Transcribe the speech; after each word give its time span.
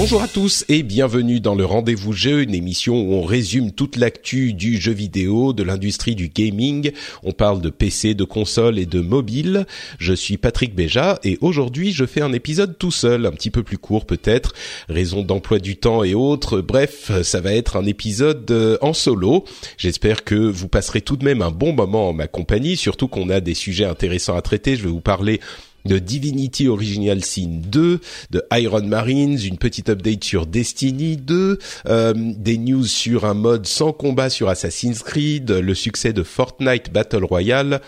Bonjour 0.00 0.22
à 0.22 0.28
tous 0.28 0.64
et 0.70 0.82
bienvenue 0.82 1.40
dans 1.40 1.54
le 1.54 1.66
Rendez-vous 1.66 2.14
Jeu, 2.14 2.40
une 2.40 2.54
émission 2.54 3.02
où 3.02 3.12
on 3.12 3.22
résume 3.22 3.70
toute 3.70 3.96
l'actu 3.96 4.54
du 4.54 4.80
jeu 4.80 4.92
vidéo, 4.92 5.52
de 5.52 5.62
l'industrie 5.62 6.14
du 6.14 6.28
gaming. 6.28 6.92
On 7.22 7.32
parle 7.32 7.60
de 7.60 7.68
PC, 7.68 8.14
de 8.14 8.24
consoles 8.24 8.78
et 8.78 8.86
de 8.86 9.00
mobile. 9.00 9.66
Je 9.98 10.14
suis 10.14 10.38
Patrick 10.38 10.74
Béja 10.74 11.18
et 11.22 11.36
aujourd'hui 11.42 11.92
je 11.92 12.06
fais 12.06 12.22
un 12.22 12.32
épisode 12.32 12.78
tout 12.78 12.90
seul, 12.90 13.26
un 13.26 13.30
petit 13.30 13.50
peu 13.50 13.62
plus 13.62 13.76
court 13.76 14.06
peut-être, 14.06 14.54
raison 14.88 15.20
d'emploi 15.20 15.58
du 15.58 15.76
temps 15.76 16.02
et 16.02 16.14
autres. 16.14 16.62
Bref, 16.62 17.12
ça 17.22 17.42
va 17.42 17.52
être 17.52 17.76
un 17.76 17.84
épisode 17.84 18.50
euh, 18.50 18.78
en 18.80 18.94
solo. 18.94 19.44
J'espère 19.76 20.24
que 20.24 20.34
vous 20.34 20.68
passerez 20.68 21.02
tout 21.02 21.18
de 21.18 21.26
même 21.26 21.42
un 21.42 21.50
bon 21.50 21.74
moment 21.74 22.08
en 22.08 22.14
ma 22.14 22.26
compagnie, 22.26 22.78
surtout 22.78 23.06
qu'on 23.06 23.28
a 23.28 23.40
des 23.40 23.54
sujets 23.54 23.84
intéressants 23.84 24.34
à 24.34 24.40
traiter. 24.40 24.76
Je 24.76 24.84
vais 24.84 24.88
vous 24.88 25.02
parler 25.02 25.40
de 25.84 25.98
Divinity 25.98 26.68
Original 26.68 27.24
Sin 27.24 27.60
2, 27.64 28.00
de 28.30 28.42
Iron 28.52 28.82
Marines, 28.82 29.38
une 29.42 29.58
petite 29.58 29.88
update 29.88 30.24
sur 30.24 30.46
Destiny 30.46 31.16
2, 31.16 31.58
euh, 31.86 32.14
des 32.16 32.58
news 32.58 32.84
sur 32.84 33.24
un 33.24 33.34
mode 33.34 33.66
sans 33.66 33.92
combat 33.92 34.30
sur 34.30 34.48
Assassin's 34.48 35.02
Creed, 35.02 35.50
le 35.50 35.74
succès 35.74 36.12
de 36.12 36.22
Fortnite 36.22 36.92
Battle 36.92 37.24
Royale 37.24 37.80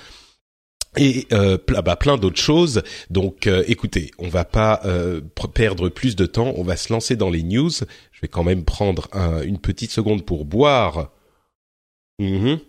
et 0.96 1.26
euh, 1.32 1.58
bah, 1.84 1.96
plein 1.96 2.16
d'autres 2.16 2.40
choses. 2.40 2.82
Donc 3.10 3.46
euh, 3.46 3.64
écoutez, 3.66 4.10
on 4.18 4.28
va 4.28 4.44
pas 4.44 4.80
euh, 4.84 5.20
perdre 5.54 5.88
plus 5.88 6.16
de 6.16 6.26
temps, 6.26 6.52
on 6.56 6.62
va 6.62 6.76
se 6.76 6.92
lancer 6.92 7.16
dans 7.16 7.30
les 7.30 7.42
news. 7.42 7.70
Je 7.70 8.20
vais 8.20 8.28
quand 8.28 8.44
même 8.44 8.64
prendre 8.64 9.08
une 9.44 9.58
petite 9.58 9.90
seconde 9.90 10.24
pour 10.24 10.44
boire. 10.44 11.10
Mhm 12.18 12.60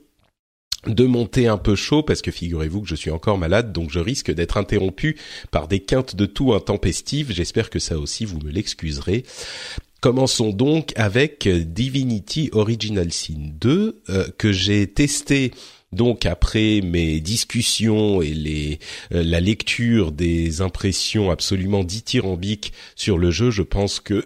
de 0.87 1.05
monter 1.05 1.47
un 1.47 1.57
peu 1.57 1.75
chaud 1.75 2.03
parce 2.03 2.21
que 2.21 2.31
figurez-vous 2.31 2.81
que 2.81 2.87
je 2.87 2.95
suis 2.95 3.11
encore 3.11 3.37
malade 3.37 3.71
donc 3.71 3.89
je 3.89 3.99
risque 3.99 4.31
d'être 4.31 4.57
interrompu 4.57 5.17
par 5.51 5.67
des 5.67 5.79
quintes 5.79 6.15
de 6.15 6.25
tout 6.25 6.53
intempestives. 6.53 7.31
J'espère 7.31 7.69
que 7.69 7.79
ça 7.79 7.97
aussi 7.97 8.25
vous 8.25 8.39
me 8.39 8.51
l'excuserez. 8.51 9.23
Commençons 10.01 10.49
donc 10.49 10.91
avec 10.97 11.47
Divinity 11.47 12.49
Original 12.51 13.11
Sin 13.13 13.51
2 13.59 14.01
euh, 14.09 14.27
que 14.37 14.51
j'ai 14.51 14.87
testé 14.87 15.51
donc 15.93 16.25
après 16.25 16.81
mes 16.81 17.21
discussions 17.21 18.21
et 18.21 18.33
les 18.33 18.79
euh, 19.13 19.23
la 19.23 19.39
lecture 19.39 20.11
des 20.11 20.61
impressions 20.61 21.31
absolument 21.31 21.83
dithyrambiques 21.83 22.73
sur 22.95 23.17
le 23.17 23.31
jeu, 23.31 23.51
je 23.51 23.61
pense 23.61 23.99
que 23.99 24.25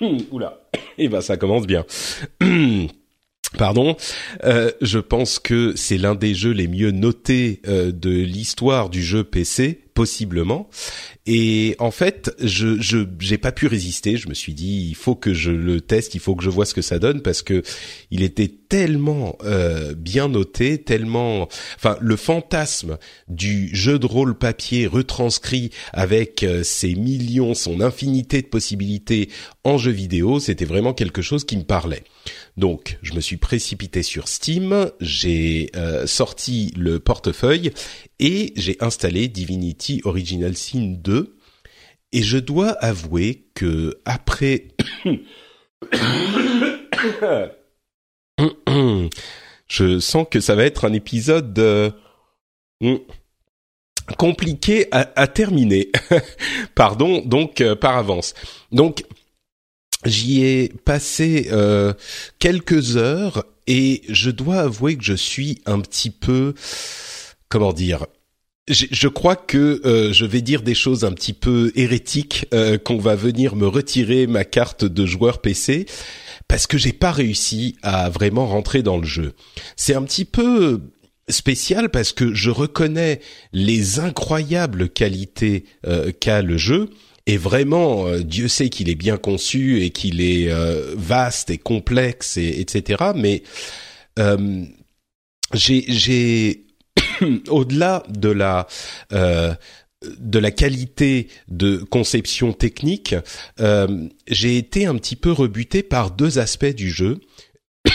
oula, 0.30 0.62
et 0.72 0.78
eh 1.04 1.08
ben 1.08 1.20
ça 1.20 1.36
commence 1.36 1.66
bien. 1.66 1.84
Pardon, 3.58 3.96
euh, 4.44 4.72
je 4.80 4.98
pense 4.98 5.38
que 5.38 5.74
c'est 5.76 5.98
l'un 5.98 6.14
des 6.14 6.34
jeux 6.34 6.50
les 6.50 6.66
mieux 6.66 6.90
notés 6.90 7.60
euh, 7.68 7.92
de 7.92 8.10
l'histoire 8.10 8.90
du 8.90 9.02
jeu 9.02 9.22
PC, 9.22 9.80
possiblement. 9.94 10.68
Et 11.26 11.76
en 11.78 11.90
fait, 11.90 12.34
je 12.42 12.80
je 12.80 13.06
j'ai 13.20 13.38
pas 13.38 13.52
pu 13.52 13.66
résister. 13.66 14.16
Je 14.16 14.28
me 14.28 14.34
suis 14.34 14.52
dit, 14.54 14.88
il 14.88 14.94
faut 14.94 15.14
que 15.14 15.32
je 15.32 15.52
le 15.52 15.80
teste, 15.80 16.14
il 16.14 16.20
faut 16.20 16.34
que 16.34 16.44
je 16.44 16.50
vois 16.50 16.66
ce 16.66 16.74
que 16.74 16.82
ça 16.82 16.98
donne 16.98 17.22
parce 17.22 17.42
que 17.42 17.62
il 18.10 18.22
était 18.22 18.50
tellement 18.68 19.38
euh, 19.44 19.94
bien 19.94 20.28
noté, 20.28 20.78
tellement, 20.78 21.48
enfin, 21.76 21.96
le 22.00 22.16
fantasme 22.16 22.98
du 23.28 23.74
jeu 23.74 23.98
de 23.98 24.06
rôle 24.06 24.36
papier 24.36 24.86
retranscrit 24.86 25.70
avec 25.92 26.42
euh, 26.42 26.62
ses 26.64 26.94
millions, 26.94 27.54
son 27.54 27.80
infinité 27.80 28.42
de 28.42 28.48
possibilités 28.48 29.28
en 29.62 29.78
jeu 29.78 29.92
vidéo, 29.92 30.40
c'était 30.40 30.64
vraiment 30.64 30.92
quelque 30.92 31.22
chose 31.22 31.44
qui 31.44 31.56
me 31.56 31.62
parlait. 31.62 32.02
Donc, 32.56 32.98
je 33.02 33.14
me 33.14 33.20
suis 33.20 33.36
précipité 33.36 34.04
sur 34.04 34.28
Steam, 34.28 34.90
j'ai 35.00 35.70
euh, 35.74 36.06
sorti 36.06 36.72
le 36.76 37.00
portefeuille 37.00 37.72
et 38.20 38.52
j'ai 38.54 38.76
installé 38.80 39.26
Divinity 39.26 40.00
Original 40.04 40.56
Sin 40.56 40.94
2. 40.98 41.36
Et 42.12 42.22
je 42.22 42.38
dois 42.38 42.70
avouer 42.70 43.48
que 43.54 43.98
après 44.04 44.68
je 49.66 49.98
sens 49.98 50.26
que 50.30 50.38
ça 50.38 50.54
va 50.54 50.64
être 50.64 50.84
un 50.84 50.92
épisode 50.92 51.58
euh, 51.58 51.90
hmm, 52.80 52.98
compliqué 54.16 54.86
à, 54.92 55.26
terminer. 55.26 55.90
Pardon, 56.76 57.20
donc 57.24 57.60
euh, 57.60 57.74
par 57.74 57.96
avance. 57.96 58.34
Donc 58.70 59.04
j'y 60.04 60.44
ai 60.44 60.72
passé 60.84 61.48
euh, 61.52 61.92
quelques 62.38 62.96
heures 62.96 63.44
et 63.66 64.02
je 64.08 64.30
dois 64.30 64.60
avouer 64.60 64.96
que 64.96 65.04
je 65.04 65.14
suis 65.14 65.62
un 65.66 65.80
petit 65.80 66.10
peu 66.10 66.54
comment 67.48 67.72
dire 67.72 68.06
je, 68.68 69.08
crois 69.08 69.36
que 69.36 69.82
euh, 69.84 70.12
je 70.12 70.24
vais 70.24 70.40
dire 70.40 70.62
des 70.62 70.74
choses 70.74 71.04
un 71.04 71.12
petit 71.12 71.34
peu 71.34 71.70
hérétiques, 71.74 72.46
euh, 72.54 72.78
qu'on 72.78 72.96
va 72.96 73.14
venir 73.14 73.56
me 73.56 73.66
retirer 73.66 74.26
ma 74.26 74.44
carte 74.44 74.84
de 74.84 75.04
joueur 75.04 75.42
PC 75.42 75.86
parce 76.48 76.66
que 76.66 76.78
j'ai 76.78 76.92
pas 76.92 77.12
réussi 77.12 77.76
à 77.82 78.08
vraiment 78.08 78.46
rentrer 78.46 78.82
dans 78.82 78.96
le 78.96 79.06
jeu. 79.06 79.34
C'est 79.76 79.94
un 79.94 80.02
petit 80.02 80.24
peu 80.24 80.80
spécial 81.28 81.90
parce 81.90 82.12
que 82.12 82.34
je 82.34 82.50
reconnais 82.50 83.20
les 83.52 83.98
incroyables 83.98 84.88
qualités 84.88 85.64
euh, 85.86 86.12
qu'a 86.18 86.42
le 86.42 86.56
jeu 86.56 86.90
et 87.26 87.36
vraiment 87.36 88.18
Dieu 88.18 88.48
sait 88.48 88.68
qu'il 88.68 88.88
est 88.88 88.94
bien 88.94 89.16
conçu 89.16 89.82
et 89.82 89.90
qu'il 89.90 90.20
est 90.20 90.48
vaste 90.94 91.50
et 91.50 91.58
complexe 91.58 92.36
et 92.36 92.60
etc. 92.60 93.12
Mais 93.14 93.42
j'ai 95.54 96.64
au-delà 97.48 98.02
de 98.08 98.28
la 98.28 98.66
euh, 99.12 99.54
de 100.18 100.38
la 100.38 100.50
qualité 100.50 101.28
de 101.48 101.78
conception 101.78 102.52
technique, 102.52 103.14
euh, 103.58 104.06
j'ai 104.28 104.58
été 104.58 104.84
un 104.84 104.96
petit 104.96 105.16
peu 105.16 105.32
rebuté 105.32 105.82
par 105.82 106.10
deux 106.10 106.38
aspects 106.38 106.66
du 106.66 106.90
jeu. 106.90 107.20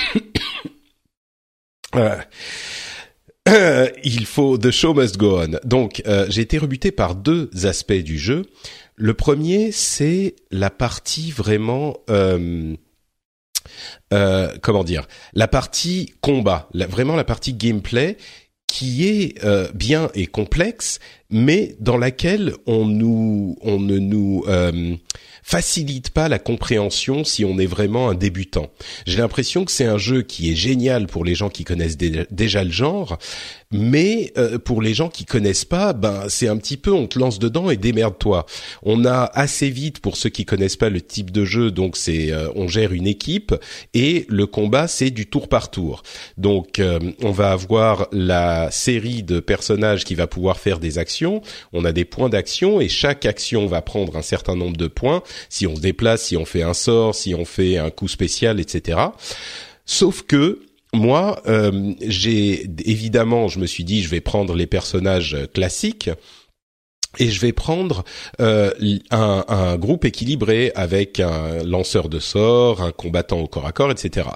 Euh, 1.96 2.22
il 4.04 4.28
faut 4.28 4.60
the 4.60 4.70
show 4.70 4.94
must 4.94 5.18
go 5.18 5.42
on. 5.42 5.58
Donc 5.64 6.04
j'ai 6.28 6.42
été 6.42 6.60
rebuté 6.60 6.92
par 6.92 7.16
deux 7.16 7.50
aspects 7.64 7.94
du 7.94 8.20
jeu. 8.20 8.46
Le 9.02 9.14
premier, 9.14 9.72
c'est 9.72 10.36
la 10.52 10.70
partie 10.70 11.32
vraiment 11.32 11.96
comment 14.62 14.84
dire, 14.84 15.08
la 15.34 15.48
partie 15.48 16.14
combat, 16.22 16.70
vraiment 16.74 17.16
la 17.16 17.24
partie 17.24 17.54
gameplay 17.54 18.18
qui 18.68 19.08
est 19.08 19.44
euh, 19.44 19.68
bien 19.74 20.10
et 20.14 20.28
complexe, 20.28 21.00
mais 21.30 21.76
dans 21.80 21.98
laquelle 21.98 22.54
on 22.68 22.86
nous, 22.86 23.56
on 23.62 23.80
ne 23.80 23.98
nous 23.98 24.44
euh, 24.48 24.96
facilite 25.50 26.12
pas 26.12 26.30
la 26.30 26.38
compréhension 26.38 27.24
si 27.24 27.44
on 27.44 27.58
est 27.58 27.66
vraiment 27.66 28.08
un 28.08 28.14
débutant. 28.14 28.70
J'ai 29.08 29.18
l'impression 29.18 29.66
que 29.66 29.72
c'est 29.72 29.88
un 29.88 29.98
jeu 29.98 30.22
qui 30.22 30.52
est 30.52 30.56
génial 30.56 31.08
pour 31.08 31.26
les 31.26 31.34
gens 31.34 31.50
qui 31.50 31.64
connaissent 31.64 31.98
déjà 31.98 32.64
le 32.64 32.70
genre, 32.70 33.18
mais 33.72 34.32
euh, 34.38 34.60
pour 34.60 34.80
les 34.80 34.94
gens 34.94 35.10
qui 35.10 35.26
connaissent 35.26 35.66
pas, 35.66 35.94
ben 35.94 36.26
c'est 36.30 36.48
un 36.48 36.58
petit 36.58 36.78
peu 36.78 36.92
on 36.92 37.08
te 37.08 37.18
lance 37.18 37.40
dedans 37.40 37.72
et 37.72 37.78
démerde-toi. 37.78 38.46
On 38.84 39.06
a 39.06 39.24
assez 39.34 39.72
vite 39.72 40.02
pour 40.02 40.18
ceux 40.18 40.30
qui 40.30 40.46
connaissent 40.46 40.76
pas 40.76 40.92
le 40.92 41.02
type 41.02 41.32
de 41.32 41.46
jeu, 41.46 41.72
donc 41.72 41.98
c'est 41.98 42.32
euh, 42.32 42.50
on 42.54 42.68
gère 42.68 42.94
une 42.94 43.08
équipe 43.08 43.56
et 43.96 44.28
le 44.30 44.46
combat 44.46 44.88
c'est 44.88 45.10
du 45.10 45.26
tour 45.26 45.50
par 45.50 45.72
tour. 45.72 46.04
Donc 46.38 46.78
euh, 46.78 47.00
on 47.24 47.32
va 47.32 47.52
avoir 47.52 48.08
la 48.12 48.70
série 48.70 49.24
de 49.24 49.40
personnages 49.40 50.04
qui 50.04 50.14
va 50.14 50.28
pouvoir 50.28 50.60
faire 50.60 50.78
des 50.78 51.00
actions. 51.00 51.42
On 51.74 51.86
a 51.86 51.92
des 51.92 52.06
points 52.06 52.30
d'action 52.30 52.80
et 52.80 52.88
chaque 52.88 53.26
action 53.26 53.66
va 53.66 53.82
prendre 53.82 54.16
un 54.16 54.22
certain 54.22 54.56
nombre 54.56 54.78
de 54.78 54.88
points. 54.88 55.24
Si 55.50 55.68
on 55.68 55.76
se 55.76 55.82
déplace, 55.82 56.24
si 56.24 56.38
on 56.38 56.46
fait 56.46 56.64
un 56.64 56.74
sort, 56.74 57.16
si 57.16 57.34
on 57.36 57.46
fait 57.46 57.78
un 57.78 57.90
coup 57.90 58.08
spécial, 58.08 58.60
etc. 58.60 59.00
Sauf 59.86 60.24
que 60.24 60.60
moi, 60.94 61.42
euh, 61.48 61.94
j'ai 62.02 62.68
évidemment, 62.86 63.48
je 63.48 63.60
me 63.60 63.68
suis 63.68 63.84
dit, 63.84 64.02
je 64.02 64.10
vais 64.10 64.22
prendre 64.22 64.56
les 64.56 64.68
personnages 64.68 65.38
classiques 65.54 66.10
et 67.18 67.30
je 67.30 67.40
vais 67.42 67.54
prendre 67.54 68.04
euh, 68.40 68.72
un, 69.12 69.46
un, 69.48 69.78
groupe 69.78 70.06
équilibré 70.06 70.72
avec 70.76 71.20
un 71.20 71.64
lanceur 71.64 72.10
de 72.10 72.20
sorts, 72.20 72.82
un 72.82 72.92
combattant 72.92 73.40
au 73.40 73.48
corps 73.48 73.66
à 73.66 73.72
corps, 73.72 73.92
etc. 73.92 74.30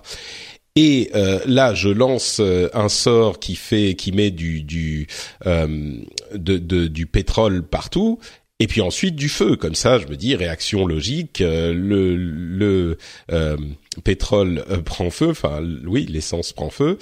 Et 0.76 1.12
euh, 1.14 1.40
là, 1.46 1.76
je 1.76 1.90
lance 1.90 2.40
euh, 2.40 2.68
un 2.74 2.90
sort 2.90 3.40
qui 3.40 3.56
fait, 3.56 3.94
qui 3.94 4.12
met 4.12 4.32
du 4.32 4.64
du 4.64 5.08
euh, 5.46 5.98
de, 6.34 6.58
de, 6.58 6.88
du 6.88 7.06
pétrole 7.06 7.62
partout, 7.62 8.20
et 8.60 8.68
puis 8.68 8.82
ensuite 8.82 9.16
du 9.16 9.30
feu. 9.30 9.56
Comme 9.56 9.76
ça, 9.76 10.00
je 10.00 10.08
me 10.08 10.16
dis 10.16 10.36
réaction 10.36 10.86
logique. 10.86 11.42
Euh, 11.42 11.74
le 11.74 12.16
le 12.16 12.98
euh, 13.32 13.58
pétrole 14.04 14.64
prend 14.86 15.10
feu, 15.10 15.30
enfin 15.30 15.62
oui, 15.86 16.06
l'essence 16.10 16.54
prend 16.54 16.70
feu, 16.70 16.98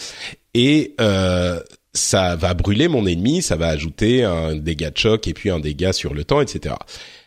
et 0.53 0.95
ça 1.93 2.35
va 2.37 2.53
brûler 2.53 2.87
mon 2.87 3.05
ennemi, 3.05 3.41
ça 3.41 3.57
va 3.57 3.67
ajouter 3.67 4.23
un 4.23 4.55
dégât 4.55 4.91
de 4.91 4.97
choc 4.97 5.27
et 5.27 5.33
puis 5.33 5.49
un 5.49 5.59
dégât 5.59 5.93
sur 5.93 6.13
le 6.13 6.23
temps, 6.23 6.39
etc. 6.39 6.75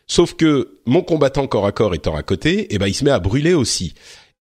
Sauf 0.06 0.34
que 0.34 0.78
mon 0.86 1.02
combattant 1.02 1.46
corps 1.46 1.66
à 1.66 1.72
corps 1.72 1.94
étant 1.94 2.16
à 2.16 2.22
côté, 2.22 2.66
eh 2.70 2.78
ben 2.78 2.86
il 2.86 2.94
se 2.94 3.04
met 3.04 3.10
à 3.10 3.18
brûler 3.18 3.54
aussi. 3.54 3.94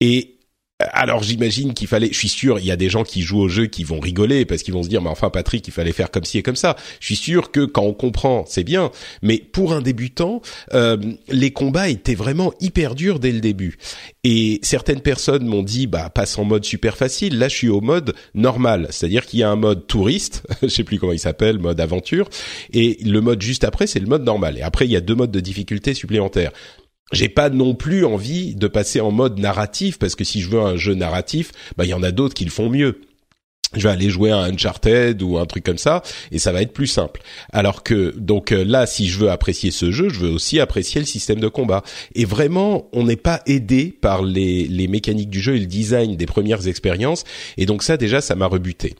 Et 0.02 0.37
alors 0.80 1.24
j'imagine 1.24 1.74
qu'il 1.74 1.88
fallait, 1.88 2.10
je 2.12 2.18
suis 2.18 2.30
sûr, 2.30 2.60
il 2.60 2.66
y 2.66 2.72
a 2.72 2.76
des 2.76 2.90
gens 2.90 3.04
qui 3.04 3.24
jouent 3.24 3.40
au 3.40 3.50
jeu 3.50 3.66
qui 3.66 3.84
vont 3.84 4.00
rigoler 4.00 4.46
parce 4.46 4.62
qu'ils 4.62 4.76
vont 4.76 4.84
se 4.84 4.90
dire, 4.90 5.02
mais 5.02 5.10
enfin 5.10 5.32
Patrick, 5.32 5.68
il 5.68 5.72
fallait 5.72 5.92
faire 5.92 6.12
comme 6.12 6.24
ci 6.24 6.38
et 6.38 6.44
comme 6.44 6.56
ça. 6.56 6.76
Je 7.00 7.08
suis 7.08 7.16
sûr 7.16 7.52
que 7.52 7.66
quand 7.66 7.82
on 7.82 7.94
comprend, 7.94 8.46
c'est 8.48 8.64
bien, 8.64 8.92
mais 9.24 9.40
pour 9.40 9.74
un 9.74 9.82
débutant, 9.82 10.42
euh, 10.76 10.98
les 11.30 11.52
combats 11.52 11.90
étaient 11.90 12.16
vraiment 12.16 12.54
hyper 12.60 12.94
durs 12.94 13.20
dès 13.20 13.32
le 13.32 13.40
début. 13.40 13.78
Et 14.24 14.60
certaines 14.62 15.02
personnes 15.02 15.46
m'ont 15.46 15.64
dit, 15.64 15.88
bah 15.88 16.12
passe 16.12 16.38
en 16.38 16.44
mode 16.44 16.64
super 16.64 16.96
facile. 16.96 17.40
Là, 17.40 17.48
je 17.48 17.56
suis 17.56 17.70
au 17.70 17.82
mode 17.82 18.14
normal, 18.36 18.88
c'est-à-dire 18.92 19.26
qu'il 19.26 19.40
y 19.40 19.44
a 19.44 19.50
un 19.50 19.56
mode 19.56 19.88
touriste, 19.88 20.44
je 20.62 20.68
sais 20.68 20.84
plus 20.84 21.00
comment 21.00 21.14
il 21.14 21.20
s'appelle, 21.20 21.58
mode 21.58 21.80
aventure, 21.80 22.30
et 22.72 23.00
le 23.04 23.22
mode 23.22 23.42
juste 23.42 23.64
après, 23.64 23.88
c'est 23.88 24.00
le 24.00 24.08
mode 24.08 24.24
normal. 24.24 24.60
Et 24.60 24.62
après, 24.62 24.86
il 24.86 24.92
y 24.92 24.96
a 24.96 25.02
deux 25.02 25.16
modes 25.16 25.32
de 25.32 25.40
difficulté 25.40 25.96
supplémentaires 25.96 26.52
j'ai 27.12 27.30
pas 27.30 27.50
non 27.50 27.74
plus 27.75 28.06
envie 28.06 28.56
de 28.56 28.68
passer 28.68 29.00
en 29.00 29.12
mode 29.12 29.39
narratif 29.39 29.98
parce 29.98 30.15
que 30.15 30.24
si 30.24 30.42
je 30.42 30.50
veux 30.50 30.62
un 30.62 30.75
jeu 30.75 30.94
narratif, 30.94 31.51
bah 31.77 31.86
il 31.86 31.89
y 31.89 31.94
en 31.94 32.04
a 32.04 32.12
d'autres 32.12 32.33
qui 32.33 32.45
le 32.45 32.51
font 32.51 32.69
mieux 32.69 33.01
je 33.74 33.83
vais 33.83 33.89
aller 33.89 34.09
jouer 34.09 34.31
à 34.31 34.44
Uncharted 34.44 35.21
ou 35.21 35.38
un 35.38 35.45
truc 35.45 35.63
comme 35.63 35.77
ça 35.77 36.01
et 36.31 36.39
ça 36.39 36.51
va 36.51 36.62
être 36.62 36.71
plus 36.71 36.88
simple. 36.88 37.21
Alors 37.51 37.83
que 37.83 38.13
donc 38.18 38.51
euh, 38.51 38.63
là 38.63 38.86
si 38.86 39.07
je 39.07 39.19
veux 39.19 39.30
apprécier 39.30 39.71
ce 39.71 39.92
jeu, 39.92 40.09
je 40.09 40.19
veux 40.21 40.30
aussi 40.30 40.59
apprécier 40.59 41.01
le 41.01 41.06
système 41.06 41.39
de 41.39 41.50
combat. 41.50 41.83
Et 42.15 42.24
vraiment, 42.24 42.88
on 42.94 43.04
n'est 43.04 43.18
pas 43.18 43.42
aidé 43.45 43.95
par 44.01 44.24
les, 44.24 44.88
mécaniques 44.88 45.30
du 45.30 45.42
jeu 45.42 45.56
et 45.57 45.59
le 45.59 45.65
design 45.65 46.15
des 46.15 46.25
premières 46.25 46.68
expériences 46.68 47.25
et 47.57 47.65
donc 47.65 47.83
ça 47.83 47.98
déjà 47.98 48.21
ça 48.21 48.36
m'a 48.36 48.45
rebuté. 48.45 48.95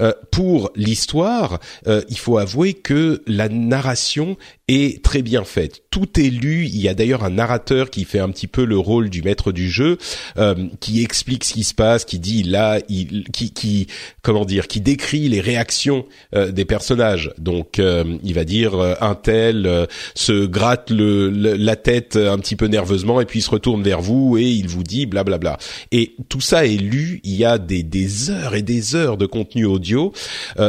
Euh, 0.00 0.12
pour 0.30 0.70
l'histoire, 0.76 1.58
euh, 1.86 2.02
il 2.10 2.18
faut 2.18 2.36
avouer 2.36 2.74
que 2.74 3.22
la 3.26 3.48
narration 3.48 4.36
est 4.70 5.02
très 5.02 5.22
bien 5.22 5.44
faite. 5.44 5.82
Tout 5.90 6.20
est 6.20 6.30
lu, 6.30 6.66
il 6.66 6.80
y 6.80 6.88
a 6.88 6.94
d'ailleurs 6.94 7.24
un 7.24 7.30
narrateur 7.30 7.90
qui 7.90 8.04
fait 8.04 8.20
un 8.20 8.30
petit 8.30 8.46
peu 8.46 8.64
le 8.64 8.78
rôle 8.78 9.10
du 9.10 9.22
maître 9.22 9.52
du 9.52 9.68
jeu 9.68 9.98
euh, 10.38 10.54
qui 10.78 11.02
explique 11.02 11.44
ce 11.44 11.54
qui 11.54 11.64
se 11.64 11.74
passe, 11.74 12.04
qui 12.04 12.18
dit 12.18 12.44
là 12.44 12.78
il 12.88 13.24
qui 13.32 13.52
qui 13.52 13.88
comment 14.22 14.44
dire, 14.44 14.68
qui 14.68 14.80
décrit 14.80 15.28
les 15.28 15.40
réactions 15.40 16.04
euh, 16.34 16.52
des 16.52 16.64
personnages. 16.64 17.32
Donc, 17.38 17.78
euh, 17.78 18.16
il 18.22 18.34
va 18.34 18.44
dire 18.44 18.74
euh, 18.74 18.94
un 19.00 19.14
tel 19.14 19.88
se 20.14 20.46
gratte 20.46 20.90
le, 20.90 21.30
la 21.30 21.76
tête 21.76 22.16
un 22.16 22.38
petit 22.38 22.56
peu 22.56 22.66
nerveusement 22.66 23.20
et 23.20 23.24
puis 23.24 23.40
il 23.40 23.42
se 23.42 23.50
retourne 23.50 23.82
vers 23.82 24.00
vous 24.00 24.38
et 24.38 24.44
il 24.44 24.68
vous 24.68 24.82
dit 24.82 25.06
blablabla. 25.06 25.38
Bla 25.38 25.56
bla. 25.56 25.58
Et 25.90 26.14
tout 26.28 26.40
ça 26.40 26.66
est 26.66 26.76
lu. 26.76 27.20
Il 27.24 27.34
y 27.34 27.44
a 27.44 27.58
des, 27.58 27.82
des 27.82 28.30
heures 28.30 28.54
et 28.54 28.62
des 28.62 28.94
heures 28.94 29.16
de 29.16 29.26
contenu 29.26 29.64
audio. 29.64 30.12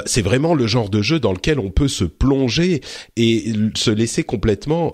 C'est 0.05 0.21
vraiment 0.21 0.53
le 0.53 0.67
genre 0.67 0.89
de 0.89 1.01
jeu 1.01 1.19
dans 1.19 1.33
lequel 1.33 1.59
on 1.59 1.69
peut 1.69 1.87
se 1.87 2.03
plonger 2.03 2.81
et 3.17 3.53
se 3.75 3.90
laisser 3.93 4.23
complètement 4.23 4.93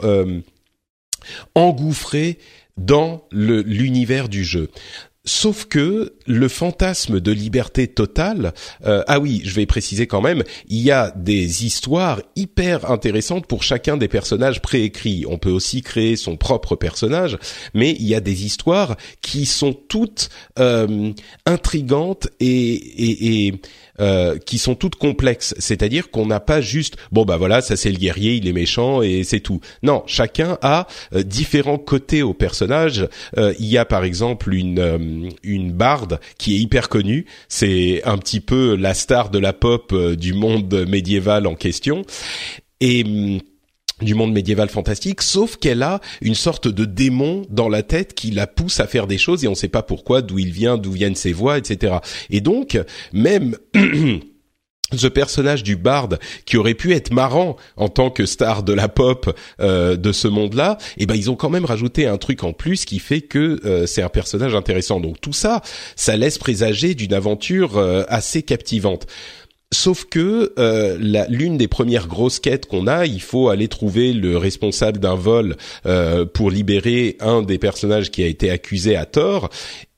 engouffrer 1.56 2.38
dans 2.78 3.26
l'univers 3.32 4.30
du 4.30 4.44
jeu. 4.44 4.70
Sauf 5.28 5.66
que 5.66 6.14
le 6.26 6.48
fantasme 6.48 7.20
de 7.20 7.34
liberté 7.34 7.90
totale, 7.90 8.54
euh, 8.86 9.04
ah 9.08 9.20
oui, 9.20 9.42
je 9.44 9.54
vais 9.56 9.66
préciser 9.66 10.08
quand 10.08 10.22
même, 10.22 10.42
il 10.70 10.82
y 10.82 10.90
a 10.90 11.12
des 11.18 11.66
histoires 11.66 12.22
hyper 12.38 12.90
intéressantes 12.90 13.46
pour 13.46 13.62
chacun 13.62 13.98
des 13.98 14.08
personnages 14.08 14.62
préécrits. 14.62 15.26
On 15.28 15.38
peut 15.38 15.52
aussi 15.52 15.82
créer 15.82 16.16
son 16.16 16.38
propre 16.38 16.78
personnage, 16.78 17.38
mais 17.74 17.92
il 18.00 18.08
y 18.08 18.16
a 18.16 18.22
des 18.22 18.46
histoires 18.46 18.96
qui 19.22 19.46
sont 19.46 19.74
toutes 19.74 20.30
euh, 20.60 21.12
intrigantes 21.46 22.30
et, 22.40 23.48
et 23.48 23.62
euh, 24.00 24.38
qui 24.38 24.58
sont 24.58 24.76
toutes 24.76 24.96
complexes. 24.96 25.56
C'est-à-dire 25.58 26.12
qu'on 26.12 26.26
n'a 26.26 26.40
pas 26.40 26.62
juste 26.62 26.98
bon 27.12 27.26
bah 27.26 27.38
voilà 27.38 27.62
ça 27.62 27.76
c'est 27.76 27.92
le 27.92 27.98
guerrier, 27.98 28.36
il 28.36 28.48
est 28.48 28.54
méchant 28.54 29.02
et 29.02 29.24
c'est 29.24 29.40
tout. 29.40 29.60
Non, 29.84 30.04
chacun 30.06 30.58
a 30.62 30.88
euh, 31.14 31.24
différents 31.24 31.78
côtés 31.78 32.24
au 32.24 32.34
personnage. 32.34 33.08
Euh, 33.38 33.54
il 33.60 33.66
y 33.66 33.78
a 33.78 33.86
par 33.86 34.04
exemple 34.04 34.54
une 34.54 35.32
une 35.44 35.72
barde 35.72 36.20
qui 36.38 36.56
est 36.56 36.60
hyper 36.60 36.90
connue. 36.90 37.26
C'est 37.50 38.02
un 38.06 38.18
petit 38.18 38.40
peu 38.40 38.76
la 38.76 38.94
star 38.94 39.30
de 39.30 39.40
la 39.40 39.54
pop 39.54 39.94
du 40.16 40.34
monde 40.34 40.86
médiéval 40.88 41.48
en 41.48 41.56
question 41.56 42.04
et 42.80 43.04
hum, 43.04 43.40
du 44.02 44.14
monde 44.14 44.34
médiéval 44.34 44.70
fantastique, 44.70 45.22
sauf 45.22 45.58
qu'elle 45.58 45.84
a 45.84 46.02
une 46.22 46.36
sorte 46.36 46.68
de 46.68 46.86
démon 46.86 47.46
dans 47.50 47.70
la 47.70 47.84
tête 47.84 48.14
qui 48.14 48.32
la 48.32 48.48
pousse 48.48 48.80
à 48.80 48.88
faire 48.88 49.08
des 49.08 49.18
choses 49.18 49.44
et 49.44 49.48
on 49.48 49.52
ne 49.52 49.56
sait 49.56 49.68
pas 49.68 49.84
pourquoi, 49.84 50.22
d'où 50.22 50.40
il 50.40 50.52
vient, 50.52 50.78
d'où 50.78 50.92
viennent 50.92 51.16
ses 51.16 51.34
voix, 51.34 51.58
etc. 51.58 51.98
Et 52.30 52.42
donc, 52.42 52.80
même 53.12 53.58
ce 54.96 55.08
personnage 55.08 55.64
du 55.64 55.76
barde 55.76 56.20
qui 56.46 56.58
aurait 56.58 56.74
pu 56.74 56.94
être 56.94 57.12
marrant 57.12 57.58
en 57.76 57.90
tant 57.90 58.10
que 58.10 58.26
star 58.26 58.64
de 58.64 58.74
la 58.74 58.88
pop 58.88 59.36
euh, 59.60 59.98
de 59.98 60.12
ce 60.12 60.28
monde-là, 60.28 60.78
eh 60.98 61.06
ben 61.06 61.16
ils 61.16 61.30
ont 61.30 61.36
quand 61.36 61.50
même 61.50 61.66
rajouté 61.66 62.08
un 62.08 62.18
truc 62.18 62.44
en 62.44 62.54
plus 62.54 62.86
qui 62.86 63.00
fait 63.00 63.22
que 63.22 63.60
euh, 63.66 63.86
c'est 63.86 64.02
un 64.02 64.10
personnage 64.10 64.56
intéressant. 64.56 65.00
Donc 65.00 65.20
tout 65.20 65.34
ça, 65.34 65.62
ça 65.96 66.16
laisse 66.16 66.38
présager 66.38 66.96
d'une 66.96 67.14
aventure 67.14 67.78
euh, 67.78 68.04
assez 68.08 68.44
captivante. 68.44 69.08
Sauf 69.74 70.06
que 70.06 70.54
euh, 70.58 71.26
l'une 71.30 71.58
des 71.58 71.68
premières 71.68 72.08
grosses 72.08 72.40
quêtes 72.40 72.68
qu'on 72.68 72.88
a, 72.88 73.06
il 73.06 73.22
faut 73.22 73.50
aller 73.50 73.68
trouver 73.68 74.14
le 74.14 74.38
responsable 74.38 75.00
d'un 75.00 75.16
vol 75.16 75.58
euh, 75.86 76.26
pour 76.26 76.50
libérer 76.52 77.18
un 77.20 77.42
des 77.42 77.58
personnages 77.58 78.10
qui 78.10 78.24
a 78.24 78.28
été 78.28 78.50
accusé 78.50 78.96
à 78.96 79.06
tort. 79.06 79.50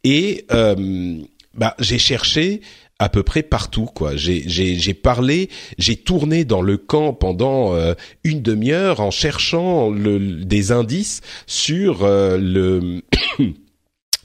Et 0.04 0.46
euh, 0.52 1.20
bah, 1.54 1.76
j'ai 1.80 2.00
cherché 2.00 2.62
à 3.00 3.10
peu 3.10 3.24
près 3.24 3.44
partout 3.44 3.86
quoi. 3.86 4.16
J'ai 4.16 4.94
parlé, 4.94 5.50
j'ai 5.78 5.96
tourné 5.96 6.46
dans 6.46 6.62
le 6.62 6.78
camp 6.78 7.14
pendant 7.14 7.74
euh, 7.74 7.94
une 8.24 8.42
demi-heure 8.42 9.00
en 9.00 9.12
cherchant 9.12 9.90
le, 9.90 10.44
des 10.44 10.72
indices 10.72 11.22
sur 11.48 12.04
euh, 12.04 12.38
le 12.38 13.02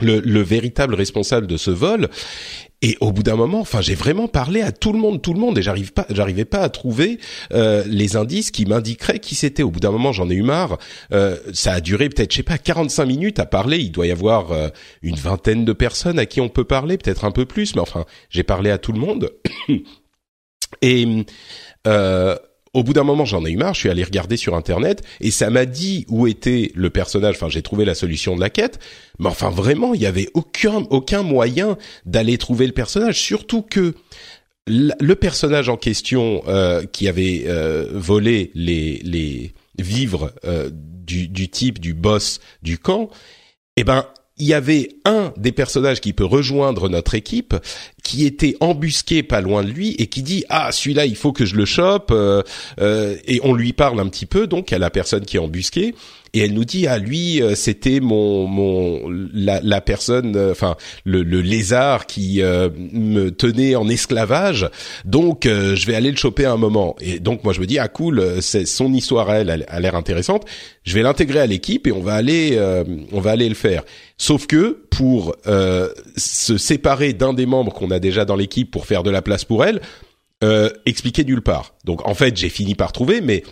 le, 0.05 0.21
le, 0.21 0.43
véritable 0.43 0.95
responsable 0.95 1.47
de 1.47 1.57
ce 1.57 1.71
vol. 1.71 2.09
Et 2.83 2.99
au 3.01 3.13
bout 3.13 3.23
d'un 3.23 3.37
moment, 3.37 3.61
enfin, 3.61 3.81
j'ai 3.81 3.95
vraiment 3.95 4.29
parlé 4.29 4.61
à 4.61 4.71
tout 4.71 4.93
le 4.93 4.99
monde, 4.99 5.23
tout 5.23 5.33
le 5.33 5.41
monde, 5.41 5.57
et 5.57 5.63
j'arrive 5.63 5.95
pas, 5.95 6.05
j'arrivais 6.11 6.45
pas 6.45 6.61
à 6.61 6.69
trouver 6.69 7.19
euh, 7.55 7.83
les 7.87 8.15
indices 8.17 8.51
qui 8.51 8.67
m'indiqueraient 8.67 9.21
qui 9.21 9.35
c'était. 9.35 9.63
Au 9.63 9.71
bout 9.71 9.81
d'un 9.81 9.91
moment, 9.91 10.13
j'en 10.13 10.29
ai 10.29 10.35
eu 10.35 10.43
marre. 10.43 10.79
Euh, 11.13 11.39
ça 11.55 11.73
a 11.73 11.81
duré 11.81 12.11
peut-être, 12.11 12.33
je 12.33 12.37
sais 12.37 12.43
pas, 12.43 12.59
45 12.59 13.07
minutes 13.07 13.39
à 13.39 13.47
parler. 13.47 13.79
Il 13.79 13.91
doit 13.91 14.07
y 14.07 14.11
avoir 14.11 14.53
euh, 14.53 14.69
une 15.01 15.17
vingtaine 15.17 15.65
de 15.65 15.73
personnes 15.73 16.19
à 16.19 16.27
qui 16.27 16.43
on 16.43 16.51
peut 16.51 16.65
parler, 16.65 16.99
peut-être 16.99 17.25
un 17.25 17.31
peu 17.31 17.47
plus, 17.47 17.75
mais 17.75 17.81
enfin, 17.81 18.05
j'ai 18.29 18.43
parlé 18.43 18.71
à 18.71 18.77
tout 18.77 18.93
le 18.93 19.01
monde. 19.01 19.31
et 20.83 21.25
euh, 21.87 22.37
au 22.75 22.83
bout 22.83 22.93
d'un 22.93 23.05
moment, 23.05 23.25
j'en 23.25 23.45
ai 23.45 23.51
eu 23.51 23.57
marre. 23.57 23.75
Je 23.75 23.81
suis 23.81 23.89
allé 23.91 24.05
regarder 24.05 24.37
sur 24.37 24.55
internet 24.55 25.03
et 25.21 25.31
ça 25.31 25.49
m'a 25.49 25.65
dit 25.65 26.05
où 26.09 26.27
était 26.27 26.73
le 26.75 26.91
personnage. 26.91 27.37
Enfin, 27.37 27.49
j'ai 27.49 27.63
trouvé 27.63 27.85
la 27.85 27.95
solution 27.95 28.35
de 28.35 28.41
la 28.41 28.51
quête, 28.51 28.79
mais 29.19 29.29
enfin 29.29 29.51
vraiment, 29.51 29.95
il 29.95 30.03
y 30.03 30.07
avait 30.07 30.29
aucun 30.35 30.85
aucun 30.91 31.23
moyen 31.23 31.79
d'aller 32.05 32.37
trouver 32.37 32.67
le 32.67 32.73
personnage. 32.73 33.19
Surtout 33.19 33.63
que 33.63 33.95
le 34.67 35.15
personnage 35.15 35.69
en 35.69 35.77
question 35.77 36.43
euh, 36.49 36.85
qui 36.85 37.07
avait 37.09 37.45
euh, 37.47 37.89
volé 37.93 38.51
les 38.55 39.01
les 39.05 39.55
vivres 39.79 40.33
euh, 40.45 40.71
du, 40.73 41.29
du 41.29 41.49
type 41.49 41.79
du 41.79 41.95
boss 41.95 42.41
du 42.63 42.79
camp, 42.79 43.11
eh 43.77 43.85
ben 43.85 44.07
il 44.39 44.47
y 44.47 44.55
avait 44.55 44.89
un 45.05 45.33
des 45.37 45.53
personnages 45.53 46.01
qui 46.01 46.13
peut 46.13 46.25
rejoindre 46.25 46.89
notre 46.89 47.15
équipe 47.15 47.55
qui 48.03 48.27
était 48.27 48.57
embusqué 48.61 49.23
pas 49.23 49.41
loin 49.41 49.63
de 49.63 49.71
lui 49.71 49.95
et 49.99 50.09
qui 50.09 50.23
dit 50.23 50.45
ah 50.49 50.73
celui-là 50.73 51.07
il 51.07 51.17
faut 51.17 51.33
que 51.33 51.45
je 51.45 51.55
le 51.55 51.65
chope 51.65 52.11
euh, 52.11 52.43
euh, 52.81 53.17
et 53.27 53.41
on 53.45 53.55
lui 53.55 53.73
parle 53.73 54.01
un 54.01 54.09
petit 54.09 54.27
peu 54.27 54.47
donc 54.47 54.73
à 54.73 54.79
la 54.79 54.91
personne 54.91 55.25
qui 55.25 55.37
est 55.37 55.41
embusquée 55.41 55.95
et 56.35 56.41
elle 56.41 56.53
nous 56.53 56.65
dit 56.65 56.87
ah 56.87 56.99
lui 56.99 57.41
euh, 57.41 57.55
c'était 57.55 58.01
mon 58.01 58.47
mon 58.47 59.09
la, 59.33 59.61
la 59.63 59.81
personne 59.81 60.37
euh, 60.37 60.51
enfin 60.51 60.77
le, 61.05 61.23
le, 61.23 61.41
lézard 61.41 62.07
qui 62.07 62.43
euh, 62.43 62.69
me 62.77 63.31
tenait 63.31 63.77
en 63.77 63.89
esclavage. 63.89 64.69
Donc 65.05 65.45
je 65.45 65.87
vais 65.87 65.95
aller 65.95 66.11
le 66.11 66.17
choper 66.17 66.45
un 66.45 66.57
moment. 66.57 66.97
Et 67.01 67.21
donc 67.21 67.45
moi 67.45 67.53
je 67.53 67.61
me 67.61 67.67
dis 67.67 67.79
ah 67.79 67.89
cool 67.89 68.43
c'est 68.43 68.67
son 68.67 68.93
histoire 68.93 69.33
elle 69.33 69.65
a 69.67 69.81
l'air 69.81 69.95
intéressante. 69.95 70.45
Je 70.83 70.95
vais 70.95 71.03
l'intégrer 71.03 71.41
à 71.41 71.47
l'équipe 71.47 71.87
et 71.87 71.93
on 71.93 72.01
va 72.01 72.15
aller 72.15 72.59
on 73.13 73.21
va 73.21 73.31
aller 73.31 73.49
le 73.49 73.55
faire. 73.55 73.85
Sauf 74.19 74.47
que 74.47 74.85
pour 74.91 75.37
se 76.17 76.59
séparer 76.59 77.13
d'un 77.13 77.33
des 77.33 77.47
membres 77.47 77.73
qu'on 77.73 77.91
a 77.91 77.99
déjà 77.99 78.25
dans 78.25 78.37
l'équipe 78.37 78.71
pour 78.71 78.87
faire 78.87 79.03
de 79.03 79.11
la 79.11 79.23
place 79.23 79.45
pour 79.45 79.65
elle 79.65 79.81
euh, 80.45 80.69
expliquer 80.85 81.25
nulle 81.25 81.41
part. 81.41 81.75
Donc 81.85 82.07
en 82.07 82.15
fait, 82.15 82.37
j'ai 82.37 82.51
fini 82.51 82.75
par 82.75 82.93
trouver, 82.93 83.23
mais 83.23 83.45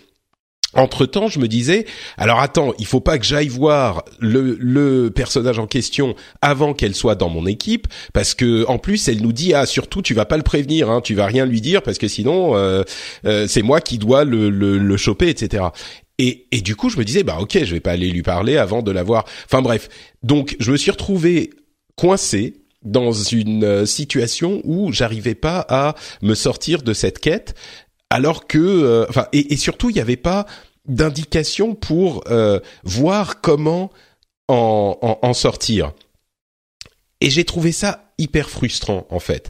entre 0.75 1.05
temps, 1.05 1.27
je 1.27 1.39
me 1.39 1.47
disais, 1.47 1.85
alors 2.17 2.39
attends, 2.39 2.73
il 2.79 2.85
faut 2.85 2.99
pas 2.99 3.17
que 3.17 3.25
j'aille 3.25 3.47
voir 3.47 4.03
le, 4.19 4.57
le 4.59 5.09
personnage 5.09 5.59
en 5.59 5.67
question 5.67 6.15
avant 6.41 6.73
qu'elle 6.73 6.95
soit 6.95 7.15
dans 7.15 7.29
mon 7.29 7.45
équipe, 7.45 7.87
parce 8.13 8.33
que 8.33 8.65
en 8.67 8.77
plus, 8.77 9.07
elle 9.07 9.21
nous 9.21 9.33
dit 9.33 9.53
ah 9.53 9.65
surtout 9.65 10.01
tu 10.01 10.13
vas 10.13 10.25
pas 10.25 10.37
le 10.37 10.43
prévenir, 10.43 10.89
hein, 10.89 11.01
tu 11.01 11.15
vas 11.15 11.25
rien 11.25 11.45
lui 11.45 11.61
dire 11.61 11.81
parce 11.81 11.97
que 11.97 12.07
sinon 12.07 12.55
euh, 12.55 12.83
euh, 13.25 13.47
c'est 13.47 13.61
moi 13.61 13.81
qui 13.81 13.97
dois 13.97 14.23
le, 14.23 14.49
le, 14.49 14.77
le 14.77 14.97
choper, 14.97 15.29
etc. 15.29 15.65
Et, 16.19 16.47
et 16.51 16.61
du 16.61 16.75
coup, 16.75 16.89
je 16.89 16.97
me 16.97 17.03
disais 17.03 17.23
bah 17.23 17.37
ok, 17.39 17.63
je 17.63 17.73
vais 17.73 17.79
pas 17.79 17.91
aller 17.91 18.09
lui 18.09 18.23
parler 18.23 18.57
avant 18.57 18.81
de 18.81 18.91
l'avoir. 18.91 19.25
Enfin 19.45 19.61
bref, 19.61 19.89
donc 20.21 20.55
je 20.59 20.71
me 20.71 20.77
suis 20.77 20.91
retrouvé 20.91 21.51
coincé 21.95 22.63
dans 22.83 23.13
une 23.13 23.63
euh, 23.63 23.85
situation 23.85 24.61
où 24.63 24.91
j'arrivais 24.91 25.35
pas 25.35 25.65
à 25.69 25.95
me 26.21 26.35
sortir 26.35 26.81
de 26.81 26.93
cette 26.93 27.19
quête 27.19 27.55
alors 28.13 28.45
que, 28.45 28.59
euh, 28.59 29.07
enfin, 29.09 29.25
et, 29.33 29.57
surtout, 29.57 29.89
il 29.89 29.93
n'y 29.95 29.99
avait 29.99 30.17
pas 30.17 30.45
d'indication 30.85 31.73
pour 31.73 32.23
euh, 32.29 32.59
voir 32.83 33.41
comment 33.41 33.91
en, 34.47 35.17
en, 35.19 35.33
sortir. 35.33 35.93
Et 37.21 37.31
j'ai 37.31 37.43
trouvé 37.43 37.71
ça 37.71 38.13
hyper 38.19 38.51
frustrant 38.51 39.07
en 39.09 39.19
fait. 39.19 39.49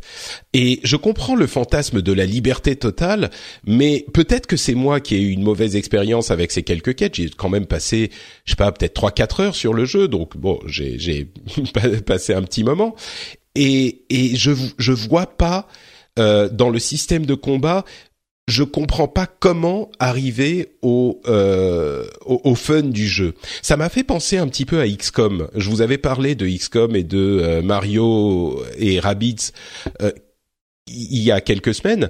Et 0.53 0.79
je 0.83 0.95
comprends 0.95 1.35
le 1.35 1.45
fantasme 1.45 2.01
de 2.01 2.13
la 2.13 2.25
liberté 2.25 2.77
totale, 2.77 3.31
mais 3.65 4.05
peut-être 4.13 4.47
que 4.47 4.55
c'est 4.55 4.75
moi 4.75 5.01
qui 5.01 5.15
ai 5.15 5.19
eu 5.19 5.31
une 5.31 5.43
mauvaise 5.43 5.75
expérience 5.75 6.31
avec 6.31 6.53
ces 6.53 6.63
quelques 6.63 6.95
quêtes. 6.95 7.15
J'ai 7.15 7.29
quand 7.31 7.49
même 7.49 7.65
passé, 7.65 8.11
je 8.45 8.51
sais 8.51 8.55
pas, 8.55 8.71
peut-être 8.71 8.93
trois 8.93 9.11
quatre 9.11 9.41
heures 9.41 9.55
sur 9.55 9.73
le 9.73 9.83
jeu, 9.83 10.07
donc 10.07 10.37
bon, 10.37 10.57
j'ai 10.67 11.27
passé 12.05 12.33
un 12.33 12.43
petit 12.43 12.63
moment. 12.63 12.95
Et 13.55 14.05
et 14.09 14.37
je 14.37 14.51
je 14.77 14.93
vois 14.93 15.25
pas 15.25 15.67
euh, 16.19 16.47
dans 16.47 16.69
le 16.69 16.77
système 16.77 17.25
de 17.25 17.33
combat 17.33 17.83
je 18.47 18.63
comprends 18.63 19.07
pas 19.07 19.25
comment 19.25 19.89
arriver 19.99 20.75
au, 20.81 21.21
euh, 21.27 22.05
au, 22.25 22.55
fun 22.55 22.83
du 22.83 23.07
jeu. 23.07 23.35
Ça 23.61 23.77
m'a 23.77 23.89
fait 23.89 24.03
penser 24.03 24.37
un 24.37 24.47
petit 24.47 24.65
peu 24.65 24.81
à 24.81 24.87
XCOM. 24.87 25.47
Je 25.55 25.69
vous 25.69 25.81
avais 25.81 25.97
parlé 25.97 26.35
de 26.35 26.47
XCOM 26.47 26.95
et 26.95 27.03
de 27.03 27.17
euh, 27.17 27.61
Mario 27.61 28.61
et 28.77 28.99
Rabbids 28.99 29.51
euh, 30.01 30.11
il 30.87 31.21
y 31.21 31.31
a 31.31 31.39
quelques 31.39 31.73
semaines. 31.73 32.09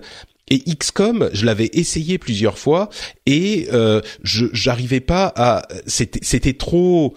Et 0.49 0.59
XCOM, 0.59 1.29
je 1.33 1.45
l'avais 1.45 1.69
essayé 1.73 2.17
plusieurs 2.17 2.57
fois 2.57 2.89
et 3.25 3.67
euh, 3.71 4.01
je 4.23 4.47
j'arrivais 4.51 4.99
pas 4.99 5.31
à. 5.35 5.67
C'était 5.85 6.19
c'était 6.21 6.53
trop 6.53 7.15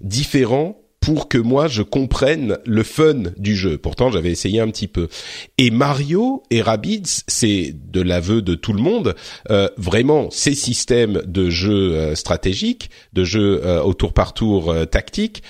différent 0.00 0.77
pour 1.08 1.26
que 1.26 1.38
moi 1.38 1.68
je 1.68 1.80
comprenne 1.80 2.58
le 2.66 2.82
fun 2.82 3.32
du 3.38 3.56
jeu. 3.56 3.78
Pourtant, 3.78 4.10
j'avais 4.10 4.30
essayé 4.30 4.60
un 4.60 4.68
petit 4.68 4.88
peu. 4.88 5.08
Et 5.56 5.70
Mario 5.70 6.42
et 6.50 6.60
Rabbids, 6.60 7.22
c'est 7.26 7.74
de 7.74 8.02
l'aveu 8.02 8.42
de 8.42 8.54
tout 8.54 8.74
le 8.74 8.82
monde, 8.82 9.14
euh, 9.48 9.70
vraiment 9.78 10.30
ces 10.30 10.54
systèmes 10.54 11.22
de 11.26 11.48
jeu 11.48 11.94
euh, 11.96 12.14
stratégique, 12.14 12.90
de 13.14 13.24
jeu 13.24 13.62
euh, 13.64 13.80
au 13.80 13.94
tour 13.94 14.12
par 14.12 14.34
tour 14.34 14.70
euh, 14.70 14.84
tactique, 14.84 15.42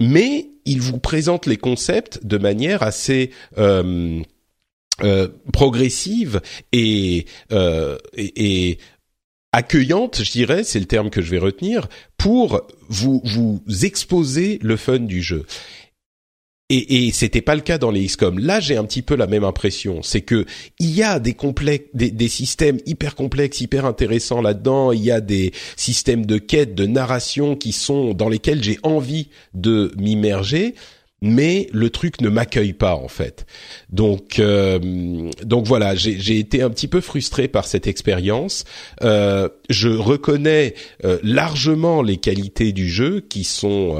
mais 0.00 0.48
ils 0.64 0.80
vous 0.80 0.98
présentent 0.98 1.46
les 1.46 1.56
concepts 1.56 2.26
de 2.26 2.36
manière 2.36 2.82
assez 2.82 3.30
progressive 5.52 6.40
et, 6.72 7.26
et, 7.52 8.68
et 8.72 8.78
accueillante, 9.56 10.22
je 10.22 10.30
dirais, 10.30 10.64
c'est 10.64 10.78
le 10.78 10.84
terme 10.84 11.08
que 11.08 11.22
je 11.22 11.30
vais 11.30 11.38
retenir, 11.38 11.88
pour 12.18 12.60
vous 12.88 13.22
vous 13.24 13.62
exposer 13.82 14.58
le 14.62 14.76
fun 14.76 14.98
du 14.98 15.22
jeu. 15.22 15.46
Et, 16.68 17.06
et 17.06 17.12
c'était 17.12 17.40
pas 17.40 17.54
le 17.54 17.62
cas 17.62 17.78
dans 17.78 17.90
les 17.90 18.04
XCOM. 18.04 18.38
Là, 18.38 18.60
j'ai 18.60 18.76
un 18.76 18.84
petit 18.84 19.00
peu 19.00 19.14
la 19.14 19.26
même 19.26 19.44
impression. 19.44 20.02
C'est 20.02 20.20
que 20.20 20.44
il 20.78 20.90
y 20.90 21.02
a 21.02 21.20
des 21.20 21.32
complexes, 21.32 21.88
des, 21.94 22.10
des, 22.10 22.28
systèmes 22.28 22.80
hyper 22.86 23.14
complexes, 23.14 23.60
hyper 23.60 23.86
intéressants 23.86 24.42
là-dedans. 24.42 24.92
Il 24.92 25.02
y 25.02 25.12
a 25.12 25.20
des 25.20 25.52
systèmes 25.76 26.26
de 26.26 26.38
quête, 26.38 26.74
de 26.74 26.84
narration 26.84 27.56
qui 27.56 27.72
sont 27.72 28.14
dans 28.14 28.28
lesquels 28.28 28.62
j'ai 28.62 28.78
envie 28.82 29.28
de 29.54 29.92
m'immerger 29.96 30.74
mais 31.22 31.68
le 31.72 31.90
truc 31.90 32.20
ne 32.20 32.28
m'accueille 32.28 32.72
pas 32.72 32.94
en 32.94 33.08
fait. 33.08 33.46
Donc 33.90 34.38
euh, 34.38 34.78
donc 35.42 35.66
voilà, 35.66 35.94
j'ai 35.94 36.38
été 36.38 36.62
un 36.62 36.70
petit 36.70 36.88
peu 36.88 37.00
frustré 37.00 37.48
par 37.48 37.66
cette 37.66 37.86
expérience. 37.86 38.64
Euh, 39.02 39.48
je 39.70 39.88
reconnais 39.88 40.74
euh, 41.04 41.18
largement 41.22 42.02
les 42.02 42.18
qualités 42.18 42.72
du 42.72 42.88
jeu 42.88 43.20
qui 43.20 43.44
sont 43.44 43.96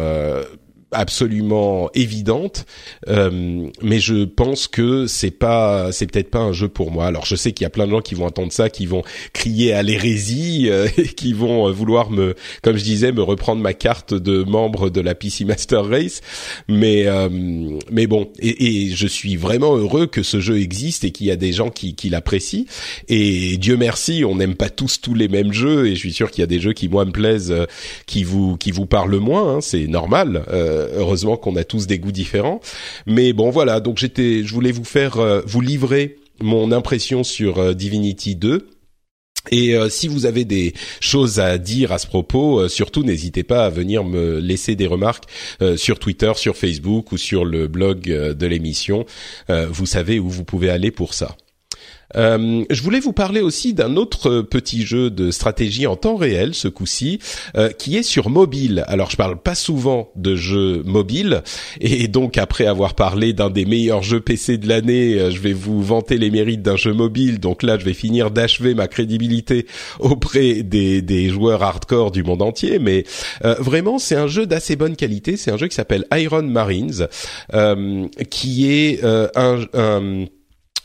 absolument 0.93 1.91
évidente, 1.95 2.65
euh, 3.09 3.69
mais 3.83 3.99
je 3.99 4.25
pense 4.25 4.69
que 4.69 5.07
c'est 5.07 5.33
pas, 5.33 5.91
c'est 5.91 6.07
peut-être 6.07 6.31
pas 6.31 6.39
un 6.39 6.53
jeu 6.53 6.69
pour 6.69 6.91
moi. 6.91 7.07
Alors 7.07 7.27
je 7.27 7.35
sais 7.35 7.53
qu'il 7.53 7.65
y 7.65 7.67
a 7.67 7.71
plein 7.71 7.87
de 7.87 7.91
gens 7.91 8.01
qui 8.01 8.15
vont 8.15 8.27
entendre 8.27 8.53
ça, 8.53 8.71
qui 8.71 8.87
vont 8.87 9.03
crier 9.33 9.73
à 9.73 9.83
l'hérésie, 9.83 10.67
euh, 10.71 10.89
et 10.97 11.09
qui 11.09 11.33
vont 11.33 11.69
euh, 11.69 11.73
vouloir 11.73 12.11
me, 12.11 12.35
comme 12.63 12.77
je 12.77 12.85
disais, 12.85 13.11
me 13.11 13.23
reprendre 13.23 13.61
ma 13.61 13.75
carte 13.75 14.15
de 14.15 14.45
membre 14.45 14.89
de 14.91 15.01
la 15.01 15.15
PC 15.15 15.45
Master 15.45 15.85
Race, 15.85 16.21
mais 16.69 17.07
mais 17.91 18.07
bon, 18.07 18.31
et, 18.39 18.87
et, 18.87 18.91
je 18.91 19.07
suis 19.07 19.37
vraiment 19.37 19.77
heureux 19.77 20.07
que 20.07 20.23
ce 20.23 20.41
jeu 20.41 20.59
existe 20.59 21.05
et 21.05 21.11
qu'il 21.11 21.27
y 21.27 21.31
a 21.31 21.37
des 21.37 21.53
gens 21.53 21.71
qui, 21.71 21.95
qui 21.95 22.09
l'apprécient. 22.09 22.65
Et 23.09 23.57
Dieu 23.59 23.77
merci, 23.77 24.25
on 24.25 24.37
n'aime 24.37 24.55
pas 24.55 24.71
tous 24.71 25.01
tous 25.01 25.15
les 25.15 25.29
mêmes 25.29 25.53
jeux, 25.53 25.87
et 25.87 25.95
je 25.95 26.01
suis 26.01 26.13
sûr 26.13 26.31
qu'il 26.31 26.43
y 26.43 26.45
a 26.45 26.49
des 26.49 26.61
jeux 26.61 26.73
qui 26.73 26.89
moi 26.89 27.05
me 27.05 27.13
plaisent, 27.13 27.55
qui 28.07 28.25
vous 28.25 28.57
qui 28.57 28.71
vous 28.71 28.87
parlent 28.87 29.19
moins, 29.19 29.57
hein, 29.57 29.61
c'est 29.61 29.87
normal. 29.87 30.45
Euh, 30.49 30.76
heureusement 30.95 31.37
qu'on 31.37 31.57
a 31.57 31.65
tous 31.65 31.87
des 31.87 31.99
goûts 31.99 32.13
différents. 32.13 32.61
Mais 33.07 33.33
bon, 33.33 33.51
voilà. 33.51 33.81
Donc 33.81 33.99
j'étais, 33.99 34.43
je 34.45 34.53
voulais 34.53 34.73
vous 34.73 34.85
faire, 34.85 35.19
euh, 35.19 35.43
vous 35.47 35.61
livrer 35.61 36.17
mon 36.41 36.73
impression 36.73 37.25
sur 37.25 37.59
euh, 37.59 37.75
Divinity 37.75 38.37
2. 38.37 38.69
Et 39.53 39.77
euh, 39.77 39.89
si 39.89 40.09
vous 40.09 40.27
avez 40.27 40.45
des 40.45 40.75
choses 40.99 41.39
à 41.39 41.57
dire 41.59 41.93
à 41.93 41.99
ce 41.99 42.07
propos, 42.09 42.69
surtout 42.69 43.05
n'hésitez 43.05 43.45
pas 43.45 43.65
à 43.65 43.71
venir 43.71 44.03
me 44.03 44.41
laisser 44.41 44.75
des 44.75 44.89
remarques 44.89 45.25
sur 45.77 46.01
Twitter, 46.01 46.33
sur 46.35 46.57
Facebook 46.57 47.13
ou 47.13 47.17
sur 47.17 47.45
le 47.45 47.69
blog 47.69 48.03
de 48.07 48.47
l'émission. 48.47 49.07
vous 49.49 49.87
savez 49.87 50.19
où 50.19 50.29
vous 50.29 50.43
pouvez 50.43 50.69
aller 50.69 50.91
pour 50.91 51.15
ça. 51.15 51.37
Euh, 52.15 52.65
je 52.71 52.83
voulais 52.83 53.01
vous 53.01 53.13
parler 53.13 53.41
aussi 53.41 53.75
d'un 53.75 53.97
autre 53.97 54.43
petit 54.43 54.87
jeu 54.87 55.11
de 55.11 55.31
stratégie 55.31 55.87
en 55.87 55.97
temps 55.97 56.17
réel, 56.17 56.55
ce 56.55 56.69
coup-ci, 56.69 57.19
euh, 57.57 57.71
qui 57.71 57.97
est 57.97 58.03
sur 58.03 58.31
mobile. 58.31 58.85
Alors, 58.87 59.11
je 59.11 59.17
parle 59.17 59.37
pas 59.37 59.55
souvent 59.55 60.11
de 60.17 60.37
jeux 60.37 60.83
mobiles, 60.85 61.43
et 61.81 62.09
donc 62.09 62.39
après 62.39 62.67
avoir 62.67 62.95
parlé 62.95 63.33
d'un 63.33 63.51
des 63.51 63.65
meilleurs 63.65 64.03
jeux 64.03 64.21
PC 64.21 64.59
de 64.59 64.69
l'année, 64.69 65.15
euh, 65.15 65.31
je 65.31 65.41
vais 65.41 65.53
vous 65.53 65.83
vanter 65.83 66.19
les 66.19 66.31
mérites 66.31 66.63
d'un 66.63 66.77
jeu 66.77 66.93
mobile. 66.93 67.41
Donc 67.41 67.63
là, 67.63 67.79
je 67.79 67.85
vais 67.85 67.95
finir 67.95 68.31
d'achever 68.31 68.75
ma 68.75 68.89
crédibilité 68.89 69.67
auprès 69.99 70.63
des, 70.63 71.03
des 71.03 71.29
joueurs 71.29 71.63
hardcore 71.63 72.11
du 72.11 72.23
monde 72.23 72.43
entier. 72.43 72.79
Mais 72.79 73.05
vraiment, 73.43 73.99
c'est 73.99 74.17
un 74.17 74.27
jeu 74.27 74.47
d'assez 74.47 74.77
bonne 74.77 74.97
qualité. 74.97 75.37
C'est 75.37 75.51
un 75.51 75.57
jeu 75.57 75.69
qui 75.69 75.75
s'appelle 75.75 76.05
Iron 76.13 76.43
Marines, 76.43 77.09
qui 78.31 78.71
est 78.71 79.05
un, 79.05 79.61
un 79.75 80.27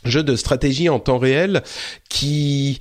jeu 0.04 0.22
de 0.22 0.36
stratégie 0.36 0.88
en 0.88 0.98
temps 0.98 1.18
réel 1.18 1.62
qui 2.08 2.78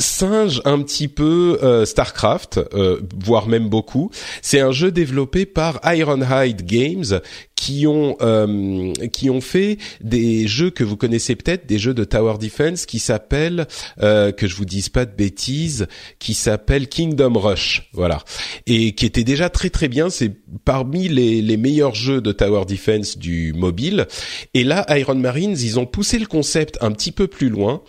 singe 0.00 0.62
un 0.64 0.80
petit 0.82 1.08
peu 1.08 1.58
euh, 1.62 1.84
Starcraft, 1.84 2.60
euh, 2.72 3.00
voire 3.18 3.48
même 3.48 3.68
beaucoup. 3.68 4.10
C'est 4.42 4.60
un 4.60 4.70
jeu 4.70 4.92
développé 4.92 5.44
par 5.44 5.80
Ironhide 5.84 6.64
Games 6.64 7.20
qui 7.56 7.88
ont 7.88 8.16
euh, 8.20 8.92
qui 9.12 9.28
ont 9.28 9.40
fait 9.40 9.78
des 10.00 10.46
jeux 10.46 10.70
que 10.70 10.84
vous 10.84 10.96
connaissez 10.96 11.34
peut-être, 11.34 11.66
des 11.66 11.78
jeux 11.78 11.94
de 11.94 12.04
tower 12.04 12.38
defense 12.38 12.86
qui 12.86 13.00
s'appellent 13.00 13.66
que 13.98 14.46
je 14.46 14.54
vous 14.54 14.64
dise 14.64 14.88
pas 14.88 15.04
de 15.04 15.14
bêtises, 15.14 15.88
qui 16.20 16.34
s'appellent 16.34 16.88
Kingdom 16.88 17.32
Rush, 17.36 17.90
voilà, 17.92 18.22
et 18.66 18.94
qui 18.94 19.06
était 19.06 19.24
déjà 19.24 19.50
très 19.50 19.70
très 19.70 19.88
bien. 19.88 20.10
C'est 20.10 20.32
parmi 20.64 21.08
les 21.08 21.42
les 21.42 21.56
meilleurs 21.56 21.96
jeux 21.96 22.20
de 22.20 22.30
tower 22.30 22.64
defense 22.64 23.18
du 23.18 23.52
mobile. 23.52 24.06
Et 24.54 24.62
là, 24.62 24.86
Iron 24.96 25.16
Marines, 25.16 25.56
ils 25.60 25.80
ont 25.80 25.86
poussé 25.86 26.20
le 26.20 26.26
concept 26.26 26.78
un 26.80 26.92
petit 26.92 27.12
peu 27.12 27.26
plus 27.26 27.48
loin 27.48 27.82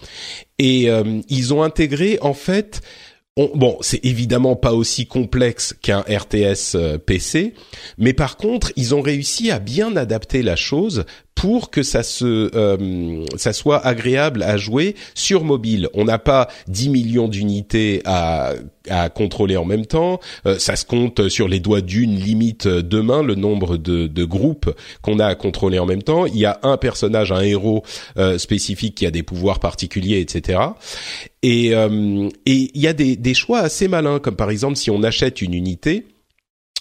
et 0.59 0.89
euh, 0.89 1.21
ils 1.29 1.53
ont 1.53 1.63
intégré 1.63 2.19
en 2.21 2.33
fait 2.33 2.81
bon, 3.55 3.77
c'est 3.81 4.03
évidemment 4.05 4.55
pas 4.55 4.73
aussi 4.73 5.05
complexe 5.05 5.75
qu'un 5.81 6.01
RTS 6.01 6.75
euh, 6.75 6.97
PC, 6.97 7.53
mais 7.97 8.13
par 8.13 8.37
contre, 8.37 8.71
ils 8.75 8.93
ont 8.95 9.01
réussi 9.01 9.51
à 9.51 9.59
bien 9.59 9.95
adapter 9.95 10.41
la 10.41 10.55
chose 10.55 11.05
pour 11.35 11.69
que 11.69 11.83
ça 11.83 12.03
se 12.03 12.51
euh, 12.53 13.25
ça 13.37 13.53
soit 13.53 13.85
agréable 13.85 14.43
à 14.43 14.57
jouer 14.57 14.95
sur 15.15 15.43
mobile. 15.43 15.87
On 15.93 16.05
n'a 16.05 16.19
pas 16.19 16.49
10 16.67 16.89
millions 16.89 17.29
d'unités 17.29 18.01
à 18.03 18.53
à 18.89 19.09
contrôler 19.09 19.57
en 19.57 19.65
même 19.65 19.85
temps. 19.85 20.19
Euh, 20.45 20.59
ça 20.59 20.75
se 20.75 20.85
compte 20.85 21.29
sur 21.29 21.47
les 21.47 21.59
doigts 21.59 21.81
d'une 21.81 22.15
limite 22.15 22.67
de 22.67 22.99
main 22.99 23.23
le 23.23 23.35
nombre 23.35 23.77
de, 23.77 24.07
de 24.07 24.25
groupes 24.25 24.73
qu'on 25.01 25.19
a 25.19 25.25
à 25.25 25.35
contrôler 25.35 25.79
en 25.79 25.85
même 25.85 26.03
temps. 26.03 26.25
Il 26.25 26.37
y 26.37 26.45
a 26.45 26.59
un 26.63 26.77
personnage, 26.77 27.31
un 27.31 27.41
héros 27.41 27.83
euh, 28.17 28.37
spécifique 28.37 28.95
qui 28.95 29.05
a 29.05 29.11
des 29.11 29.23
pouvoirs 29.23 29.59
particuliers, 29.59 30.19
etc. 30.19 30.59
Et 31.41 31.69
et 31.69 32.71
il 32.73 32.81
y 32.81 32.87
a 32.87 32.93
des, 32.93 33.15
des 33.15 33.33
choix 33.33 33.59
assez 33.59 33.87
malins, 33.87 34.19
comme 34.19 34.35
par 34.35 34.49
exemple 34.49 34.75
si 34.75 34.91
on 34.91 35.03
achète 35.03 35.41
une 35.41 35.53
unité 35.53 36.05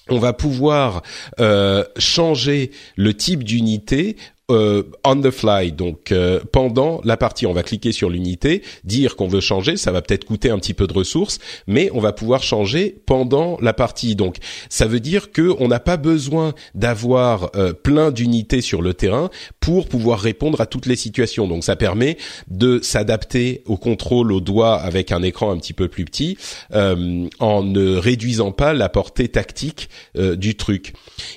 on 0.09 0.19
va 0.19 0.33
pouvoir 0.33 1.03
euh, 1.41 1.85
changer 1.99 2.71
le 2.97 3.15
type 3.15 3.45
d'unité 3.45 4.17
euh, 4.51 4.83
on 5.05 5.21
the 5.21 5.31
fly, 5.31 5.73
donc 5.73 6.11
euh, 6.11 6.41
pendant 6.53 7.03
la 7.05 7.19
partie, 7.19 7.47
on 7.47 7.53
va 7.53 7.63
cliquer 7.63 7.93
sur 7.93 8.09
l'unité, 8.09 8.63
dire 8.83 9.15
qu'on 9.15 9.29
veut 9.29 9.43
changer, 9.43 9.77
ça 9.77 9.93
va 9.93 10.01
peut-être 10.01 10.25
coûter 10.25 10.49
un 10.49 10.59
petit 10.59 10.73
peu 10.73 10.87
de 10.87 10.95
ressources, 10.95 11.39
mais 11.67 11.91
on 11.93 12.01
va 12.01 12.13
pouvoir 12.13 12.43
changer 12.43 12.97
pendant 13.05 13.59
la 13.61 13.75
partie. 13.75 14.17
Donc 14.17 14.37
ça 14.71 14.87
veut 14.87 15.01
dire 15.01 15.33
que 15.33 15.55
on 15.59 15.69
n'a 15.69 15.81
pas 15.81 15.99
besoin 15.99 16.55
d'avoir 16.75 17.51
euh, 17.57 17.75
plein 17.75 18.11
d'unités 18.11 18.63
sur 18.63 18.81
le 18.81 18.95
terrain 18.95 19.29
pour 19.61 19.87
pouvoir 19.87 20.19
répondre 20.19 20.63
à 20.63 20.67
toutes 20.67 20.87
les 20.87 20.97
situations. 20.97 21.47
Donc 21.47 21.63
ça 21.63 21.77
permet 21.77 22.17
de 22.49 22.81
s'adapter 22.83 23.63
au 23.67 23.77
contrôle 23.77 24.33
au 24.33 24.41
doigt 24.41 24.77
avec 24.77 25.13
un 25.13 25.23
écran 25.23 25.51
un 25.51 25.59
petit 25.59 25.75
peu 25.75 25.89
plus 25.89 26.07
petit, 26.07 26.39
en 26.73 27.63
ne 27.63 27.97
réduisant 27.97 28.53
pas 28.53 28.73
la 28.73 28.89
portée 28.89 29.29
tactique 29.29 29.91
du 30.17 30.57
truc. 30.57 30.95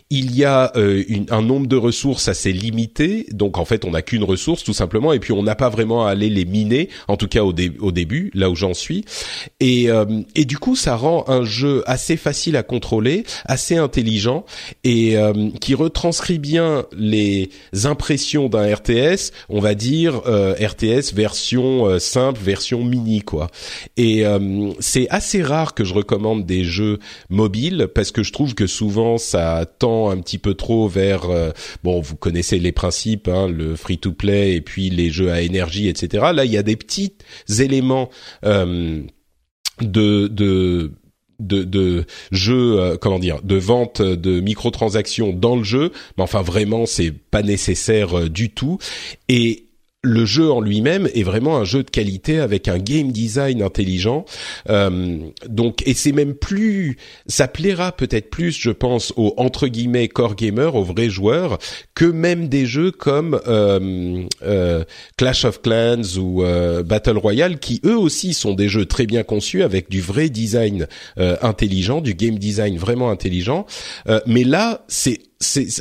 Il 0.10 0.36
y 0.36 0.46
a 0.46 0.72
un 0.75 1.41
nombre 1.41 1.68
de 1.68 1.75
ressources 1.75 2.27
assez 2.27 2.53
limité 2.53 3.00
donc 3.31 3.58
en 3.58 3.65
fait 3.65 3.86
on 3.86 3.91
n'a 3.91 4.01
qu'une 4.01 4.24
ressource 4.24 4.63
tout 4.63 4.74
simplement, 4.74 5.13
et 5.13 5.20
puis 5.20 5.34
on 5.34 5.43
n'a 5.43 5.55
pas 5.55 5.70
vraiment 5.70 6.05
à 6.05 6.12
aller 6.12 6.29
les 6.29 6.46
miner, 6.46 6.89
en 7.08 7.17
tout 7.17 7.27
cas 7.27 7.43
au, 7.43 7.53
début, 7.53 8.31
là 8.34 8.50
où 8.50 8.55
j'en 8.55 8.74
suis. 8.74 9.05
Et, 9.60 9.89
euh, 9.89 10.05
et 10.36 10.46
du 10.46 10.58
coup 10.58 10.75
ça 10.75 10.96
rend 10.96 11.25
un 11.27 11.43
jeu 11.43 11.84
assez 11.86 12.17
facile 12.17 12.55
à 12.55 12.63
contrôler, 12.63 13.24
assez 13.46 13.77
intelligent, 13.77 14.46
et 14.84 15.17
euh, 15.17 15.50
qui 15.60 15.75
retranscrit 15.75 16.39
bien 16.39 16.86
les 16.96 17.50
impressions 17.84 18.50
d'un 18.50 18.74
RTS, 18.74 19.31
on 19.50 19.60
va 19.60 19.75
dire 19.75 20.22
euh, 20.27 20.53
RTS 20.53 21.13
version 21.13 22.00
simple, 22.00 22.39
version 22.41 22.84
mini 22.84 23.22
quoi. 23.22 23.48
Et 23.98 24.24
c'est 24.79 25.08
assez 25.10 25.41
rare 25.41 25.74
que 25.74 25.84
je 25.84 25.93
recommande 25.93 26.46
des 26.46 26.63
jeux 26.63 27.00
mobiles 27.29 27.88
parce 27.93 28.12
que 28.12 28.24
je 28.24 28.31
trouve 28.31 28.53
que 28.55 28.67
souvent 28.67 29.17
ça 29.17 29.65
tend 29.79 30.10
un 30.10 30.17
petit 30.17 30.38
peu 30.38 30.53
trop 30.53 30.88
vers 30.88 31.27
bon 31.84 32.01
vous 32.01 32.15
connaissez 32.15 32.60
les 32.60 32.72
Hein, 33.28 33.48
le 33.48 33.76
free-to-play 33.76 34.56
et 34.56 34.62
puis 34.62 34.90
les 34.90 35.10
jeux 35.10 35.32
à 35.32 35.42
énergie, 35.42 35.88
etc. 35.88 36.32
Là, 36.34 36.46
il 36.46 36.52
y 36.52 36.58
a 36.58 36.64
des 36.64 36.76
petits 36.76 37.14
éléments 37.60 38.10
euh, 38.46 39.02
de, 39.82 40.28
de 40.28 40.92
de, 41.40 41.64
de 41.64 42.06
jeux, 42.32 42.80
euh, 42.80 42.98
comment 42.98 43.18
dire, 43.18 43.42
de 43.42 43.56
vente 43.56 44.02
de 44.02 44.40
microtransactions 44.40 45.34
dans 45.34 45.56
le 45.56 45.64
jeu, 45.64 45.92
mais 46.18 46.24
enfin 46.24 46.44
vraiment 46.44 46.86
c'est 46.86 47.12
pas 47.12 47.42
nécessaire 47.42 48.18
euh, 48.18 48.30
du 48.30 48.52
tout. 48.52 48.78
Et 49.28 49.66
le 50.03 50.25
jeu 50.25 50.51
en 50.51 50.62
lui-même 50.62 51.08
est 51.13 51.22
vraiment 51.22 51.58
un 51.58 51.63
jeu 51.63 51.84
de 51.84 51.89
qualité 51.89 52.39
avec 52.39 52.67
un 52.67 52.79
game 52.79 53.12
design 53.12 53.62
intelligent. 53.62 54.25
Euh, 54.70 55.17
donc, 55.48 55.84
et 55.86 55.93
c'est 55.93 56.12
même 56.12 56.34
plus, 56.34 56.98
ça 57.27 57.48
plaira 57.48 57.91
peut-être 57.91 58.31
plus, 58.31 58.58
je 58.60 58.72
pense, 58.72 59.13
aux 59.15 59.36
entre 59.38 59.67
guillemets 59.67 60.08
core 60.08 60.36
gamers, 60.36 60.74
aux 60.74 60.84
vrais 60.84 61.10
joueurs, 61.10 61.60
que 61.93 62.05
même 62.05 62.48
des 62.48 62.65
jeux 62.65 62.89
comme 62.89 63.39
euh, 63.48 64.24
euh, 64.41 64.84
Clash 65.17 65.46
of 65.46 65.62
Clans 65.62 66.17
ou 66.17 66.43
Battle 66.84 67.17
Royale, 67.17 67.60
qui 67.60 67.79
eux 67.86 67.98
aussi 67.98 68.34
sont 68.34 68.53
des 68.53 68.70
jeux 68.70 68.86
très 68.86 69.05
bien 69.05 69.22
conçus 69.22 69.62
avec 69.62 69.89
du 69.89 70.01
vrai 70.01 70.29
design 70.29 70.88
intelligent, 71.17 72.01
du 72.01 72.15
game 72.15 72.39
design 72.39 72.77
vraiment 72.77 73.12
intelligent. 73.12 73.65
mais 74.25 74.43
là, 74.43 74.84
c'est 74.88 75.20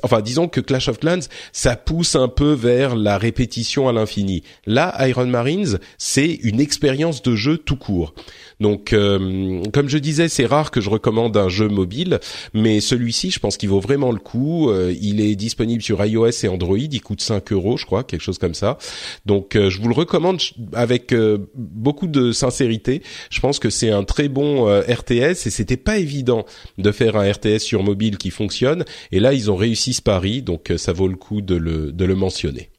enfin 0.02 0.20
disons 0.20 0.48
que 0.48 0.60
Clash 0.60 0.88
of 0.88 0.98
Clans 0.98 1.28
ça 1.52 1.76
pousse 1.76 2.16
un 2.16 2.28
peu 2.28 2.52
vers 2.52 2.96
la 2.96 3.18
répétition 3.18 3.88
à 3.88 3.92
l'infini. 3.92 4.42
Là 4.66 4.94
Iron 5.06 5.26
Marines 5.26 5.78
c'est 5.98 6.32
une 6.42 6.60
expérience 6.60 7.22
de 7.22 7.34
jeu 7.34 7.58
tout 7.58 7.76
court. 7.76 8.14
Donc, 8.60 8.92
euh, 8.92 9.62
comme 9.72 9.88
je 9.88 9.98
disais, 9.98 10.28
c'est 10.28 10.46
rare 10.46 10.70
que 10.70 10.80
je 10.80 10.90
recommande 10.90 11.36
un 11.36 11.48
jeu 11.48 11.68
mobile, 11.68 12.20
mais 12.54 12.80
celui-ci, 12.80 13.30
je 13.30 13.40
pense 13.40 13.56
qu'il 13.56 13.70
vaut 13.70 13.80
vraiment 13.80 14.12
le 14.12 14.18
coup. 14.18 14.70
Euh, 14.70 14.94
il 15.00 15.20
est 15.20 15.34
disponible 15.34 15.82
sur 15.82 16.04
iOS 16.04 16.44
et 16.44 16.48
Android. 16.48 16.78
Il 16.78 17.00
coûte 17.00 17.22
5 17.22 17.52
euros, 17.52 17.76
je 17.76 17.86
crois, 17.86 18.04
quelque 18.04 18.20
chose 18.20 18.38
comme 18.38 18.54
ça. 18.54 18.78
Donc, 19.24 19.56
euh, 19.56 19.70
je 19.70 19.80
vous 19.80 19.88
le 19.88 19.94
recommande 19.94 20.40
avec 20.74 21.14
beaucoup 21.54 22.06
de 22.06 22.32
sincérité. 22.32 23.02
Je 23.30 23.40
pense 23.40 23.58
que 23.58 23.70
c'est 23.70 23.90
un 23.90 24.04
très 24.04 24.28
bon 24.28 24.66
RTS 24.66 25.46
et 25.46 25.50
c'était 25.50 25.76
pas 25.76 25.98
évident 25.98 26.44
de 26.78 26.92
faire 26.92 27.16
un 27.16 27.30
RTS 27.30 27.60
sur 27.60 27.82
mobile 27.82 28.18
qui 28.18 28.30
fonctionne. 28.30 28.84
Et 29.12 29.20
là, 29.20 29.32
ils 29.32 29.50
ont 29.50 29.56
réussi 29.56 29.94
ce 29.94 30.02
pari, 30.02 30.42
donc 30.42 30.72
ça 30.76 30.92
vaut 30.92 31.08
le 31.08 31.16
coup 31.16 31.40
de 31.40 31.54
le, 31.56 31.92
de 31.92 32.04
le 32.04 32.14
mentionner. 32.14 32.69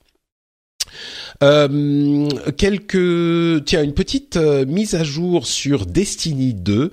Euh, 1.44 2.28
quelques, 2.58 3.66
tiens, 3.66 3.84
une 3.84 3.94
petite 3.94 4.38
euh, 4.38 4.66
mise 4.66 4.96
à 4.96 5.04
jour 5.04 5.48
sur 5.48 5.86
Destiny 5.86 6.54
2. 6.54 6.92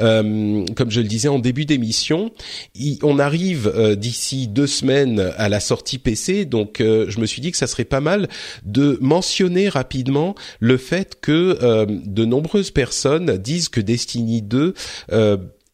Euh, 0.00 0.64
comme 0.74 0.90
je 0.90 1.00
le 1.00 1.06
disais 1.06 1.28
en 1.28 1.38
début 1.38 1.66
d'émission, 1.66 2.30
on 3.02 3.18
arrive 3.18 3.72
d'ici 3.96 4.48
deux 4.48 4.66
semaines 4.66 5.32
à 5.36 5.48
la 5.48 5.60
sortie 5.60 5.98
PC, 5.98 6.44
donc 6.44 6.76
je 6.78 7.20
me 7.20 7.26
suis 7.26 7.42
dit 7.42 7.50
que 7.50 7.56
ça 7.56 7.66
serait 7.66 7.84
pas 7.84 8.00
mal 8.00 8.28
de 8.64 8.98
mentionner 9.00 9.68
rapidement 9.68 10.34
le 10.60 10.76
fait 10.76 11.18
que 11.20 11.86
de 11.86 12.24
nombreuses 12.24 12.70
personnes 12.70 13.36
disent 13.36 13.68
que 13.68 13.80
Destiny 13.80 14.42
2 14.42 14.74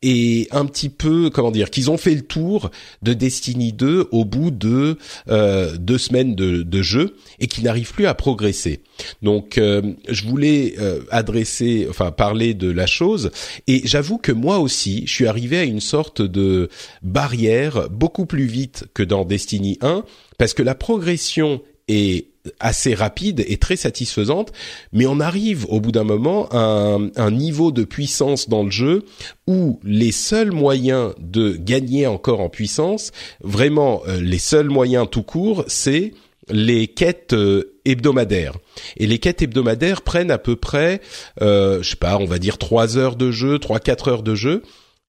et 0.03 0.49
un 0.51 0.67
petit 0.67 0.89
peu 0.89 1.31
comment 1.31 1.51
dire 1.51 1.71
qu'ils 1.71 1.91
ont 1.91 1.97
fait 1.97 2.15
le 2.15 2.23
tour 2.23 2.71
de 3.03 3.15
Destiny 3.15 3.73
2 3.73 4.09
au 4.11 4.25
bout 4.25 4.51
de 4.51 4.99
euh, 5.29 5.77
deux 5.79 5.99
semaines 5.99 6.35
de, 6.35 6.63
de 6.63 6.83
jeu 6.83 7.17
et 7.39 7.47
qu'ils 7.47 7.65
n'arrivent 7.65 7.93
plus 7.93 8.07
à 8.07 8.15
progresser. 8.15 8.83
Donc 9.23 9.59
euh, 9.59 9.95
je 10.09 10.25
voulais 10.27 10.75
euh, 10.79 11.01
adresser 11.11 11.87
enfin 11.89 12.11
parler 12.11 12.55
de 12.55 12.71
la 12.71 12.87
chose 12.87 13.31
et 13.67 13.83
j'avoue 13.85 14.19
que 14.19 14.33
moi 14.33 14.59
aussi 14.59 15.07
je 15.07 15.13
suis 15.13 15.27
arrivé 15.27 15.59
à 15.59 15.65
une 15.65 15.81
sorte 15.81 16.23
de 16.23 16.69
barrière 17.03 17.89
beaucoup 17.91 18.27
plus 18.27 18.47
vite 18.47 18.85
que 18.95 19.03
dans 19.03 19.25
Destiny 19.25 19.79
1 19.81 20.05
parce 20.39 20.53
que 20.53 20.63
la 20.63 20.75
progression 20.75 21.63
est 21.89 22.27
assez 22.61 22.95
rapide 22.95 23.45
et 23.47 23.57
très 23.57 23.77
satisfaisante, 23.77 24.53
mais 24.93 25.07
on 25.07 25.21
arrive 25.21 25.67
au 25.69 25.81
bout 25.81 25.93
d'un 25.93 26.05
moment 26.05 26.49
à 26.51 26.99
un, 27.17 27.31
niveau 27.31 27.73
de 27.73 27.85
puissance 27.85 28.49
dans 28.49 28.63
le 28.63 28.71
jeu 28.71 29.05
où 29.47 29.81
les 29.85 30.13
seuls 30.13 30.53
moyens 30.53 31.15
de 31.19 31.57
gagner 31.57 32.07
encore 32.07 32.41
en 32.41 32.49
puissance, 32.49 33.13
vraiment 33.43 34.03
euh, 34.09 34.21
les 34.21 34.39
seuls 34.39 34.69
moyens 34.69 35.07
tout 35.11 35.23
court, 35.23 35.65
c'est 35.67 36.13
les 36.49 36.87
quêtes 36.87 37.33
euh, 37.33 37.75
hebdomadaires. 37.85 38.57
Et 38.97 39.07
les 39.07 39.19
quêtes 39.19 39.43
hebdomadaires 39.43 40.03
prennent 40.03 40.31
à 40.31 40.39
peu 40.39 40.57
près, 40.57 41.01
euh, 41.43 41.83
je 41.83 41.91
sais 41.91 41.97
pas, 41.97 42.17
on 42.19 42.27
va 42.27 42.39
dire 42.39 42.59
trois 42.59 42.97
heures 42.97 43.17
de 43.17 43.31
jeu, 43.31 43.59
trois 43.59 43.81
quatre 43.81 44.09
heures 44.09 44.23
de 44.23 44.35
jeu 44.35 44.63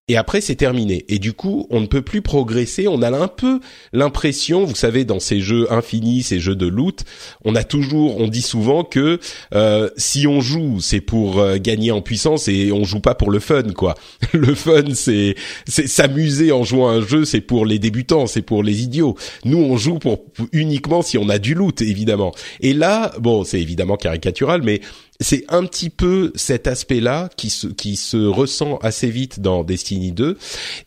et 0.07 0.17
après 0.17 0.41
c'est 0.41 0.55
terminé. 0.55 1.05
Et 1.09 1.19
du 1.19 1.33
coup, 1.33 1.67
on 1.69 1.81
ne 1.81 1.85
peut 1.85 2.01
plus 2.01 2.21
progresser. 2.21 2.87
On 2.87 3.01
a 3.01 3.09
un 3.09 3.27
peu 3.27 3.59
l'impression, 3.93 4.63
vous 4.63 4.75
savez, 4.75 5.05
dans 5.05 5.19
ces 5.19 5.41
jeux 5.41 5.71
infinis, 5.71 6.23
ces 6.23 6.39
jeux 6.39 6.55
de 6.55 6.67
loot, 6.67 7.03
on 7.43 7.55
a 7.55 7.63
toujours, 7.63 8.19
on 8.19 8.27
dit 8.27 8.41
souvent 8.41 8.83
que 8.83 9.19
euh, 9.53 9.89
si 9.97 10.27
on 10.27 10.41
joue, 10.41 10.79
c'est 10.81 11.01
pour 11.01 11.39
euh, 11.39 11.57
gagner 11.57 11.91
en 11.91 12.01
puissance 12.01 12.47
et 12.47 12.71
on 12.71 12.83
joue 12.83 12.99
pas 12.99 13.15
pour 13.15 13.31
le 13.31 13.39
fun, 13.39 13.63
quoi. 13.75 13.95
Le 14.33 14.53
fun, 14.55 14.93
c'est 14.93 15.35
s'amuser 15.67 16.51
en 16.51 16.63
jouant 16.63 16.89
à 16.89 16.93
un 16.93 17.05
jeu, 17.05 17.25
c'est 17.25 17.41
pour 17.41 17.65
les 17.65 17.79
débutants, 17.79 18.27
c'est 18.27 18.41
pour 18.41 18.63
les 18.63 18.83
idiots. 18.83 19.15
Nous, 19.45 19.57
on 19.57 19.77
joue 19.77 19.99
pour 19.99 20.25
uniquement 20.51 21.01
si 21.01 21.17
on 21.17 21.29
a 21.29 21.39
du 21.39 21.53
loot, 21.53 21.81
évidemment. 21.81 22.33
Et 22.61 22.73
là, 22.73 23.13
bon, 23.19 23.43
c'est 23.43 23.59
évidemment 23.59 23.97
caricatural, 23.97 24.61
mais 24.63 24.81
c'est 25.19 25.45
un 25.49 25.65
petit 25.65 25.89
peu 25.89 26.31
cet 26.35 26.67
aspect-là 26.67 27.29
qui 27.37 27.49
se, 27.49 27.67
qui 27.67 27.95
se 27.95 28.17
ressent 28.17 28.77
assez 28.77 29.09
vite 29.09 29.39
dans 29.39 29.63
Destiny 29.63 30.11
2. 30.11 30.37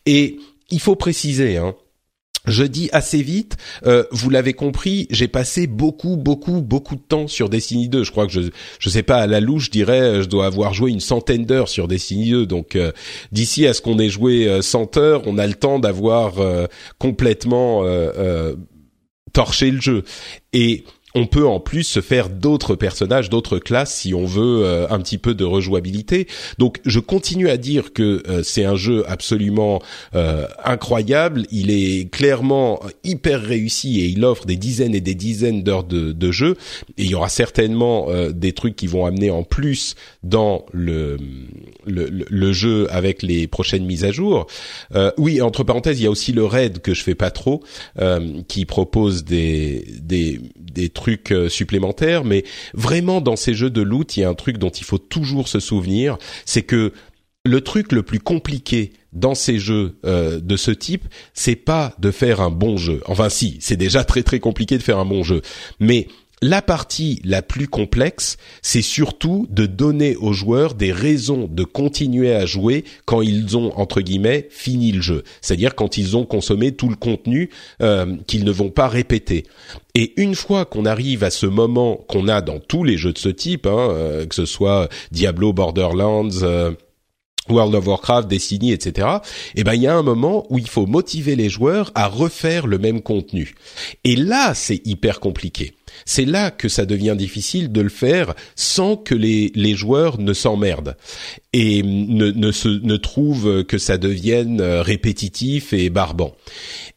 Et 0.05 0.37
il 0.69 0.79
faut 0.79 0.95
préciser, 0.95 1.57
hein, 1.57 1.75
je 2.47 2.63
dis 2.63 2.89
assez 2.91 3.21
vite, 3.21 3.57
euh, 3.85 4.03
vous 4.11 4.29
l'avez 4.29 4.53
compris, 4.53 5.07
j'ai 5.11 5.27
passé 5.27 5.67
beaucoup, 5.67 6.17
beaucoup, 6.17 6.61
beaucoup 6.61 6.95
de 6.95 7.01
temps 7.01 7.27
sur 7.27 7.49
Destiny 7.49 7.87
2. 7.87 8.03
Je 8.03 8.11
crois 8.11 8.25
que 8.25 8.31
je, 8.31 8.41
je 8.79 8.89
sais 8.89 9.03
pas 9.03 9.17
à 9.17 9.27
la 9.27 9.39
louche, 9.39 9.65
je 9.65 9.71
dirais, 9.71 10.23
je 10.23 10.27
dois 10.27 10.47
avoir 10.47 10.73
joué 10.73 10.91
une 10.91 11.01
centaine 11.01 11.45
d'heures 11.45 11.69
sur 11.69 11.87
Destiny 11.87 12.31
2. 12.31 12.45
Donc 12.47 12.75
euh, 12.75 12.91
d'ici 13.31 13.67
à 13.67 13.73
ce 13.73 13.81
qu'on 13.81 13.99
ait 13.99 14.09
joué 14.09 14.61
100 14.61 14.97
euh, 14.97 14.99
heures, 14.99 15.21
on 15.27 15.37
a 15.37 15.45
le 15.45 15.53
temps 15.53 15.77
d'avoir 15.77 16.33
complètement 16.97 17.83
torché 19.33 19.71
le 19.71 19.81
jeu. 19.81 20.03
Et 20.53 20.83
on 21.15 21.25
peut 21.25 21.45
en 21.45 21.59
plus 21.59 21.83
se 21.83 22.01
faire 22.01 22.29
d'autres 22.29 22.75
personnages, 22.75 23.29
d'autres 23.29 23.59
classes 23.59 23.93
si 23.93 24.13
on 24.13 24.25
veut 24.25 24.63
euh, 24.65 24.87
un 24.89 24.99
petit 24.99 25.17
peu 25.17 25.33
de 25.33 25.43
rejouabilité. 25.43 26.27
Donc 26.57 26.79
je 26.85 26.99
continue 26.99 27.49
à 27.49 27.57
dire 27.57 27.93
que 27.93 28.23
euh, 28.27 28.43
c'est 28.43 28.63
un 28.63 28.75
jeu 28.75 29.03
absolument 29.07 29.81
euh, 30.15 30.47
incroyable. 30.63 31.45
Il 31.51 31.69
est 31.71 32.09
clairement 32.11 32.81
hyper 33.03 33.41
réussi 33.41 33.99
et 34.01 34.05
il 34.05 34.23
offre 34.23 34.45
des 34.45 34.55
dizaines 34.55 34.95
et 34.95 35.01
des 35.01 35.15
dizaines 35.15 35.63
d'heures 35.63 35.83
de, 35.83 36.11
de, 36.11 36.31
jeu. 36.31 36.55
Et 36.97 37.03
il 37.03 37.09
y 37.09 37.15
aura 37.15 37.29
certainement 37.29 38.07
des 38.31 38.53
trucs 38.53 38.75
qui 38.75 38.87
vont 38.87 39.05
amener 39.05 39.31
en 39.31 39.43
plus 39.43 39.95
dans 40.23 40.65
le, 40.71 41.17
le, 41.85 42.07
le, 42.09 42.53
jeu 42.53 42.87
avec 42.91 43.21
les 43.21 43.47
prochaines 43.47 43.85
mises 43.85 44.05
à 44.05 44.11
jour. 44.11 44.47
oui, 45.17 45.41
entre 45.41 45.63
parenthèses, 45.63 45.99
il 45.99 46.03
y 46.03 46.07
a 46.07 46.11
aussi 46.11 46.31
le 46.31 46.45
raid 46.45 46.79
que 46.79 46.93
je 46.93 47.03
fais 47.03 47.15
pas 47.15 47.31
trop, 47.31 47.63
qui 48.47 48.65
propose 48.65 49.25
des, 49.25 49.85
des, 50.01 50.39
des 50.73 50.89
trucs 50.89 51.31
euh, 51.31 51.49
supplémentaires, 51.49 52.23
mais 52.23 52.43
vraiment 52.73 53.21
dans 53.21 53.35
ces 53.35 53.53
jeux 53.53 53.69
de 53.69 53.81
loot, 53.81 54.17
il 54.17 54.21
y 54.21 54.23
a 54.23 54.29
un 54.29 54.33
truc 54.33 54.57
dont 54.57 54.69
il 54.69 54.83
faut 54.83 54.97
toujours 54.97 55.47
se 55.47 55.59
souvenir, 55.59 56.17
c'est 56.45 56.63
que 56.63 56.93
le 57.43 57.61
truc 57.61 57.91
le 57.91 58.03
plus 58.03 58.19
compliqué 58.19 58.93
dans 59.13 59.35
ces 59.35 59.59
jeux 59.59 59.97
euh, 60.05 60.39
de 60.39 60.55
ce 60.55 60.71
type, 60.71 61.05
c'est 61.33 61.55
pas 61.55 61.95
de 61.99 62.11
faire 62.11 62.39
un 62.39 62.51
bon 62.51 62.77
jeu. 62.77 63.01
Enfin 63.05 63.29
si, 63.29 63.57
c'est 63.59 63.77
déjà 63.77 64.03
très 64.03 64.23
très 64.23 64.39
compliqué 64.39 64.77
de 64.77 64.83
faire 64.83 64.99
un 64.99 65.05
bon 65.05 65.23
jeu, 65.23 65.41
mais 65.79 66.07
la 66.41 66.61
partie 66.61 67.21
la 67.23 67.41
plus 67.43 67.67
complexe, 67.67 68.37
c'est 68.63 68.81
surtout 68.81 69.47
de 69.51 69.67
donner 69.67 70.15
aux 70.15 70.33
joueurs 70.33 70.73
des 70.73 70.91
raisons 70.91 71.47
de 71.51 71.63
continuer 71.63 72.33
à 72.33 72.47
jouer 72.47 72.83
quand 73.05 73.21
ils 73.21 73.57
ont 73.57 73.77
entre 73.77 74.01
guillemets 74.01 74.47
fini 74.49 74.91
le 74.91 75.01
jeu, 75.01 75.23
c'est-à-dire 75.41 75.75
quand 75.75 75.97
ils 75.97 76.17
ont 76.17 76.25
consommé 76.25 76.71
tout 76.71 76.89
le 76.89 76.95
contenu 76.95 77.51
euh, 77.81 78.15
qu'ils 78.25 78.43
ne 78.43 78.51
vont 78.51 78.71
pas 78.71 78.87
répéter. 78.87 79.43
Et 79.93 80.19
une 80.19 80.35
fois 80.35 80.65
qu'on 80.65 80.85
arrive 80.85 81.23
à 81.23 81.29
ce 81.29 81.45
moment 81.45 81.97
qu'on 82.07 82.27
a 82.27 82.41
dans 82.41 82.59
tous 82.59 82.83
les 82.83 82.97
jeux 82.97 83.13
de 83.13 83.19
ce 83.19 83.29
type, 83.29 83.67
hein, 83.67 83.89
euh, 83.91 84.25
que 84.25 84.33
ce 84.33 84.45
soit 84.45 84.89
Diablo, 85.11 85.53
Borderlands, 85.53 86.41
euh, 86.41 86.71
World 87.49 87.75
of 87.75 87.87
Warcraft, 87.87 88.27
Destiny, 88.27 88.71
etc. 88.71 89.07
Eh 89.55 89.63
ben, 89.63 89.73
il 89.73 89.81
y 89.81 89.87
a 89.87 89.95
un 89.95 90.03
moment 90.03 90.45
où 90.49 90.57
il 90.57 90.67
faut 90.67 90.85
motiver 90.85 91.35
les 91.35 91.49
joueurs 91.49 91.91
à 91.95 92.07
refaire 92.07 92.65
le 92.65 92.77
même 92.77 93.01
contenu. 93.01 93.55
Et 94.03 94.15
là, 94.15 94.53
c'est 94.53 94.81
hyper 94.85 95.19
compliqué. 95.19 95.73
C'est 96.05 96.25
là 96.25 96.51
que 96.51 96.69
ça 96.69 96.85
devient 96.85 97.15
difficile 97.17 97.71
de 97.71 97.81
le 97.81 97.89
faire 97.89 98.33
sans 98.55 98.95
que 98.95 99.15
les, 99.15 99.51
les 99.55 99.75
joueurs 99.75 100.19
ne 100.19 100.33
s'emmerdent 100.33 100.95
et 101.53 101.83
ne, 101.83 102.31
ne, 102.31 102.51
se, 102.51 102.67
ne 102.67 102.97
trouvent 102.97 103.63
que 103.63 103.77
ça 103.77 103.97
devienne 103.97 104.61
euh, 104.61 104.81
répétitif 104.81 105.73
et 105.73 105.89
barbant. 105.89 106.35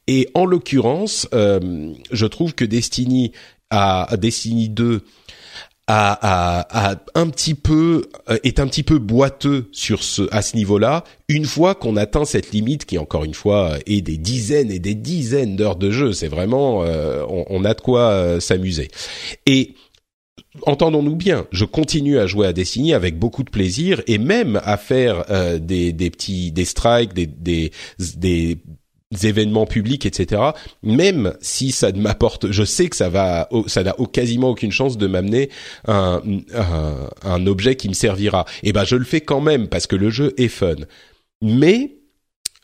Et 0.07 0.29
en 0.35 0.45
l'occurrence, 0.45 1.29
euh, 1.35 1.93
je 2.11 2.27
trouve 2.27 2.55
que 2.55 2.65
Destiny 2.65 3.33
à 3.71 4.17
Destiny 4.17 4.69
2 4.69 5.03
un 5.87 7.29
petit 7.29 7.55
peu 7.55 8.07
euh, 8.31 8.39
est 8.43 8.59
un 8.59 8.67
petit 8.67 8.83
peu 8.83 8.99
boiteux 8.99 9.69
sur 9.73 10.03
ce 10.03 10.23
à 10.33 10.41
ce 10.43 10.57
niveau-là. 10.57 11.05
Une 11.29 11.45
fois 11.45 11.75
qu'on 11.75 11.97
atteint 11.97 12.25
cette 12.25 12.53
limite, 12.53 12.87
qui 12.87 12.99
encore 12.99 13.25
une 13.25 13.35
fois 13.35 13.77
est 13.87 14.01
des 14.01 14.17
dizaines 14.17 14.71
et 14.71 14.79
des 14.79 14.95
dizaines 14.95 15.57
d'heures 15.57 15.77
de 15.77 15.91
jeu, 15.91 16.13
c'est 16.13 16.29
vraiment 16.29 16.83
euh, 16.85 17.25
on, 17.29 17.65
a 17.65 17.75
de 17.75 17.81
quoi 17.81 18.11
euh, 18.11 18.41
s'amuser. 18.41 18.89
Et 19.47 19.75
entendons-nous 20.63 21.17
bien, 21.17 21.47
je 21.53 21.65
continue 21.65 22.19
à 22.19 22.27
jouer 22.27 22.47
à 22.47 22.53
Destiny 22.53 22.95
avec 22.95 23.19
beaucoup 23.19 23.43
de 23.43 23.51
plaisir 23.51 24.03
et 24.07 24.19
même 24.19 24.61
à 24.65 24.77
faire 24.77 25.25
des, 25.61 25.93
des 25.93 26.11
petits 26.11 26.53
des 26.53 26.65
strikes, 26.65 27.13
des, 27.13 27.27
des, 27.27 27.73
des 28.17 28.59
événements 29.23 29.67
publics, 29.67 30.07
etc. 30.07 30.43
Même 30.83 31.35
si 31.41 31.73
ça 31.73 31.93
ne 31.93 32.01
m'apporte, 32.01 32.51
je 32.51 32.65
sais 32.65 32.89
que 32.89 32.97
ça 32.97 33.09
va, 33.09 33.49
ça 33.67 33.83
n'a 33.83 33.95
quasiment 34.13 34.51
aucune 34.51 34.73
chance 34.73 34.99
de 34.99 35.07
m'amener 35.07 35.51
un, 35.87 36.23
un, 37.23 37.47
objet 37.47 37.77
qui 37.77 37.89
me 37.89 37.95
servira. 37.95 38.45
Et 38.63 38.71
eh 38.71 38.73
ben, 38.73 38.85
je 38.85 38.97
le 38.97 39.05
fais 39.05 39.21
quand 39.21 39.41
même 39.41 39.69
parce 39.69 39.87
que 39.87 39.97
le 39.97 40.11
jeu 40.11 40.35
est 40.37 40.49
fun. 40.49 40.77
Mais 41.43 41.97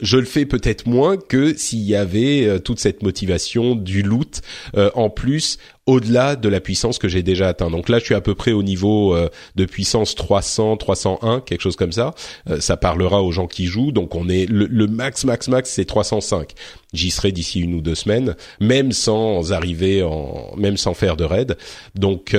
je 0.01 0.17
le 0.17 0.25
fais 0.25 0.47
peut-être 0.47 0.87
moins 0.87 1.17
que 1.17 1.57
s'il 1.57 1.81
y 1.81 1.95
avait 1.95 2.47
euh, 2.47 2.59
toute 2.59 2.79
cette 2.79 3.03
motivation 3.03 3.75
du 3.75 4.03
loot 4.03 4.41
euh, 4.77 4.91
en 4.95 5.11
plus 5.11 5.59
au-delà 5.87 6.37
de 6.37 6.49
la 6.49 6.61
puissance 6.61 6.99
que 6.99 7.09
j'ai 7.09 7.23
déjà 7.23 7.49
atteint. 7.49 7.71
Donc 7.71 7.89
là, 7.89 7.99
je 7.99 8.05
suis 8.05 8.15
à 8.15 8.21
peu 8.21 8.35
près 8.35 8.53
au 8.53 8.63
niveau 8.63 9.15
euh, 9.17 9.29
de 9.57 9.65
puissance 9.65 10.15
300, 10.15 10.77
301, 10.77 11.41
quelque 11.41 11.63
chose 11.63 11.75
comme 11.75 11.91
ça. 11.91 12.15
ça 12.61 12.77
parlera 12.77 13.23
aux 13.23 13.33
gens 13.33 13.49
qui 13.49 13.67
jouent. 13.67 13.91
Donc 13.91 14.15
on 14.15 14.29
est 14.29 14.47
le, 14.49 14.87
max, 14.87 15.25
max, 15.25 15.49
max, 15.49 15.71
c'est 15.71 15.85
305. 15.85 16.53
J'y 16.93 17.11
serai 17.11 17.33
d'ici 17.33 17.61
une 17.61 17.75
ou 17.75 17.81
deux 17.81 17.97
semaines, 17.97 18.37
même 18.61 18.93
sans 18.93 19.53
arriver 19.53 20.03
en, 20.03 20.55
même 20.57 20.77
sans 20.77 20.95
faire 20.95 21.17
de 21.17 21.25
raid. 21.25 21.57
Donc 21.97 22.37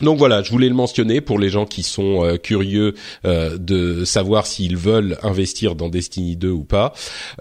donc 0.00 0.18
voilà, 0.18 0.42
je 0.42 0.50
voulais 0.50 0.68
le 0.68 0.74
mentionner 0.74 1.20
pour 1.20 1.38
les 1.38 1.48
gens 1.48 1.66
qui 1.66 1.82
sont 1.82 2.24
euh, 2.24 2.36
curieux 2.36 2.94
euh, 3.24 3.58
de 3.58 4.04
savoir 4.04 4.46
s'ils 4.46 4.76
veulent 4.76 5.18
investir 5.22 5.74
dans 5.74 5.88
Destiny 5.88 6.36
2 6.36 6.50
ou 6.50 6.64
pas. 6.64 6.92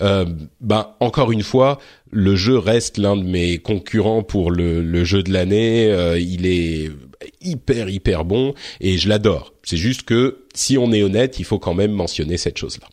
Euh, 0.02 0.26
ben 0.62 0.90
encore 1.00 1.32
une 1.32 1.44
fois, 1.44 1.80
le 2.12 2.36
jeu 2.36 2.58
reste 2.58 2.98
l'un 2.98 3.16
de 3.16 3.24
mes 3.24 3.58
concurrents 3.60 4.24
pour 4.24 4.52
le, 4.52 4.82
le 4.82 5.04
jeu 5.04 5.24
de 5.24 5.32
l'année. 5.32 5.92
Euh, 5.92 6.20
il 6.20 6.46
est 6.46 6.92
hyper 7.42 7.90
hyper 7.90 8.26
bon 8.26 8.54
et 8.82 8.98
je 8.98 9.10
l'adore. 9.10 9.54
C'est 9.64 9.78
juste 9.78 10.04
que 10.04 10.46
si 10.54 10.78
on 10.78 10.92
est 10.92 11.04
honnête, 11.04 11.40
il 11.40 11.46
faut 11.46 11.60
quand 11.60 11.74
même 11.74 11.92
mentionner 11.92 12.38
cette 12.38 12.58
chose-là. 12.58 12.88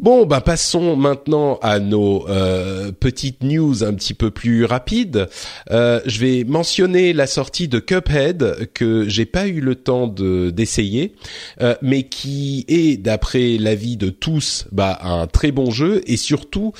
Bon, 0.00 0.26
bah 0.26 0.40
passons 0.40 0.96
maintenant 0.96 1.60
à 1.62 1.78
nos 1.78 2.28
euh, 2.28 2.90
petites 2.90 3.44
news 3.44 3.84
un 3.84 3.94
petit 3.94 4.12
peu 4.12 4.32
plus 4.32 4.64
rapides. 4.64 5.28
Euh, 5.70 6.00
je 6.04 6.18
vais 6.18 6.42
mentionner 6.42 7.12
la 7.12 7.28
sortie 7.28 7.68
de 7.68 7.78
Cuphead 7.78 8.70
que 8.74 9.08
j'ai 9.08 9.24
pas 9.24 9.46
eu 9.46 9.60
le 9.60 9.76
temps 9.76 10.08
de 10.08 10.50
d'essayer, 10.50 11.14
euh, 11.60 11.76
mais 11.80 12.02
qui 12.08 12.64
est 12.66 12.96
d'après 12.96 13.56
l'avis 13.56 13.96
de 13.96 14.10
tous, 14.10 14.66
bah 14.72 14.98
un 15.00 15.28
très 15.28 15.52
bon 15.52 15.70
jeu 15.70 16.02
et 16.08 16.16
surtout 16.16 16.72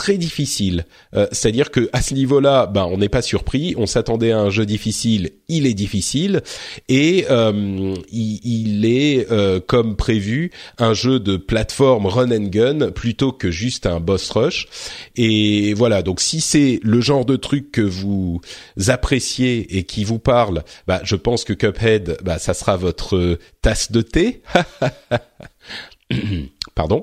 très 0.00 0.16
difficile. 0.16 0.86
Euh, 1.14 1.26
c'est-à-dire 1.30 1.70
que 1.70 1.90
à 1.92 2.00
ce 2.00 2.14
niveau-là, 2.14 2.64
ben 2.64 2.88
on 2.90 2.96
n'est 2.96 3.10
pas 3.10 3.20
surpris. 3.20 3.74
On 3.76 3.84
s'attendait 3.84 4.32
à 4.32 4.38
un 4.38 4.48
jeu 4.48 4.64
difficile, 4.64 5.32
il 5.48 5.66
est 5.66 5.74
difficile 5.74 6.40
et 6.88 7.26
euh, 7.28 7.94
il, 8.10 8.86
est 8.86 9.30
euh, 9.30 9.60
comme 9.60 9.96
prévu 9.96 10.52
un 10.78 10.94
jeu 10.94 11.20
de 11.20 11.36
plateforme 11.36 12.06
run 12.06 12.30
and 12.30 12.48
gun 12.48 12.90
plutôt 12.92 13.30
que 13.30 13.50
juste 13.50 13.84
un 13.84 14.00
boss 14.00 14.30
rush. 14.30 14.68
Et 15.16 15.74
voilà. 15.74 16.00
Donc 16.00 16.22
si 16.22 16.40
c'est 16.40 16.80
le 16.82 17.02
genre 17.02 17.26
de 17.26 17.36
truc 17.36 17.70
que 17.70 17.82
vous 17.82 18.40
appréciez 18.88 19.76
et 19.76 19.82
qui 19.82 20.04
vous 20.04 20.18
parle, 20.18 20.64
bah, 20.86 21.02
je 21.04 21.16
pense 21.16 21.44
que 21.44 21.52
Cuphead, 21.52 22.16
bah, 22.24 22.38
ça 22.38 22.54
sera 22.54 22.78
votre 22.78 23.38
tasse 23.60 23.92
de 23.92 24.00
thé. 24.00 24.40
pardon. 26.74 27.02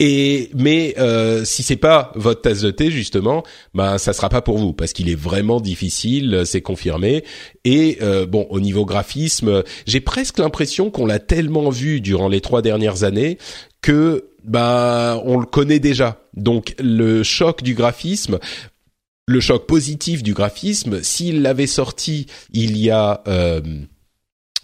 Et 0.00 0.50
mais 0.54 0.94
euh, 0.98 1.44
si 1.44 1.62
c'est 1.62 1.76
pas 1.76 2.12
votre 2.14 2.42
tasse 2.42 2.60
de 2.60 2.70
thé 2.70 2.90
justement, 2.90 3.42
ben 3.74 3.98
ça 3.98 4.12
sera 4.12 4.28
pas 4.28 4.42
pour 4.42 4.58
vous 4.58 4.72
parce 4.72 4.92
qu'il 4.92 5.08
est 5.08 5.18
vraiment 5.18 5.60
difficile, 5.60 6.42
c'est 6.44 6.62
confirmé. 6.62 7.24
Et 7.64 7.98
euh, 8.02 8.26
bon, 8.26 8.46
au 8.50 8.60
niveau 8.60 8.84
graphisme, 8.84 9.62
j'ai 9.86 10.00
presque 10.00 10.38
l'impression 10.38 10.90
qu'on 10.90 11.06
l'a 11.06 11.18
tellement 11.18 11.70
vu 11.70 12.00
durant 12.00 12.28
les 12.28 12.40
trois 12.40 12.62
dernières 12.62 13.04
années 13.04 13.38
que 13.82 14.30
bah 14.44 15.20
on 15.24 15.38
le 15.38 15.46
connaît 15.46 15.78
déjà. 15.80 16.20
Donc 16.34 16.74
le 16.78 17.22
choc 17.22 17.62
du 17.62 17.74
graphisme, 17.74 18.38
le 19.26 19.40
choc 19.40 19.66
positif 19.66 20.22
du 20.22 20.32
graphisme, 20.32 21.02
s'il 21.02 21.42
l'avait 21.42 21.66
sorti 21.66 22.26
il 22.52 22.76
y 22.76 22.90
a 22.90 23.22
euh, 23.28 23.60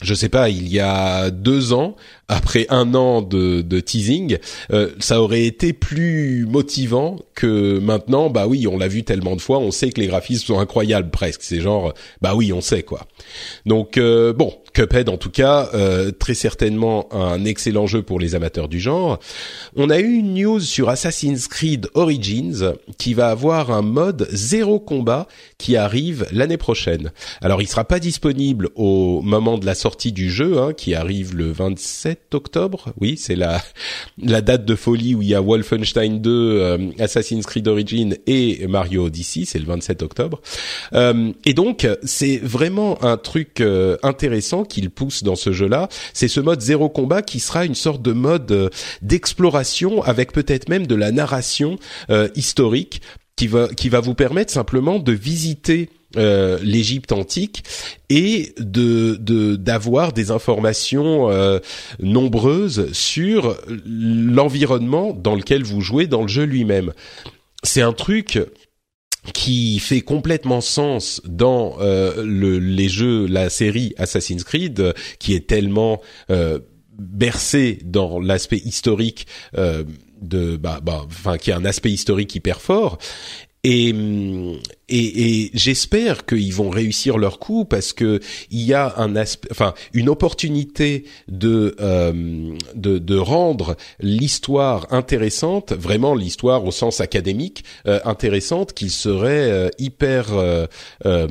je 0.02 0.14
sais 0.14 0.28
pas, 0.28 0.48
il 0.48 0.68
y 0.68 0.80
a 0.80 1.30
deux 1.30 1.72
ans, 1.72 1.96
après 2.28 2.66
un 2.68 2.94
an 2.94 3.22
de, 3.22 3.80
teasing, 3.80 4.38
euh, 4.72 4.90
ça 4.98 5.20
aurait 5.22 5.44
été 5.44 5.72
plus 5.72 6.46
motivant 6.46 7.18
que 7.34 7.78
maintenant. 7.78 8.30
Bah 8.30 8.46
oui, 8.46 8.66
on 8.66 8.78
l'a 8.78 8.88
vu 8.88 9.04
tellement 9.04 9.36
de 9.36 9.40
fois, 9.40 9.58
on 9.58 9.70
sait 9.70 9.90
que 9.90 10.00
les 10.00 10.06
graphismes 10.06 10.46
sont 10.46 10.58
incroyables 10.58 11.10
presque. 11.10 11.42
C'est 11.42 11.60
genre, 11.60 11.94
bah 12.20 12.34
oui, 12.34 12.52
on 12.52 12.60
sait 12.60 12.82
quoi. 12.82 13.06
Donc 13.66 13.96
euh, 13.96 14.32
bon, 14.32 14.54
Cuphead 14.74 15.08
en 15.08 15.16
tout 15.16 15.30
cas, 15.30 15.70
euh, 15.72 16.10
très 16.10 16.34
certainement 16.34 17.08
un 17.12 17.44
excellent 17.44 17.86
jeu 17.86 18.02
pour 18.02 18.18
les 18.18 18.34
amateurs 18.34 18.68
du 18.68 18.80
genre. 18.80 19.20
On 19.76 19.88
a 19.88 20.00
eu 20.00 20.14
une 20.14 20.34
news 20.34 20.58
sur 20.58 20.88
Assassin's 20.88 21.46
Creed 21.46 21.86
Origins 21.94 22.74
qui 22.98 23.14
va 23.14 23.28
avoir 23.28 23.70
un 23.70 23.82
mode 23.82 24.26
zéro 24.32 24.80
combat 24.80 25.28
qui 25.58 25.76
arrive 25.76 26.26
l'année 26.32 26.56
prochaine. 26.56 27.12
Alors 27.40 27.62
il 27.62 27.68
sera 27.68 27.84
pas 27.84 28.00
disponible 28.00 28.70
au 28.74 29.22
moment 29.22 29.58
de 29.58 29.64
la 29.64 29.76
sortie 29.76 30.10
du 30.10 30.28
jeu, 30.28 30.58
hein, 30.58 30.72
qui 30.72 30.96
arrive 30.96 31.36
le 31.36 31.52
27 31.52 32.34
octobre. 32.34 32.92
Oui, 33.00 33.16
c'est 33.16 33.36
la 33.36 33.62
la 34.22 34.40
date 34.40 34.64
de 34.64 34.74
folie 34.74 35.14
où 35.14 35.22
il 35.22 35.28
y 35.28 35.34
a 35.36 35.40
Wolfenstein 35.40 36.20
2, 36.20 36.30
euh, 36.30 36.78
Assassin's 36.98 37.46
Creed 37.46 37.68
Origins 37.68 38.16
et 38.26 38.66
Mario 38.66 39.06
Odyssey, 39.06 39.44
c'est 39.46 39.60
le 39.60 39.66
27 39.66 40.02
octobre. 40.02 40.40
Euh, 40.94 41.32
et 41.44 41.54
donc 41.54 41.86
c'est 42.02 42.38
vraiment 42.38 43.02
un 43.04 43.16
truc 43.16 43.62
intéressant 44.02 44.63
qu'il 44.64 44.90
pousse 44.90 45.22
dans 45.22 45.36
ce 45.36 45.52
jeu-là, 45.52 45.88
c'est 46.12 46.28
ce 46.28 46.40
mode 46.40 46.60
zéro 46.60 46.88
combat 46.88 47.22
qui 47.22 47.40
sera 47.40 47.64
une 47.64 47.74
sorte 47.74 48.02
de 48.02 48.12
mode 48.12 48.50
euh, 48.52 48.68
d'exploration 49.02 50.02
avec 50.02 50.32
peut-être 50.32 50.68
même 50.68 50.86
de 50.86 50.94
la 50.94 51.12
narration 51.12 51.78
euh, 52.10 52.28
historique 52.34 53.00
qui 53.36 53.46
va 53.48 53.68
qui 53.68 53.88
va 53.88 54.00
vous 54.00 54.14
permettre 54.14 54.52
simplement 54.52 54.98
de 54.98 55.12
visiter 55.12 55.90
euh, 56.16 56.58
l'Égypte 56.62 57.10
antique 57.10 57.64
et 58.08 58.54
de 58.58 59.16
d'avoir 59.56 60.12
des 60.12 60.30
informations 60.30 61.28
nombreuses 61.98 62.92
sur 62.92 63.56
l'environnement 63.84 65.12
dans 65.12 65.34
lequel 65.34 65.64
vous 65.64 65.80
jouez 65.80 66.06
dans 66.06 66.22
le 66.22 66.28
jeu 66.28 66.44
lui-même. 66.44 66.92
C'est 67.64 67.82
un 67.82 67.92
truc 67.92 68.38
qui 69.32 69.78
fait 69.78 70.00
complètement 70.00 70.60
sens 70.60 71.20
dans 71.24 71.76
euh, 71.80 72.22
le, 72.24 72.58
les 72.58 72.88
jeux, 72.88 73.26
la 73.26 73.50
série 73.50 73.94
Assassin's 73.96 74.44
Creed, 74.44 74.94
qui 75.18 75.34
est 75.34 75.46
tellement 75.46 76.00
bercé 76.98 77.78
dans 77.84 78.20
l'aspect 78.20 78.58
historique 78.58 79.26
de 80.24 80.56
bah, 80.56 80.80
bah 80.82 81.02
enfin 81.06 81.38
qui 81.38 81.52
a 81.52 81.56
un 81.56 81.64
aspect 81.64 81.90
historique 81.90 82.34
hyper 82.34 82.60
fort 82.60 82.98
et, 83.64 83.88
et, 84.88 85.42
et 85.44 85.50
j'espère 85.54 86.26
qu'ils 86.26 86.52
vont 86.52 86.68
réussir 86.68 87.16
leur 87.16 87.38
coup 87.38 87.64
parce 87.64 87.94
que 87.94 88.20
il 88.50 88.60
y 88.60 88.74
a 88.74 88.94
un 88.98 89.16
aspect, 89.16 89.48
enfin 89.50 89.72
une 89.94 90.10
opportunité 90.10 91.04
de 91.28 91.74
euh, 91.80 92.54
de, 92.74 92.98
de, 92.98 93.16
rendre 93.16 93.76
l'histoire 94.00 94.86
intéressante, 94.92 95.72
vraiment 95.72 96.14
l'histoire 96.14 96.64
au 96.64 96.70
sens 96.70 97.00
académique 97.00 97.64
euh, 97.86 98.00
intéressante, 98.04 98.74
qui 98.74 98.90
serait 98.90 99.50
euh, 99.50 99.70
hyper 99.78 100.26
euh, 100.34 100.66
euh, 101.06 101.26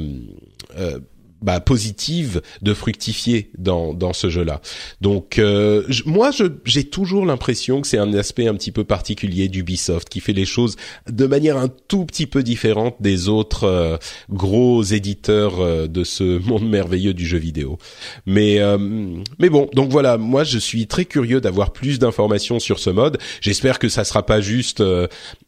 bah, 1.43 1.59
positive 1.59 2.41
de 2.61 2.73
fructifier 2.73 3.51
dans 3.57 3.93
dans 3.93 4.13
ce 4.13 4.29
jeu-là. 4.29 4.61
Donc 5.01 5.37
euh, 5.37 5.83
moi 6.05 6.31
j'ai 6.63 6.85
toujours 6.85 7.25
l'impression 7.25 7.81
que 7.81 7.87
c'est 7.87 7.97
un 7.97 8.13
aspect 8.13 8.47
un 8.47 8.55
petit 8.55 8.71
peu 8.71 8.85
particulier 8.85 9.49
d'Ubisoft 9.49 10.07
qui 10.07 10.21
fait 10.21 10.33
les 10.33 10.45
choses 10.45 10.77
de 11.09 11.27
manière 11.27 11.57
un 11.57 11.67
tout 11.67 12.05
petit 12.05 12.27
peu 12.27 12.43
différente 12.43 12.95
des 13.01 13.27
autres 13.27 13.65
euh, 13.65 13.97
gros 14.29 14.83
éditeurs 14.83 15.59
euh, 15.59 15.87
de 15.87 16.05
ce 16.05 16.39
monde 16.47 16.67
merveilleux 16.67 17.13
du 17.13 17.25
jeu 17.25 17.37
vidéo. 17.37 17.77
Mais 18.25 18.59
mais 19.37 19.49
bon, 19.49 19.69
donc 19.73 19.89
voilà, 19.89 20.17
moi 20.17 20.43
je 20.43 20.57
suis 20.57 20.87
très 20.87 21.05
curieux 21.05 21.41
d'avoir 21.41 21.73
plus 21.73 21.99
d'informations 21.99 22.59
sur 22.59 22.79
ce 22.79 22.89
mode. 22.89 23.17
J'espère 23.41 23.79
que 23.79 23.89
ça 23.89 24.05
sera 24.05 24.25
pas 24.25 24.39
juste 24.39 24.81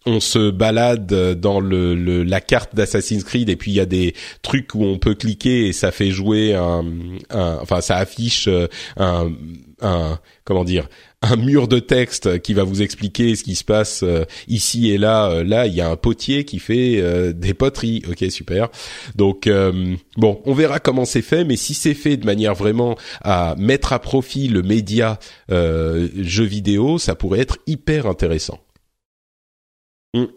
on 0.05 0.19
se 0.19 0.51
balade 0.51 1.39
dans 1.39 1.59
le, 1.59 2.23
la 2.23 2.41
carte 2.41 2.75
d'Assassin's 2.75 3.23
Creed 3.23 3.49
et 3.49 3.55
puis 3.55 3.71
il 3.71 3.75
y 3.75 3.79
a 3.79 3.85
des 3.85 4.13
trucs 4.41 4.75
où 4.75 4.83
on 4.83 4.97
peut 4.97 5.15
cliquer 5.15 5.67
et 5.67 5.73
ça 5.73 5.91
fait 5.91 6.11
jouer 6.11 6.53
un, 6.53 6.85
enfin 7.31 7.81
ça 7.81 7.97
affiche 7.97 8.47
euh, 8.47 8.67
un, 8.97 9.31
un 9.81 10.19
comment 10.43 10.63
dire 10.63 10.87
un 11.21 11.37
mur 11.37 11.67
de 11.67 11.79
texte 11.79 12.39
qui 12.41 12.53
va 12.53 12.63
vous 12.63 12.83
expliquer 12.83 13.35
ce 13.35 13.43
qui 13.43 13.55
se 13.55 13.63
passe 13.63 14.03
euh, 14.03 14.25
ici 14.47 14.91
et 14.91 14.99
là. 14.99 15.31
Euh, 15.31 15.43
là, 15.43 15.65
il 15.65 15.73
y 15.73 15.81
a 15.81 15.89
un 15.89 15.95
potier 15.95 16.45
qui 16.45 16.59
fait 16.59 17.33
des 17.33 17.55
poteries. 17.55 18.03
Ok, 18.07 18.29
super. 18.29 18.69
Donc 19.15 19.49
bon, 20.17 20.41
on 20.45 20.53
verra 20.53 20.79
comment 20.79 21.05
c'est 21.05 21.21
fait, 21.21 21.43
mais 21.43 21.55
si 21.55 21.73
c'est 21.73 21.93
fait 21.93 22.17
de 22.17 22.25
manière 22.25 22.53
vraiment 22.53 22.95
à 23.23 23.55
mettre 23.57 23.93
à 23.93 23.99
profit 23.99 24.47
le 24.47 24.61
média 24.61 25.19
jeu 25.49 26.43
vidéo, 26.43 26.99
ça 26.99 27.15
pourrait 27.15 27.39
être 27.39 27.57
hyper 27.65 28.05
intéressant. 28.05 28.59
Hmm. 30.15 30.27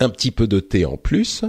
Un 0.00 0.08
petit 0.08 0.32
peu 0.32 0.48
de 0.48 0.58
thé 0.58 0.84
en 0.84 0.96
plus. 0.96 1.44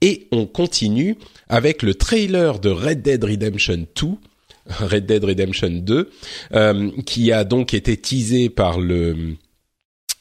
Et 0.00 0.28
on 0.30 0.46
continue 0.46 1.18
avec 1.48 1.82
le 1.82 1.94
trailer 1.94 2.60
de 2.60 2.70
Red 2.70 3.02
Dead 3.02 3.22
Redemption 3.22 3.86
2. 3.96 4.08
Red 4.78 5.06
Dead 5.06 5.24
Redemption 5.24 5.70
2, 5.70 6.10
euh, 6.54 6.90
qui 7.04 7.32
a 7.32 7.42
donc 7.42 7.74
été 7.74 7.96
teasé 7.96 8.48
par 8.48 8.78
le 8.78 9.36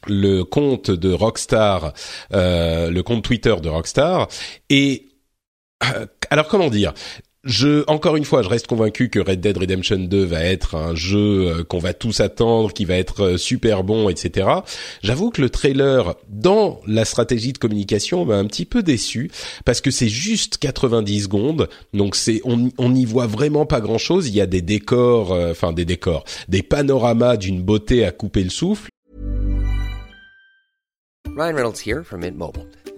le 0.07 0.43
compte 0.43 0.89
de 0.89 1.11
Rockstar, 1.11 1.93
euh, 2.33 2.89
le 2.89 3.03
compte 3.03 3.23
Twitter 3.23 3.55
de 3.61 3.69
Rockstar. 3.69 4.29
Et 4.69 5.09
euh, 5.83 6.07
alors 6.31 6.47
comment 6.47 6.69
dire? 6.69 6.93
Je, 7.45 7.85
encore 7.87 8.17
une 8.17 8.25
fois, 8.25 8.41
je 8.41 8.49
reste 8.49 8.67
convaincu 8.67 9.09
que 9.09 9.19
Red 9.19 9.39
Dead 9.39 9.57
Redemption 9.57 9.97
2 9.97 10.25
va 10.25 10.43
être 10.43 10.75
un 10.75 10.93
jeu 10.93 11.47
euh, 11.47 11.63
qu'on 11.63 11.79
va 11.79 11.93
tous 11.93 12.19
attendre, 12.19 12.73
qui 12.73 12.83
va 12.83 12.95
être 12.95 13.23
euh, 13.23 13.37
super 13.37 13.83
bon, 13.83 14.09
etc. 14.09 14.47
J'avoue 15.03 15.29
que 15.29 15.41
le 15.41 15.49
trailer, 15.49 16.15
dans 16.27 16.81
la 16.85 17.05
stratégie 17.05 17.53
de 17.53 17.57
communication, 17.57 18.25
m'a 18.25 18.35
un 18.35 18.45
petit 18.45 18.65
peu 18.65 18.83
déçu 18.83 19.31
parce 19.63 19.79
que 19.79 19.89
c'est 19.89 20.09
juste 20.09 20.57
90 20.57 21.23
secondes, 21.23 21.69
donc 21.93 22.15
c'est 22.15 22.41
on 22.43 22.71
on 22.77 22.89
n'y 22.89 23.05
voit 23.05 23.27
vraiment 23.27 23.65
pas 23.65 23.79
grand 23.79 23.97
chose. 23.97 24.27
Il 24.27 24.35
y 24.35 24.41
a 24.41 24.47
des 24.47 24.61
décors, 24.61 25.31
euh, 25.31 25.51
enfin 25.51 25.71
des 25.71 25.85
décors, 25.85 26.25
des 26.49 26.61
panoramas 26.61 27.37
d'une 27.37 27.61
beauté 27.61 28.03
à 28.03 28.11
couper 28.11 28.43
le 28.43 28.49
souffle. 28.49 28.89
Ryan 31.37 31.55
Reynolds 31.55 31.79
here 31.85 32.03
from 32.03 32.19
Mint 32.19 32.35
Mobile. 32.35 32.65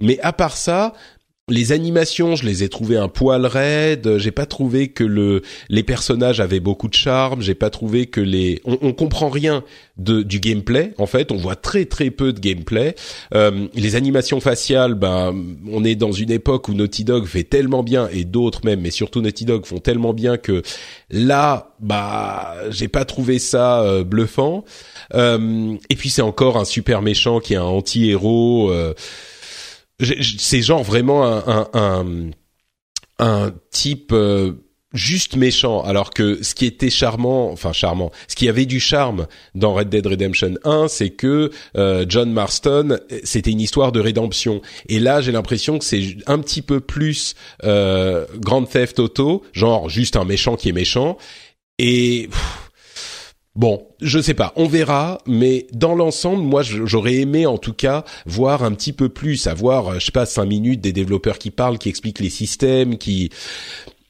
Mais 0.00 0.18
à 0.20 0.32
part 0.32 0.56
ça, 0.56 0.92
les 1.52 1.72
animations, 1.72 2.34
je 2.34 2.46
les 2.46 2.64
ai 2.64 2.68
trouvées 2.70 2.96
un 2.96 3.08
poil 3.08 3.44
raides. 3.44 4.16
J'ai 4.16 4.30
pas 4.30 4.46
trouvé 4.46 4.88
que 4.88 5.04
le 5.04 5.42
les 5.68 5.82
personnages 5.82 6.40
avaient 6.40 6.60
beaucoup 6.60 6.88
de 6.88 6.94
charme. 6.94 7.42
J'ai 7.42 7.54
pas 7.54 7.68
trouvé 7.68 8.06
que 8.06 8.20
les 8.20 8.60
on, 8.64 8.78
on 8.80 8.92
comprend 8.92 9.28
rien 9.28 9.62
du 9.98 10.40
gameplay. 10.40 10.94
En 10.96 11.06
fait, 11.06 11.30
on 11.30 11.36
voit 11.36 11.54
très 11.54 11.84
très 11.84 12.10
peu 12.10 12.32
de 12.32 12.40
gameplay. 12.40 12.94
Euh, 13.34 13.68
les 13.74 13.96
animations 13.96 14.40
faciales, 14.40 14.94
ben 14.94 15.34
on 15.70 15.84
est 15.84 15.94
dans 15.94 16.12
une 16.12 16.30
époque 16.30 16.68
où 16.68 16.74
Naughty 16.74 17.04
Dog 17.04 17.26
fait 17.26 17.44
tellement 17.44 17.82
bien 17.82 18.08
et 18.10 18.24
d'autres 18.24 18.62
même, 18.64 18.80
mais 18.80 18.90
surtout 18.90 19.20
Naughty 19.20 19.44
Dog 19.44 19.66
font 19.66 19.78
tellement 19.78 20.14
bien 20.14 20.38
que 20.38 20.62
là, 21.10 21.74
bah 21.80 22.54
j'ai 22.70 22.88
pas 22.88 23.04
trouvé 23.04 23.38
ça 23.38 23.82
euh, 23.82 24.04
bluffant. 24.04 24.64
Euh, 25.14 25.76
et 25.90 25.96
puis 25.96 26.08
c'est 26.08 26.22
encore 26.22 26.56
un 26.56 26.64
super 26.64 27.02
méchant 27.02 27.40
qui 27.40 27.52
est 27.52 27.58
un 27.58 27.62
anti-héros. 27.62 28.72
C'est 30.02 30.62
genre 30.62 30.82
vraiment 30.82 31.24
un, 31.24 31.68
un, 31.72 32.30
un, 33.18 33.54
type 33.70 34.12
euh, 34.12 34.52
juste 34.92 35.36
méchant, 35.36 35.82
alors 35.82 36.10
que 36.10 36.42
ce 36.42 36.54
qui 36.54 36.66
était 36.66 36.90
charmant, 36.90 37.50
enfin 37.50 37.72
charmant, 37.72 38.10
ce 38.28 38.36
qui 38.36 38.48
avait 38.48 38.66
du 38.66 38.80
charme 38.80 39.26
dans 39.54 39.74
Red 39.74 39.88
Dead 39.88 40.06
Redemption 40.06 40.54
1, 40.64 40.88
c'est 40.88 41.10
que 41.10 41.50
euh, 41.76 42.04
John 42.08 42.32
Marston, 42.32 42.98
c'était 43.24 43.50
une 43.50 43.60
histoire 43.60 43.92
de 43.92 44.00
rédemption. 44.00 44.60
Et 44.88 44.98
là, 44.98 45.20
j'ai 45.20 45.32
l'impression 45.32 45.78
que 45.78 45.84
c'est 45.84 46.16
un 46.26 46.38
petit 46.38 46.62
peu 46.62 46.80
plus 46.80 47.34
euh, 47.64 48.26
Grand 48.36 48.64
Theft 48.64 48.98
Auto, 48.98 49.42
genre 49.52 49.88
juste 49.88 50.16
un 50.16 50.24
méchant 50.24 50.56
qui 50.56 50.68
est 50.68 50.72
méchant. 50.72 51.16
Et 51.78 52.28
Bon, 53.54 53.86
je 54.00 54.18
sais 54.18 54.32
pas, 54.32 54.54
on 54.56 54.66
verra, 54.66 55.18
mais 55.26 55.66
dans 55.74 55.94
l'ensemble, 55.94 56.42
moi 56.42 56.62
j'aurais 56.62 57.16
aimé 57.16 57.44
en 57.44 57.58
tout 57.58 57.74
cas 57.74 58.02
voir 58.24 58.64
un 58.64 58.72
petit 58.72 58.94
peu 58.94 59.10
plus, 59.10 59.46
avoir, 59.46 59.88
euh, 59.88 59.98
je 59.98 60.06
sais 60.06 60.12
pas, 60.12 60.24
cinq 60.24 60.46
minutes 60.46 60.80
des 60.80 60.94
développeurs 60.94 61.38
qui 61.38 61.50
parlent, 61.50 61.76
qui 61.76 61.90
expliquent 61.90 62.20
les 62.20 62.30
systèmes, 62.30 62.96
qui 62.96 63.28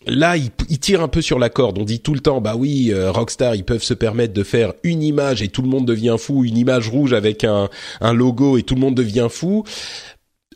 là 0.07 0.37
ils, 0.37 0.79
tirent 0.79 1.03
un 1.03 1.09
peu 1.09 1.21
sur 1.23 1.41
la 1.41 1.49
corde. 1.49 1.79
On 1.79 1.85
dit 1.85 1.99
tout 1.99 2.15
le 2.15 2.21
temps, 2.21 2.41
bah 2.41 2.55
oui, 2.57 2.91
euh, 2.93 3.11
Rockstar, 3.11 3.57
ils 3.57 3.65
peuvent 3.65 3.83
se 3.83 3.95
permettre 3.95 4.33
de 4.33 4.45
faire 4.45 4.75
une 4.85 5.03
image 5.03 5.43
et 5.43 5.49
tout 5.49 5.63
le 5.63 5.69
monde 5.69 5.87
devient 5.87 6.17
fou, 6.21 6.45
une 6.45 6.57
image 6.57 6.89
rouge 6.89 7.13
avec 7.13 7.43
un, 7.43 7.69
un 8.01 8.13
logo 8.13 8.59
et 8.59 8.63
tout 8.63 8.77
le 8.77 8.81
monde 8.81 8.95
devient 8.95 9.27
fou 9.29 9.65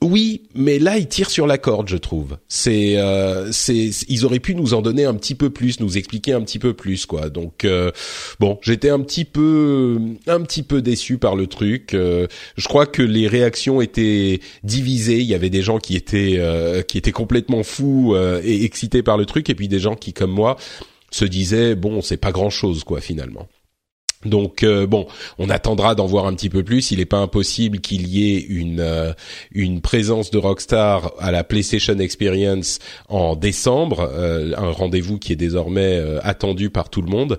Oui, 0.03 0.43
mais 0.55 0.79
là 0.79 0.99
ils 0.99 1.09
tirent 1.09 1.31
sur 1.31 1.47
la 1.47 1.59
corde, 1.59 1.89
je 1.89 1.97
trouve. 1.97 2.37
C'est, 2.49 2.97
euh, 2.97 3.51
c'est, 3.53 3.91
ils 4.09 4.25
auraient 4.25 4.41
pu 4.41 4.55
nous 4.55 4.75
en 4.75 4.83
donner 4.83 5.05
un 5.05 5.15
petit 5.15 5.35
peu 5.35 5.51
plus, 5.51 5.81
nous 5.81 5.97
expliquer 5.97 6.33
un 6.33 6.43
petit 6.43 6.59
peu 6.59 6.75
plus, 6.75 7.07
quoi. 7.07 7.31
Donc 7.31 7.65
euh, 7.65 7.91
bon, 8.41 8.59
j'étais 8.63 8.91
un 8.91 9.01
petit 9.01 9.25
peu, 9.25 9.99
un 10.27 10.43
petit 10.43 10.63
peu 10.63 10.83
déçu 10.83 11.19
par 11.19 11.37
le 11.37 11.47
truc. 11.47 11.95
Euh, 11.95 12.27
je 12.57 12.69
crois 12.69 12.87
que 12.87 13.03
les 13.03 13.29
réactions 13.29 13.81
étaient 13.81 14.41
divisées. 14.65 15.21
Il 15.21 15.27
y 15.27 15.35
avait 15.35 15.51
des 15.51 15.63
gens 15.63 15.79
qui 15.79 15.97
étaient, 15.97 16.41
qui 16.89 16.99
étaient 16.99 17.13
complètement 17.13 17.63
fous 17.63 18.15
et 18.17 18.65
excités 18.65 19.03
par 19.03 19.17
le 19.17 19.27
truc, 19.27 19.51
et 19.51 19.55
puis 19.55 19.69
des 19.69 19.79
gens 19.79 19.95
qui, 19.95 20.13
comme 20.13 20.31
moi, 20.31 20.57
se 21.11 21.25
disaient 21.25 21.75
bon, 21.75 22.03
c'est 22.03 22.17
pas 22.17 22.33
grand 22.33 22.51
chose, 22.51 22.85
quoi, 22.85 23.01
finalement. 23.01 23.49
Donc 24.25 24.63
euh, 24.63 24.87
bon, 24.87 25.07
on 25.39 25.51
attendra 25.51 25.95
d'en 25.95 26.07
voir 26.07 26.27
un 26.27 26.35
petit 26.35 26.49
peu 26.49 26.63
plus. 26.63 26.91
Il 26.91 26.99
n'est 26.99 27.05
pas 27.05 27.19
impossible 27.19 27.81
qu'il 27.81 28.09
y 28.09 28.35
ait 28.35 28.41
une 28.41 28.81
euh, 28.81 29.13
une 29.53 29.81
présence 29.81 30.31
de 30.31 30.39
Rockstar 30.39 31.13
à 31.19 31.31
la 31.31 31.45
PlayStation 31.45 31.99
Experience 31.99 32.79
en 33.09 33.37
décembre, 33.37 34.09
euh, 34.13 34.53
un 34.57 34.71
rendez-vous 34.71 35.19
qui 35.19 35.33
est 35.33 35.37
désormais 35.37 36.03
attendu 36.23 36.71
par 36.71 36.89
tout 36.89 37.03
le 37.03 37.09
monde 37.09 37.39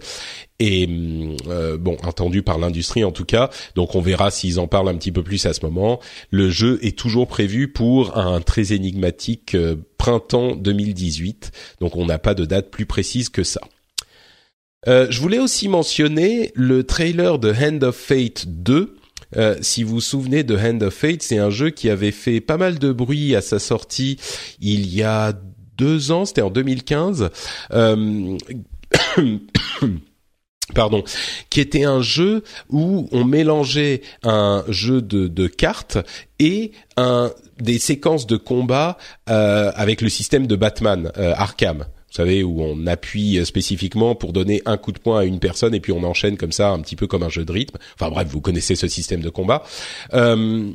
et 0.59 0.87
bon 0.87 1.97
attendu 2.03 2.41
par 2.41 2.57
l'industrie 2.57 3.03
en 3.03 3.11
tout 3.11 3.25
cas. 3.25 3.49
Donc 3.75 3.95
on 3.95 4.01
verra 4.01 4.31
s'ils 4.31 4.59
en 4.59 4.67
parlent 4.67 4.89
un 4.89 4.97
petit 4.97 5.11
peu 5.11 5.23
plus 5.23 5.45
à 5.45 5.53
ce 5.53 5.65
moment. 5.65 5.99
Le 6.31 6.49
jeu 6.49 6.79
est 6.81 6.97
toujours 6.97 7.27
prévu 7.27 7.67
pour 7.67 8.17
un 8.17 8.41
très 8.41 8.73
énigmatique 8.73 9.55
printemps 9.97 10.55
2018. 10.55 11.51
Donc 11.81 11.95
on 11.95 12.05
n'a 12.05 12.19
pas 12.19 12.33
de 12.33 12.45
date 12.45 12.69
plus 12.69 12.85
précise 12.85 13.29
que 13.29 13.43
ça. 13.43 13.61
Euh, 14.85 15.07
je 15.09 15.19
voulais 15.19 15.39
aussi 15.39 15.67
mentionner 15.67 16.51
le 16.53 16.83
trailer 16.83 17.39
de 17.39 17.51
Hand 17.51 17.83
of 17.83 17.95
Fate 17.95 18.45
2. 18.47 18.95
Euh, 19.35 19.55
si 19.61 19.83
vous 19.83 19.95
vous 19.95 20.01
souvenez 20.01 20.43
de 20.43 20.55
Hand 20.55 20.83
of 20.83 20.93
Fate, 20.93 21.23
c'est 21.23 21.39
un 21.39 21.49
jeu 21.49 21.69
qui 21.69 21.89
avait 21.89 22.11
fait 22.11 22.39
pas 22.39 22.57
mal 22.57 22.79
de 22.79 22.91
bruit 22.91 23.35
à 23.35 23.41
sa 23.41 23.59
sortie 23.59 24.17
il 24.61 24.93
y 24.93 25.03
a 25.03 25.33
deux 25.77 26.11
ans, 26.11 26.25
c'était 26.25 26.41
en 26.41 26.49
2015. 26.49 27.29
Euh, 27.71 28.37
pardon, 30.75 31.03
qui 31.49 31.59
était 31.59 31.83
un 31.83 32.01
jeu 32.01 32.43
où 32.69 33.09
on 33.11 33.25
mélangeait 33.25 34.01
un 34.23 34.63
jeu 34.69 35.01
de, 35.01 35.47
cartes 35.47 35.97
et 36.39 36.71
des 37.59 37.79
séquences 37.79 38.27
de 38.27 38.37
combat 38.37 38.97
euh, 39.29 39.71
avec 39.75 40.01
le 40.01 40.09
système 40.09 40.47
de 40.47 40.55
Batman 40.55 41.11
Arkham 41.15 41.85
savez, 42.17 42.43
où 42.43 42.61
on 42.61 42.87
appuie 42.87 43.45
spécifiquement 43.45 44.15
pour 44.15 44.33
donner 44.33 44.61
un 44.65 44.77
coup 44.77 44.91
de 44.91 44.99
poing 44.99 45.19
à 45.19 45.23
une 45.23 45.39
personne 45.39 45.73
et 45.73 45.79
puis 45.79 45.91
on 45.91 46.03
enchaîne 46.03 46.37
comme 46.37 46.51
ça, 46.51 46.69
un 46.69 46.79
petit 46.79 46.95
peu 46.95 47.07
comme 47.07 47.23
un 47.23 47.29
jeu 47.29 47.45
de 47.45 47.51
rythme. 47.51 47.77
Enfin 47.95 48.09
bref, 48.09 48.27
vous 48.29 48.41
connaissez 48.41 48.75
ce 48.75 48.87
système 48.87 49.21
de 49.21 49.29
combat. 49.29 49.63
Euh, 50.13 50.71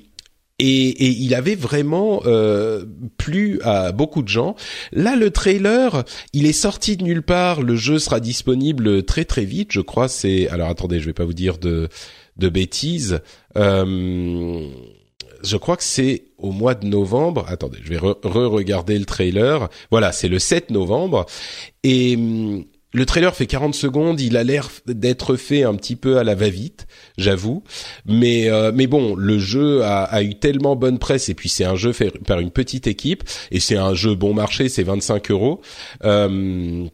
et, 0.58 0.88
et, 0.88 1.08
il 1.08 1.34
avait 1.34 1.56
vraiment 1.56 2.22
euh, 2.24 2.84
plu 3.16 3.60
à 3.62 3.90
beaucoup 3.90 4.22
de 4.22 4.28
gens. 4.28 4.54
Là, 4.92 5.16
le 5.16 5.30
trailer, 5.30 6.04
il 6.32 6.46
est 6.46 6.52
sorti 6.52 6.96
de 6.96 7.02
nulle 7.02 7.22
part. 7.22 7.62
Le 7.62 7.74
jeu 7.74 7.98
sera 7.98 8.20
disponible 8.20 9.02
très 9.02 9.24
très 9.24 9.44
vite, 9.44 9.72
je 9.72 9.80
crois. 9.80 10.08
C'est 10.08 10.48
alors 10.48 10.68
attendez, 10.68 11.00
je 11.00 11.06
vais 11.06 11.12
pas 11.12 11.24
vous 11.24 11.34
dire 11.34 11.58
de 11.58 11.88
de 12.36 12.48
bêtises. 12.48 13.20
Euh, 13.56 14.68
je 15.44 15.56
crois 15.56 15.76
que 15.76 15.84
c'est 15.84 16.24
au 16.38 16.50
mois 16.50 16.74
de 16.74 16.86
novembre. 16.86 17.44
Attendez, 17.48 17.78
je 17.82 17.90
vais 17.90 17.98
re-regarder 17.98 18.98
le 18.98 19.04
trailer. 19.04 19.68
Voilà, 19.90 20.12
c'est 20.12 20.28
le 20.28 20.38
7 20.38 20.70
novembre. 20.70 21.26
Et 21.82 22.16
hum, 22.16 22.64
le 22.94 23.06
trailer 23.06 23.34
fait 23.34 23.46
40 23.46 23.74
secondes, 23.74 24.20
il 24.20 24.36
a 24.36 24.44
l'air 24.44 24.68
d'être 24.86 25.36
fait 25.36 25.62
un 25.62 25.74
petit 25.74 25.96
peu 25.96 26.18
à 26.18 26.24
la 26.24 26.34
va-vite, 26.34 26.86
j'avoue. 27.16 27.62
Mais 28.04 28.50
euh, 28.50 28.70
bon, 28.86 29.14
le 29.14 29.38
jeu 29.38 29.82
a, 29.82 30.02
a, 30.04 30.22
eu 30.22 30.34
tellement 30.34 30.76
bonne 30.76 30.98
presse 30.98 31.30
et 31.30 31.34
puis 31.34 31.48
c'est 31.48 31.64
un 31.64 31.74
jeu 31.74 31.92
fait 31.92 32.10
par 32.26 32.40
une 32.40 32.50
petite 32.50 32.86
équipe 32.86 33.24
et 33.50 33.60
c'est 33.60 33.76
un 33.76 33.94
jeu 33.94 34.14
bon 34.14 34.34
marché, 34.34 34.68
c'est 34.68 34.82
25 34.82 35.30
euros. 35.30 35.62
Euh, 36.04 36.86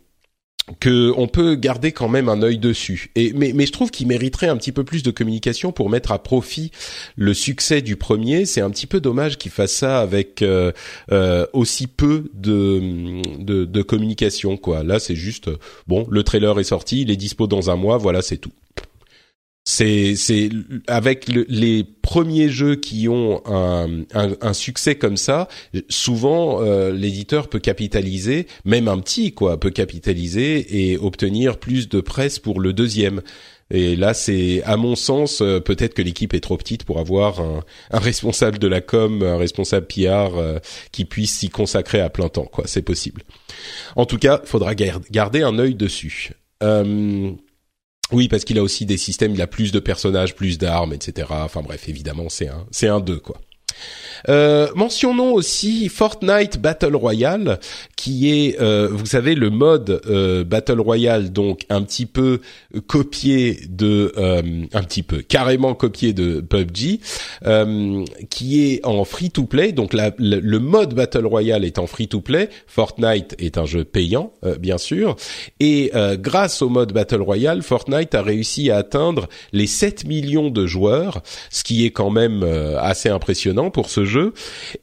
que 0.81 1.13
on 1.17 1.29
peut 1.29 1.55
garder 1.55 1.93
quand 1.93 2.09
même 2.09 2.29
un 2.29 2.43
œil 2.43 2.59
dessus. 2.59 3.11
Et 3.15 3.33
mais 3.35 3.53
mais 3.55 3.67
je 3.67 3.73
trouve 3.73 3.91
qu'il 3.91 4.07
mériterait 4.07 4.49
un 4.49 4.57
petit 4.57 4.73
peu 4.73 4.85
plus 4.85 5.03
de 5.03 5.11
communication 5.11 5.73
pour 5.73 5.91
mettre 5.91 6.13
à 6.13 6.23
profit 6.23 6.71
le 7.17 7.35
succès 7.35 7.83
du 7.83 7.97
premier. 7.97 8.47
C'est 8.47 8.61
un 8.61 8.71
petit 8.71 8.87
peu 8.87 9.01
dommage 9.01 9.39
qu'il 9.39 9.51
fasse 9.51 9.73
ça 9.73 10.01
avec 10.01 10.43
euh, 10.43 10.73
euh, 11.13 11.47
aussi 11.53 11.87
peu 11.87 12.31
de, 12.35 13.23
de, 13.39 13.65
de 13.65 13.83
communication 13.83 14.57
quoi. 14.57 14.83
Là 14.83 14.99
c'est 14.99 15.17
juste 15.17 15.51
bon, 15.87 16.07
le 16.11 16.23
trailer 16.23 16.59
est 16.59 16.65
sorti, 16.65 17.03
il 17.03 17.11
est 17.11 17.17
dispo 17.17 17.47
dans 17.47 17.71
un 17.71 17.77
mois, 17.77 17.99
voilà 17.99 18.23
c'est 18.23 18.39
tout 18.39 18.53
c'est 19.69 20.17
c'est 20.17 20.49
avec 20.87 21.29
les 21.29 21.85
premiers 21.85 22.49
jeux 22.49 22.75
qui 22.77 23.07
ont 23.07 23.43
un, 23.45 24.05
un, 24.15 24.53
succès 24.55 24.95
comme 24.95 25.19
ça, 25.19 25.47
souvent 25.91 26.63
euh, 26.63 26.91
l'éditeur 26.91 27.49
peut 27.49 27.59
capitaliser, 27.59 28.47
même 28.65 28.89
un 28.89 28.99
petit 28.99 29.35
quoi, 29.35 29.61
peut 29.61 29.69
capitaliser 29.69 30.91
et 30.91 30.97
obtenir 30.97 31.59
plus 31.59 31.91
de 31.91 32.01
presse 32.01 32.39
pour 32.39 32.63
le 32.63 32.73
deuxième. 32.73 33.21
Et 33.71 33.95
là, 33.95 34.15
c'est 34.15 34.63
à 34.63 34.79
mon 34.79 34.97
sens 34.97 35.43
euh, 35.43 35.61
peut-être 35.61 35.93
que 35.93 36.01
l'équipe 36.01 36.33
est 36.33 36.41
trop 36.41 36.57
petite 36.57 36.85
pour 36.85 36.99
avoir 36.99 37.41
un, 37.41 37.63
un, 37.91 37.99
responsable 37.99 38.59
de 38.59 38.69
la 38.69 38.81
com, 38.81 39.23
un 39.23 39.37
responsable 39.37 39.87
PR 39.87 40.39
euh, 40.39 40.59
qui 40.93 41.05
puisse 41.05 41.37
s'y 41.37 41.51
consacrer 41.51 42.01
à 42.01 42.09
plein 42.09 42.31
temps. 42.31 42.47
Quoi, 42.47 42.65
c'est 42.67 42.81
possible. 42.81 43.21
En 43.97 44.07
tout 44.07 44.17
cas, 44.17 44.41
faudra 44.47 44.75
garder 44.75 45.43
un 45.43 45.59
œil 45.59 45.75
dessus. 45.75 46.33
Euh, 46.63 47.33
oui, 48.13 48.29
parce 48.29 48.45
qu'il 48.45 48.59
a 48.59 48.63
aussi 48.63 48.87
des 48.87 48.97
systèmes, 48.97 49.35
il 49.35 49.43
a 49.43 49.47
plus 49.47 49.73
de 49.73 49.81
personnages, 49.81 50.35
plus 50.35 50.59
d'armes, 50.59 50.93
etc. 50.93 51.29
Enfin 51.31 51.63
bref, 51.63 51.89
évidemment, 51.89 52.29
c'est 52.29 52.49
un, 52.49 52.67
c'est 52.71 52.89
un 52.89 53.01
2, 53.01 53.19
quoi. 53.19 53.41
Euh, 54.29 54.69
mentionnons 54.75 55.33
aussi 55.33 55.89
Fortnite 55.89 56.59
Battle 56.59 56.97
Royale, 56.97 57.61
qui 57.97 58.31
est, 58.31 58.61
euh, 58.61 58.89
vous 58.91 59.07
savez, 59.07 59.35
le 59.35 59.51
mode 59.51 60.01
euh, 60.07 60.45
Battle 60.45 60.81
Royale, 60.81 61.33
donc 61.33 61.65
un 61.69 61.83
petit 61.83 62.07
peu 62.07 62.41
copié 62.87 63.61
de, 63.69 64.13
un 64.73 64.83
petit 64.83 65.03
peu 65.03 65.19
carrément 65.19 65.75
copié 65.75 66.13
de 66.13 66.41
PUBG, 66.41 67.01
qui 68.31 68.65
est 68.65 68.85
en 68.85 69.05
free 69.05 69.31
to 69.31 69.45
play. 69.45 69.73
Donc 69.73 69.93
la, 69.93 70.13
le, 70.19 70.59
mode 70.59 70.95
Battle 70.95 71.27
Royale 71.27 71.65
est 71.65 71.79
en 71.79 71.87
free 71.87 72.09
to 72.09 72.21
play. 72.21 72.49
Fortnite 72.67 73.35
est 73.39 73.59
un 73.59 73.67
jeu 73.67 73.85
payant, 73.85 74.33
bien 74.59 74.79
sûr, 74.79 75.17
et 75.61 75.93
grâce 76.19 76.63
au 76.63 76.69
mode 76.69 76.93
Battle 76.93 77.23
Royale, 77.23 77.63
Fortnite 77.63 78.15
a 78.15 78.23
réussi 78.23 78.71
à 78.71 78.79
atteindre 78.79 79.29
les 79.53 79.67
7 79.67 80.07
millions 80.07 80.51
de 80.51 80.67
joueurs, 80.67 81.23
ce 81.51 81.63
qui 81.63 81.85
est 81.85 81.91
quand 81.91 82.11
même 82.11 82.43
assez 82.79 83.09
impressionnant 83.09 83.68
pour 83.71 83.91
ce 83.91 84.05
jeu. 84.05 84.33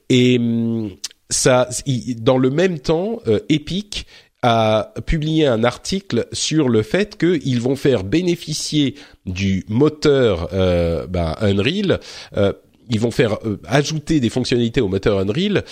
Et 0.10 0.38
hum, 0.38 0.92
ça, 1.30 1.70
dans 2.18 2.38
le 2.38 2.50
même 2.50 2.80
temps, 2.80 3.20
euh, 3.28 3.40
Epic 3.50 4.06
a 4.42 4.94
publié 5.06 5.48
un 5.48 5.64
article 5.64 6.28
sur 6.32 6.70
le 6.70 6.84
fait 6.84 7.18
qu'ils 7.18 7.60
vont 7.62 7.76
faire 7.76 8.04
bénéficier 8.04 8.96
du 9.26 9.66
moteur 9.70 10.50
euh, 10.54 11.08
bah, 11.08 11.36
Unreal. 11.42 12.00
Euh, 12.38 12.54
ils 12.90 13.00
vont 13.00 13.10
faire 13.10 13.40
ajouter 13.66 14.20
des 14.20 14.30
fonctionnalités 14.30 14.82
au 14.82 14.88
moteur 14.88 15.18
Unreal 15.18 15.64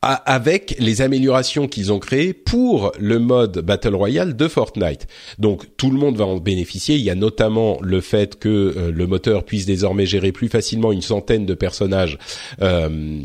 avec 0.00 0.76
les 0.78 1.02
améliorations 1.02 1.66
qu'ils 1.66 1.92
ont 1.92 1.98
créées 1.98 2.32
pour 2.32 2.92
le 3.00 3.18
mode 3.18 3.58
Battle 3.58 3.96
Royale 3.96 4.36
de 4.36 4.46
Fortnite. 4.46 5.08
Donc 5.38 5.66
tout 5.76 5.90
le 5.90 5.98
monde 5.98 6.16
va 6.16 6.24
en 6.24 6.36
bénéficier. 6.36 6.94
Il 6.96 7.02
y 7.02 7.10
a 7.10 7.16
notamment 7.16 7.78
le 7.82 8.00
fait 8.00 8.38
que 8.38 8.48
euh, 8.48 8.92
le 8.92 9.06
moteur 9.08 9.44
puisse 9.44 9.66
désormais 9.66 10.06
gérer 10.06 10.30
plus 10.30 10.48
facilement 10.48 10.92
une 10.92 11.02
centaine 11.02 11.46
de 11.46 11.54
personnages 11.54 12.18
euh, 12.62 13.22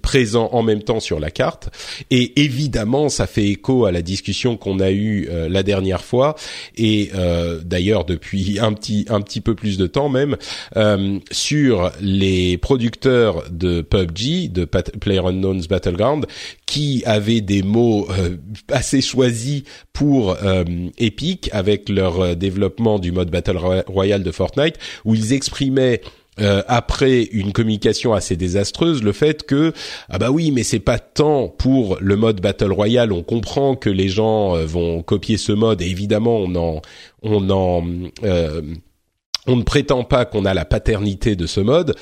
présents 0.00 0.48
en 0.52 0.62
même 0.62 0.82
temps 0.82 1.00
sur 1.00 1.20
la 1.20 1.30
carte. 1.30 1.68
Et 2.10 2.42
évidemment, 2.42 3.10
ça 3.10 3.26
fait 3.26 3.46
écho 3.46 3.84
à 3.84 3.92
la 3.92 4.00
discussion 4.00 4.56
qu'on 4.56 4.80
a 4.80 4.90
eue 4.90 5.28
euh, 5.30 5.50
la 5.50 5.62
dernière 5.62 6.02
fois 6.02 6.34
et 6.76 7.10
euh, 7.14 7.60
d'ailleurs 7.62 8.06
depuis 8.06 8.58
un 8.60 8.72
petit 8.72 9.04
un 9.10 9.20
petit 9.20 9.42
peu 9.42 9.54
plus 9.54 9.76
de 9.76 9.86
temps 9.86 10.08
même 10.08 10.36
sur 11.30 11.90
les 12.00 12.56
producteurs 12.58 13.44
de 13.50 13.82
PUBG, 13.82 14.50
de 14.50 14.64
PlayerUnknown's 15.42 15.68
Battleground, 15.68 16.26
qui 16.66 17.02
avait 17.04 17.40
des 17.40 17.62
mots 17.62 18.06
euh, 18.10 18.36
assez 18.70 19.00
choisis 19.00 19.62
pour 19.92 20.36
euh, 20.42 20.64
Epic 20.98 21.50
avec 21.52 21.88
leur 21.88 22.20
euh, 22.20 22.34
développement 22.34 22.98
du 22.98 23.12
mode 23.12 23.30
Battle 23.30 23.58
Royale 23.86 24.22
de 24.22 24.30
Fortnite, 24.30 24.76
où 25.04 25.14
ils 25.14 25.32
exprimaient 25.32 26.00
après 26.66 27.24
une 27.24 27.52
communication 27.52 28.14
assez 28.14 28.36
désastreuse, 28.36 29.02
le 29.02 29.12
fait 29.12 29.42
que 29.42 29.74
ah 30.08 30.16
bah 30.16 30.30
oui, 30.30 30.50
mais 30.50 30.62
c'est 30.62 30.78
pas 30.78 30.98
tant 30.98 31.46
pour 31.46 31.98
le 32.00 32.16
mode 32.16 32.40
battle 32.40 32.72
royale. 32.72 33.12
On 33.12 33.22
comprend 33.22 33.76
que 33.76 33.90
les 33.90 34.08
gens 34.08 34.54
vont 34.64 35.02
copier 35.02 35.36
ce 35.36 35.52
mode 35.52 35.82
et 35.82 35.90
évidemment 35.90 36.38
on 36.38 36.54
en 36.56 36.80
on 37.22 37.50
en 37.50 37.84
on 39.48 39.56
ne 39.56 39.62
prétend 39.62 40.04
pas 40.04 40.24
qu'on 40.24 40.44
a 40.44 40.54
la 40.54 40.64
paternité 40.64 41.34
de 41.34 41.46
ce 41.46 41.60
mode. 41.60 41.96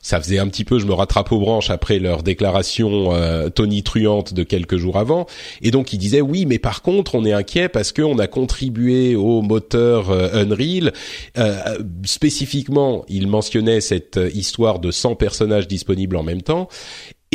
Ça 0.00 0.20
faisait 0.20 0.38
un 0.38 0.46
petit 0.46 0.64
peu, 0.64 0.78
je 0.78 0.86
me 0.86 0.92
rattrape 0.92 1.32
aux 1.32 1.40
branches 1.40 1.70
après 1.70 1.98
leur 1.98 2.22
déclaration 2.22 3.12
euh, 3.12 3.48
tonitruante 3.48 4.32
de 4.32 4.44
quelques 4.44 4.76
jours 4.76 4.96
avant. 4.96 5.26
Et 5.60 5.72
donc 5.72 5.92
ils 5.92 5.98
disaient 5.98 6.20
oui, 6.20 6.46
mais 6.46 6.60
par 6.60 6.82
contre 6.82 7.16
on 7.16 7.24
est 7.24 7.32
inquiet 7.32 7.68
parce 7.68 7.92
qu'on 7.92 8.18
a 8.20 8.28
contribué 8.28 9.16
au 9.16 9.42
moteur 9.42 10.10
euh, 10.10 10.44
Unreal. 10.44 10.92
Euh, 11.36 11.78
spécifiquement, 12.04 13.04
ils 13.08 13.26
mentionnaient 13.26 13.80
cette 13.80 14.20
histoire 14.32 14.78
de 14.78 14.92
100 14.92 15.16
personnages 15.16 15.66
disponibles 15.66 16.16
en 16.16 16.22
même 16.22 16.42
temps. 16.42 16.68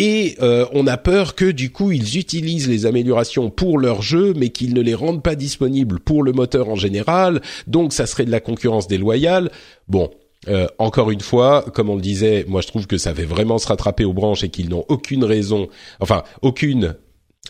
Et 0.01 0.37
euh, 0.41 0.65
on 0.71 0.87
a 0.87 0.95
peur 0.95 1.35
que 1.35 1.43
du 1.43 1.73
coup 1.73 1.91
ils 1.91 2.17
utilisent 2.17 2.69
les 2.69 2.85
améliorations 2.85 3.49
pour 3.49 3.77
leur 3.77 4.01
jeu, 4.01 4.33
mais 4.33 4.47
qu'ils 4.47 4.73
ne 4.73 4.79
les 4.79 4.95
rendent 4.95 5.21
pas 5.21 5.35
disponibles 5.35 5.99
pour 5.99 6.23
le 6.23 6.31
moteur 6.31 6.69
en 6.69 6.75
général. 6.75 7.41
Donc 7.67 7.91
ça 7.91 8.05
serait 8.05 8.23
de 8.23 8.31
la 8.31 8.39
concurrence 8.39 8.87
déloyale. 8.87 9.51
Bon, 9.89 10.09
euh, 10.47 10.67
encore 10.77 11.11
une 11.11 11.19
fois, 11.19 11.65
comme 11.73 11.89
on 11.89 11.95
le 11.95 12.01
disait, 12.01 12.45
moi 12.47 12.61
je 12.61 12.67
trouve 12.67 12.87
que 12.87 12.97
ça 12.97 13.13
fait 13.13 13.25
vraiment 13.25 13.57
se 13.57 13.67
rattraper 13.67 14.05
aux 14.05 14.13
branches 14.13 14.41
et 14.45 14.49
qu'ils 14.49 14.69
n'ont 14.69 14.85
aucune 14.87 15.25
raison, 15.25 15.67
enfin 15.99 16.23
aucune 16.41 16.95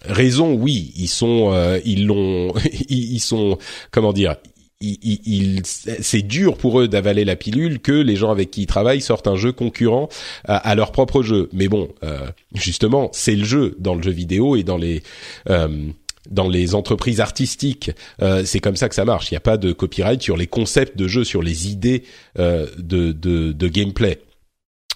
raison. 0.06 0.56
Oui, 0.56 0.91
ils 0.95 1.08
sont, 1.08 1.52
euh, 1.54 1.80
ils 1.86 2.08
l'ont, 2.08 2.52
ils 2.89 3.20
sont, 3.20 3.60
comment 3.91 4.12
dire, 4.12 4.38
il, 4.82 5.61
c'est 5.65 6.21
dur 6.21 6.57
pour 6.57 6.80
eux 6.80 6.88
d'avaler 6.88 7.25
la 7.25 7.36
pilule 7.36 7.80
que 7.80 7.91
les 7.91 8.15
gens 8.15 8.32
avec 8.32 8.49
qui 8.49 8.61
ils 8.61 8.67
travaillent 8.67 9.01
sortent 9.01 9.27
un 9.27 9.36
jeu 9.36 9.51
concurrent 9.51 10.07
à, 10.45 10.73
leur 10.75 10.93
propre 10.93 11.21
jeu. 11.21 11.49
Mais 11.51 11.67
bon, 11.67 11.89
euh, 12.03 12.27
justement, 12.53 13.09
c'est 13.11 13.36
le 13.36 13.43
jeu 13.43 13.75
dans 13.80 13.95
le 13.95 14.01
jeu 14.01 14.11
vidéo 14.11 14.55
et 14.55 14.63
dans 14.63 14.77
les 14.77 15.03
euh, 15.49 15.88
dans 16.30 16.47
les 16.47 16.75
entreprises 16.75 17.19
artistiques. 17.19 17.91
Euh, 18.21 18.43
c'est 18.45 18.59
comme 18.59 18.75
ça 18.75 18.88
que 18.88 18.95
ça 18.95 19.03
marche. 19.03 19.32
Il 19.32 19.34
n'y 19.34 19.38
a 19.38 19.41
pas 19.41 19.57
de 19.57 19.73
copyright 19.73 20.21
sur 20.21 20.38
les 20.38 20.47
concepts 20.47 20.97
de 20.97 21.07
jeu, 21.07 21.23
sur 21.23 21.41
les 21.41 21.69
idées 21.69 22.03
de, 22.38 22.67
de, 22.77 23.51
de 23.51 23.67
gameplay. 23.67 24.21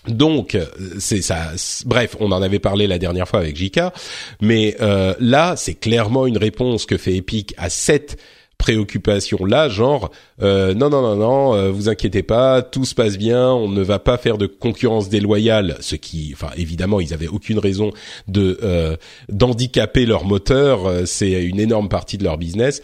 Donc 0.07 0.57
c'est 0.99 1.21
ça. 1.21 1.51
Bref, 1.85 2.15
on 2.19 2.31
en 2.31 2.41
avait 2.41 2.59
parlé 2.59 2.87
la 2.87 2.99
dernière 2.99 3.27
fois 3.27 3.39
avec 3.39 3.55
Jika, 3.55 3.93
mais 4.41 4.77
là 4.79 5.55
c'est 5.57 5.75
clairement 5.75 6.27
une 6.27 6.37
réponse 6.37 6.85
que 6.85 6.97
fait 6.97 7.15
Epic 7.15 7.53
à 7.57 7.69
cette 7.69 8.17
préoccupation 8.57 9.45
là, 9.45 9.67
genre 9.67 10.09
euh, 10.41 10.73
non 10.73 10.89
non 10.89 11.01
non 11.01 11.15
non, 11.15 11.53
euh, 11.53 11.69
vous 11.69 11.89
inquiétez 11.89 12.23
pas, 12.23 12.61
tout 12.61 12.85
se 12.85 12.95
passe 12.95 13.17
bien, 13.17 13.51
on 13.51 13.67
ne 13.67 13.81
va 13.81 13.99
pas 13.99 14.17
faire 14.17 14.37
de 14.37 14.47
concurrence 14.47 15.09
déloyale, 15.09 15.77
ce 15.81 15.95
qui, 15.95 16.31
enfin 16.33 16.49
évidemment 16.55 17.01
ils 17.01 17.13
avaient 17.13 17.27
aucune 17.27 17.59
raison 17.59 17.91
de 18.27 18.57
euh, 18.63 18.95
d'handicaper 19.29 20.05
leur 20.05 20.23
moteur, 20.23 20.85
euh, 20.85 21.05
c'est 21.05 21.43
une 21.43 21.59
énorme 21.59 21.89
partie 21.89 22.17
de 22.17 22.23
leur 22.23 22.37
business. 22.37 22.81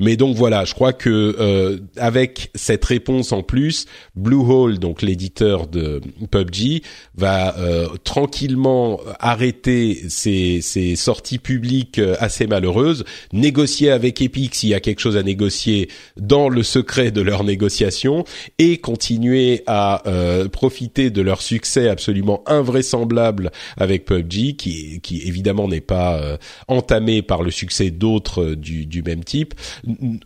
Mais 0.00 0.16
donc 0.16 0.34
voilà, 0.34 0.64
je 0.64 0.74
crois 0.74 0.94
que 0.94 1.36
euh, 1.38 1.78
avec 1.96 2.50
cette 2.54 2.84
réponse 2.84 3.32
en 3.32 3.42
plus, 3.42 3.84
Bluehole, 4.16 4.78
donc 4.78 5.02
l'éditeur 5.02 5.66
de 5.66 6.00
PUBG, 6.30 6.82
va 7.14 7.56
euh, 7.58 7.86
tranquillement 8.02 8.98
arrêter 9.20 10.00
ses, 10.08 10.62
ses, 10.62 10.96
sorties 10.96 11.38
publiques 11.38 11.98
euh, 11.98 12.16
assez 12.18 12.46
malheureuses, 12.46 13.04
négocier 13.32 13.90
avec 13.90 14.22
Epic 14.22 14.54
s'il 14.54 14.70
y 14.70 14.74
a 14.74 14.80
quelque 14.80 15.00
chose 15.00 15.18
à 15.18 15.22
négocier 15.22 15.88
dans 16.16 16.48
le 16.48 16.62
secret 16.62 17.10
de 17.10 17.20
leur 17.20 17.44
négociation 17.44 18.24
et 18.58 18.78
continuer 18.78 19.62
à 19.66 20.02
euh, 20.06 20.48
profiter 20.48 21.10
de 21.10 21.20
leur 21.20 21.42
succès 21.42 21.88
absolument 21.88 22.42
invraisemblable 22.46 23.50
avec 23.76 24.06
PUBG, 24.06 24.56
qui, 24.56 25.00
qui 25.02 25.20
évidemment 25.26 25.68
n'est 25.68 25.80
pas 25.82 26.18
euh, 26.18 26.36
entamé 26.68 27.20
par 27.20 27.42
le 27.42 27.50
succès 27.50 27.90
d'autres 27.90 28.54
du, 28.54 28.86
du 28.86 29.02
même 29.02 29.24
type 29.24 29.54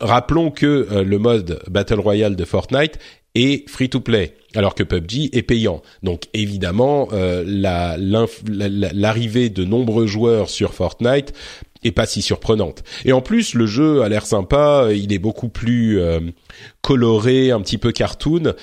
rappelons 0.00 0.50
que 0.50 0.88
euh, 0.90 1.04
le 1.04 1.18
mode 1.18 1.60
Battle 1.70 2.00
Royale 2.00 2.36
de 2.36 2.44
Fortnite 2.44 2.98
est 3.34 3.68
free 3.68 3.88
to 3.88 4.00
play 4.00 4.36
alors 4.54 4.74
que 4.74 4.84
PUBG 4.84 5.30
est 5.32 5.42
payant. 5.42 5.82
Donc 6.02 6.24
évidemment, 6.32 7.08
euh, 7.12 7.42
l'arrivée 8.46 9.50
de 9.50 9.64
nombreux 9.64 10.06
joueurs 10.06 10.48
sur 10.48 10.74
Fortnite 10.74 11.32
est 11.82 11.90
pas 11.90 12.06
si 12.06 12.22
surprenante. 12.22 12.84
Et 13.04 13.12
en 13.12 13.20
plus, 13.20 13.54
le 13.54 13.66
jeu 13.66 14.02
a 14.02 14.08
l'air 14.08 14.24
sympa, 14.24 14.88
il 14.94 15.12
est 15.12 15.18
beaucoup 15.18 15.48
plus 15.48 16.00
euh, 16.00 16.20
coloré, 16.82 17.50
un 17.50 17.60
petit 17.60 17.78
peu 17.78 17.90
cartoon, 17.90 18.54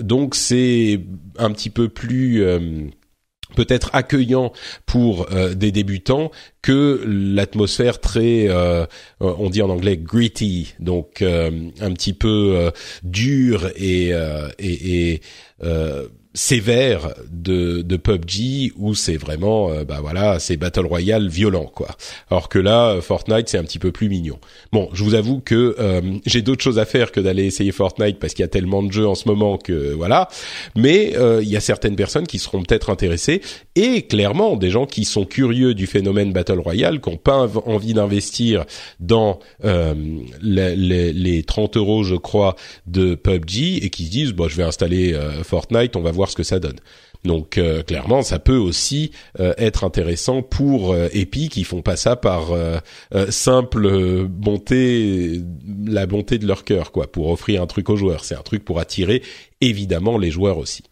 donc 0.00 0.34
c'est 0.34 1.00
un 1.38 1.52
petit 1.52 1.70
peu 1.70 1.88
plus 1.88 2.42
peut-être 3.54 3.90
accueillant 3.92 4.52
pour 4.86 5.26
euh, 5.32 5.54
des 5.54 5.72
débutants 5.72 6.30
que 6.62 7.02
l'atmosphère 7.06 8.00
très 8.00 8.46
euh, 8.48 8.86
on 9.20 9.50
dit 9.50 9.62
en 9.62 9.70
anglais 9.70 9.96
gritty 9.96 10.74
donc 10.78 11.22
euh, 11.22 11.50
un 11.80 11.92
petit 11.92 12.12
peu 12.12 12.70
dure 13.02 13.68
et 13.76 14.12
et, 14.58 15.20
sévère 16.34 17.14
de, 17.30 17.82
PUBG 17.96 18.72
où 18.76 18.94
c'est 18.94 19.16
vraiment 19.16 19.70
euh, 19.70 19.84
bah 19.84 19.98
voilà 20.00 20.38
c'est 20.38 20.56
battle 20.56 20.86
royale 20.86 21.28
violent 21.28 21.66
quoi. 21.66 21.88
Alors 22.30 22.48
que 22.48 22.58
là 22.58 23.00
Fortnite 23.00 23.48
c'est 23.48 23.58
un 23.58 23.64
petit 23.64 23.78
peu 23.78 23.92
plus 23.92 24.08
mignon 24.08 24.38
bon 24.72 24.88
je 24.92 25.04
vous 25.04 25.14
avoue 25.14 25.40
que 25.40 25.76
euh, 25.78 26.00
j'ai 26.26 26.42
d'autres 26.42 26.62
choses 26.62 26.78
à 26.78 26.84
faire 26.84 27.12
que 27.12 27.20
d'aller 27.20 27.44
essayer 27.44 27.72
Fortnite 27.72 28.18
parce 28.18 28.34
qu'il 28.34 28.42
y 28.42 28.46
a 28.46 28.48
tellement 28.48 28.82
de 28.82 28.90
jeux 28.90 29.06
en 29.06 29.14
ce 29.14 29.28
moment 29.28 29.58
que 29.58 29.92
voilà 29.92 30.28
mais 30.74 31.16
euh, 31.16 31.40
il 31.42 31.48
y 31.48 31.56
a 31.56 31.60
certaines 31.60 31.96
personnes 31.96 32.26
qui 32.26 32.38
seront 32.38 32.62
peut-être 32.62 32.90
intéressées 32.90 33.42
et 33.74 34.02
clairement 34.02 34.56
des 34.56 34.70
gens 34.70 34.86
qui 34.86 35.04
sont 35.04 35.24
curieux 35.24 35.74
du 35.74 35.86
phénomène 35.86 36.32
battle 36.32 36.58
royale 36.58 37.00
qui 37.00 37.10
n'ont 37.10 37.16
pas 37.16 37.48
envie 37.66 37.94
d'investir 37.94 38.64
dans 39.00 39.38
les, 39.62 40.76
les, 40.76 41.12
les, 41.12 41.42
30 41.42 41.76
euros 41.76 42.02
je 42.02 42.16
crois 42.16 42.56
de 42.86 43.14
PUBG 43.14 43.84
et 43.84 43.90
qui 43.90 44.06
se 44.06 44.10
disent 44.10 44.32
bon 44.32 44.48
je 44.48 44.56
vais 44.56 44.64
installer 44.64 45.18
Fortnite 45.42 45.96
on 45.96 46.02
va 46.02 46.10
voir 46.10 46.30
ce 46.30 46.36
que 46.36 46.42
ça 46.42 46.58
donne. 46.58 46.78
Donc 47.24 47.56
euh, 47.56 47.82
clairement, 47.82 48.22
ça 48.22 48.38
peut 48.38 48.56
aussi 48.56 49.12
euh, 49.38 49.54
être 49.56 49.84
intéressant 49.84 50.42
pour 50.42 50.92
euh, 50.92 51.08
Epic 51.12 51.52
qui 51.52 51.64
font 51.64 51.82
pas 51.82 51.96
ça 51.96 52.16
par 52.16 52.52
simple 53.28 54.26
bonté, 54.26 55.40
la 55.86 56.06
bonté 56.06 56.38
de 56.38 56.46
leur 56.46 56.64
cœur, 56.64 56.92
quoi, 56.92 57.10
pour 57.10 57.28
offrir 57.28 57.62
un 57.62 57.66
truc 57.66 57.88
aux 57.90 57.96
joueurs. 57.96 58.24
C'est 58.24 58.34
un 58.34 58.42
truc 58.42 58.64
pour 58.64 58.80
attirer 58.80 59.22
évidemment 59.60 60.18
les 60.18 60.30
joueurs 60.30 60.58
aussi. 60.58 60.82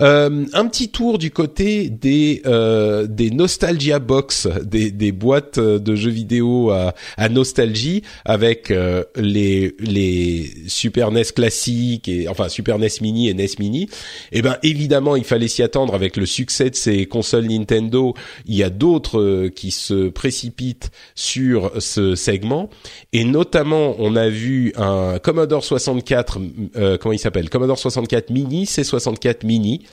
Euh, 0.00 0.46
un 0.52 0.66
petit 0.66 0.90
tour 0.90 1.18
du 1.18 1.30
côté 1.30 1.90
des 1.90 2.42
euh, 2.46 3.06
des 3.06 3.30
nostalgia 3.30 3.98
box, 3.98 4.48
des, 4.62 4.90
des 4.90 5.12
boîtes 5.12 5.58
de 5.58 5.94
jeux 5.94 6.10
vidéo 6.10 6.70
à, 6.70 6.94
à 7.16 7.28
nostalgie 7.28 8.02
avec 8.24 8.70
euh, 8.70 9.04
les 9.16 9.74
les 9.78 10.50
Super 10.68 11.10
NES 11.10 11.24
classiques 11.34 12.08
et 12.08 12.28
enfin 12.28 12.48
Super 12.48 12.78
NES 12.78 12.88
Mini 13.00 13.28
et 13.28 13.34
NES 13.34 13.46
Mini. 13.58 13.88
Eh 14.32 14.42
ben 14.42 14.56
évidemment, 14.62 15.16
il 15.16 15.24
fallait 15.24 15.48
s'y 15.48 15.62
attendre 15.62 15.94
avec 15.94 16.16
le 16.16 16.26
succès 16.26 16.70
de 16.70 16.76
ces 16.76 17.06
consoles 17.06 17.46
Nintendo. 17.46 18.14
Il 18.46 18.54
y 18.54 18.62
a 18.62 18.70
d'autres 18.70 19.20
euh, 19.20 19.48
qui 19.48 19.70
se 19.70 20.08
précipitent 20.08 20.90
sur 21.14 21.72
ce 21.78 22.14
segment 22.14 22.70
et 23.12 23.24
notamment 23.24 23.94
on 23.98 24.16
a 24.16 24.28
vu 24.28 24.72
un 24.76 25.18
Commodore 25.18 25.64
64 25.64 26.38
euh, 26.76 26.98
comment 26.98 27.12
il 27.12 27.18
s'appelle? 27.18 27.50
Commodore 27.50 27.78
64 27.78 28.30
Mini, 28.30 28.64
C64 28.64 29.41
Mini, 29.44 29.86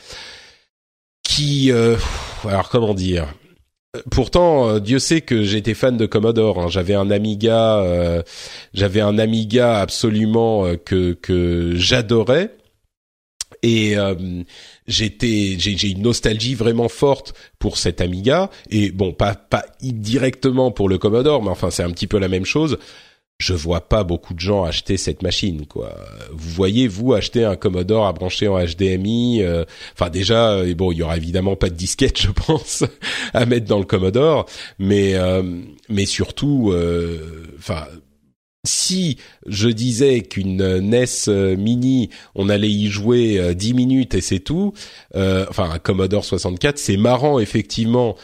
qui, 1.23 1.71
euh, 1.71 1.95
alors 2.47 2.69
comment 2.69 2.93
dire, 2.93 3.27
Pourtant, 4.11 4.69
euh, 4.69 4.79
Dieu 4.79 4.99
sait 4.99 5.21
que 5.21 5.41
j'étais 5.41 5.73
fan 5.73 5.97
de 5.97 6.05
Commodore. 6.05 6.59
Hein. 6.59 6.67
J'avais 6.67 6.93
un 6.93 7.09
Amiga, 7.09 7.79
euh, 7.79 8.21
j'avais 8.71 9.01
un 9.01 9.17
Amiga 9.17 9.79
absolument 9.79 10.75
que 10.85 11.13
que 11.13 11.73
j'adorais. 11.75 12.55
Et 13.63 13.95
j'étais, 14.87 15.55
j'ai 15.57 15.89
une 15.89 16.03
nostalgie 16.03 16.53
vraiment 16.53 16.87
forte 16.87 17.33
pour 17.57 17.77
cet 17.77 17.99
Amiga. 17.99 18.51
Et 18.69 18.91
bon, 18.91 19.11
pas 19.11 19.33
pas 19.33 19.65
directement 19.81 20.71
pour 20.71 20.87
le 20.87 20.99
Commodore, 20.99 21.41
mais 21.41 21.49
enfin 21.49 21.71
c'est 21.71 21.83
un 21.83 21.91
petit 21.91 22.07
peu 22.07 22.19
la 22.19 22.27
même 22.27 22.45
chose 22.45 22.77
je 23.39 23.53
vois 23.53 23.87
pas 23.87 24.03
beaucoup 24.03 24.33
de 24.33 24.39
gens 24.39 24.65
acheter 24.65 24.97
cette 24.97 25.23
machine 25.23 25.65
quoi. 25.65 25.95
Vous 26.31 26.49
voyez 26.49 26.87
vous 26.87 27.13
acheter 27.13 27.45
un 27.45 27.55
Commodore 27.55 28.05
à 28.05 28.13
brancher 28.13 28.49
en 28.49 28.63
HDMI 28.63 29.41
euh, 29.41 29.63
enfin 29.93 30.09
déjà 30.09 30.51
euh, 30.51 30.75
bon, 30.75 30.91
il 30.91 30.97
y 30.97 31.03
aura 31.03 31.15
évidemment 31.17 31.55
pas 31.55 31.69
de 31.69 31.75
disquette 31.75 32.21
je 32.21 32.31
pense 32.31 32.83
à 33.33 33.45
mettre 33.45 33.65
dans 33.65 33.79
le 33.79 33.85
Commodore 33.85 34.45
mais 34.77 35.15
euh, 35.15 35.41
mais 35.87 36.05
surtout 36.05 36.73
enfin 37.57 37.87
si 38.65 39.17
je 39.47 39.69
disais 39.69 40.19
qu'une 40.19 40.79
NES 40.79 41.55
mini, 41.57 42.09
on 42.35 42.49
allait 42.49 42.69
y 42.69 42.87
jouer 42.87 43.55
10 43.55 43.73
minutes 43.73 44.15
et 44.15 44.21
c'est 44.21 44.41
tout, 44.41 44.73
enfin 45.15 45.69
un 45.71 45.79
Commodore 45.79 46.25
64, 46.25 46.77
c'est 46.77 46.97
marrant 46.97 47.39
effectivement 47.39 48.17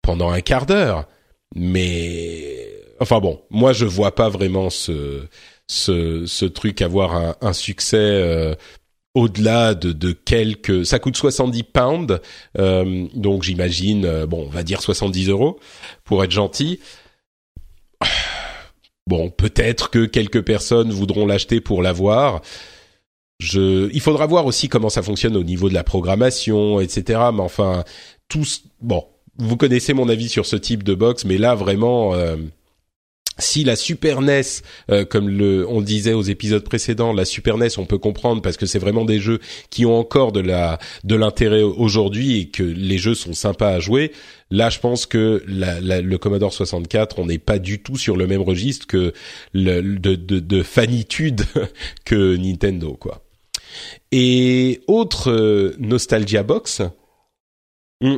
pendant 0.00 0.30
un 0.30 0.40
quart 0.42 0.64
d'heure, 0.64 1.08
mais 1.56 2.69
Enfin 3.00 3.18
bon, 3.20 3.40
moi 3.50 3.72
je 3.72 3.86
vois 3.86 4.14
pas 4.14 4.28
vraiment 4.28 4.70
ce 4.70 5.26
ce, 5.66 6.26
ce 6.26 6.44
truc 6.44 6.82
avoir 6.82 7.14
un, 7.14 7.36
un 7.40 7.52
succès 7.52 7.96
euh, 7.96 8.54
au-delà 9.14 9.74
de, 9.74 9.92
de 9.92 10.12
quelques. 10.12 10.84
Ça 10.84 10.98
coûte 10.98 11.16
70 11.16 11.62
pounds, 11.64 12.20
euh, 12.58 13.06
donc 13.14 13.42
j'imagine, 13.42 14.04
euh, 14.04 14.26
bon, 14.26 14.46
on 14.46 14.50
va 14.50 14.62
dire 14.62 14.82
70 14.82 15.28
euros 15.28 15.58
pour 16.04 16.24
être 16.24 16.30
gentil. 16.30 16.80
Bon, 19.06 19.30
peut-être 19.30 19.90
que 19.90 20.04
quelques 20.06 20.44
personnes 20.44 20.90
voudront 20.90 21.26
l'acheter 21.26 21.60
pour 21.60 21.82
l'avoir. 21.82 22.42
je, 23.40 23.90
il 23.92 24.00
faudra 24.00 24.26
voir 24.26 24.46
aussi 24.46 24.68
comment 24.68 24.90
ça 24.90 25.02
fonctionne 25.02 25.36
au 25.36 25.42
niveau 25.42 25.68
de 25.68 25.74
la 25.74 25.82
programmation, 25.82 26.80
etc. 26.80 27.20
Mais 27.32 27.40
enfin, 27.40 27.84
tous, 28.28 28.62
bon, 28.80 29.04
vous 29.36 29.56
connaissez 29.56 29.94
mon 29.94 30.08
avis 30.08 30.28
sur 30.28 30.46
ce 30.46 30.56
type 30.56 30.82
de 30.84 30.94
box, 30.94 31.24
mais 31.24 31.38
là 31.38 31.54
vraiment, 31.54 32.14
euh, 32.14 32.36
si 33.40 33.64
la 33.64 33.76
Super 33.76 34.20
NES, 34.20 34.42
euh, 34.90 35.04
comme 35.04 35.28
le, 35.28 35.66
on 35.68 35.80
le 35.80 35.84
disait 35.84 36.12
aux 36.12 36.22
épisodes 36.22 36.64
précédents, 36.64 37.12
la 37.12 37.24
Super 37.24 37.58
NES, 37.58 37.68
on 37.78 37.86
peut 37.86 37.98
comprendre 37.98 38.42
parce 38.42 38.56
que 38.56 38.66
c'est 38.66 38.78
vraiment 38.78 39.04
des 39.04 39.20
jeux 39.20 39.40
qui 39.70 39.86
ont 39.86 39.98
encore 39.98 40.32
de 40.32 40.40
la 40.40 40.78
de 41.04 41.14
l'intérêt 41.14 41.62
aujourd'hui 41.62 42.38
et 42.38 42.48
que 42.48 42.62
les 42.62 42.98
jeux 42.98 43.14
sont 43.14 43.32
sympas 43.32 43.70
à 43.70 43.80
jouer. 43.80 44.12
Là, 44.50 44.68
je 44.68 44.80
pense 44.80 45.06
que 45.06 45.42
le 45.46 46.16
Commodore 46.16 46.52
64, 46.52 47.18
on 47.18 47.26
n'est 47.26 47.38
pas 47.38 47.58
du 47.58 47.82
tout 47.82 47.96
sur 47.96 48.16
le 48.16 48.26
même 48.26 48.42
registre 48.42 48.86
que 48.86 49.12
le, 49.52 49.80
de, 49.80 50.16
de, 50.16 50.40
de 50.40 50.62
fanitude 50.62 51.42
que 52.04 52.36
Nintendo, 52.36 52.96
quoi. 52.98 53.22
Et 54.12 54.80
autre 54.88 55.30
euh, 55.30 55.76
nostalgia 55.78 56.42
box. 56.42 56.82
Hmm, 58.00 58.16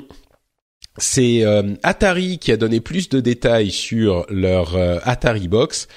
c'est 0.98 1.44
euh, 1.44 1.74
Atari 1.82 2.38
qui 2.38 2.52
a 2.52 2.56
donné 2.56 2.80
plus 2.80 3.08
de 3.08 3.20
détails 3.20 3.70
sur 3.70 4.26
leur 4.28 4.76
euh, 4.76 4.98
Atari 5.04 5.48
Box. 5.48 5.88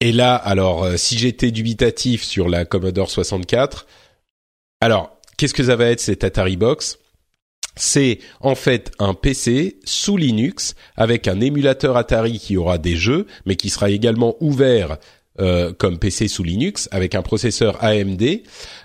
Et 0.00 0.12
là, 0.12 0.34
alors, 0.34 0.84
euh, 0.84 0.96
si 0.96 1.18
j'étais 1.18 1.50
dubitatif 1.50 2.22
sur 2.22 2.48
la 2.48 2.64
Commodore 2.64 3.10
64, 3.10 3.86
alors, 4.80 5.18
qu'est-ce 5.36 5.54
que 5.54 5.64
ça 5.64 5.76
va 5.76 5.86
être 5.86 6.00
cette 6.00 6.24
Atari 6.24 6.56
Box? 6.56 6.98
C'est 7.76 8.18
en 8.40 8.54
fait 8.54 8.92
un 8.98 9.14
PC 9.14 9.78
sous 9.84 10.16
Linux 10.16 10.74
avec 10.96 11.28
un 11.28 11.40
émulateur 11.40 11.96
Atari 11.96 12.38
qui 12.38 12.56
aura 12.56 12.78
des 12.78 12.96
jeux, 12.96 13.26
mais 13.46 13.56
qui 13.56 13.70
sera 13.70 13.90
également 13.90 14.36
ouvert 14.40 14.98
comme 15.78 15.98
PC 15.98 16.28
sous 16.28 16.42
Linux 16.42 16.88
avec 16.90 17.14
un 17.14 17.22
processeur 17.22 17.82
AMD, 17.82 18.42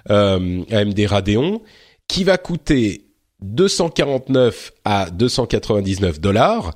AMD 0.08 1.00
Radeon, 1.06 1.62
qui 2.08 2.24
va 2.24 2.38
coûter 2.38 3.05
249 3.54 4.74
à 4.84 5.10
299 5.10 6.20
dollars. 6.20 6.74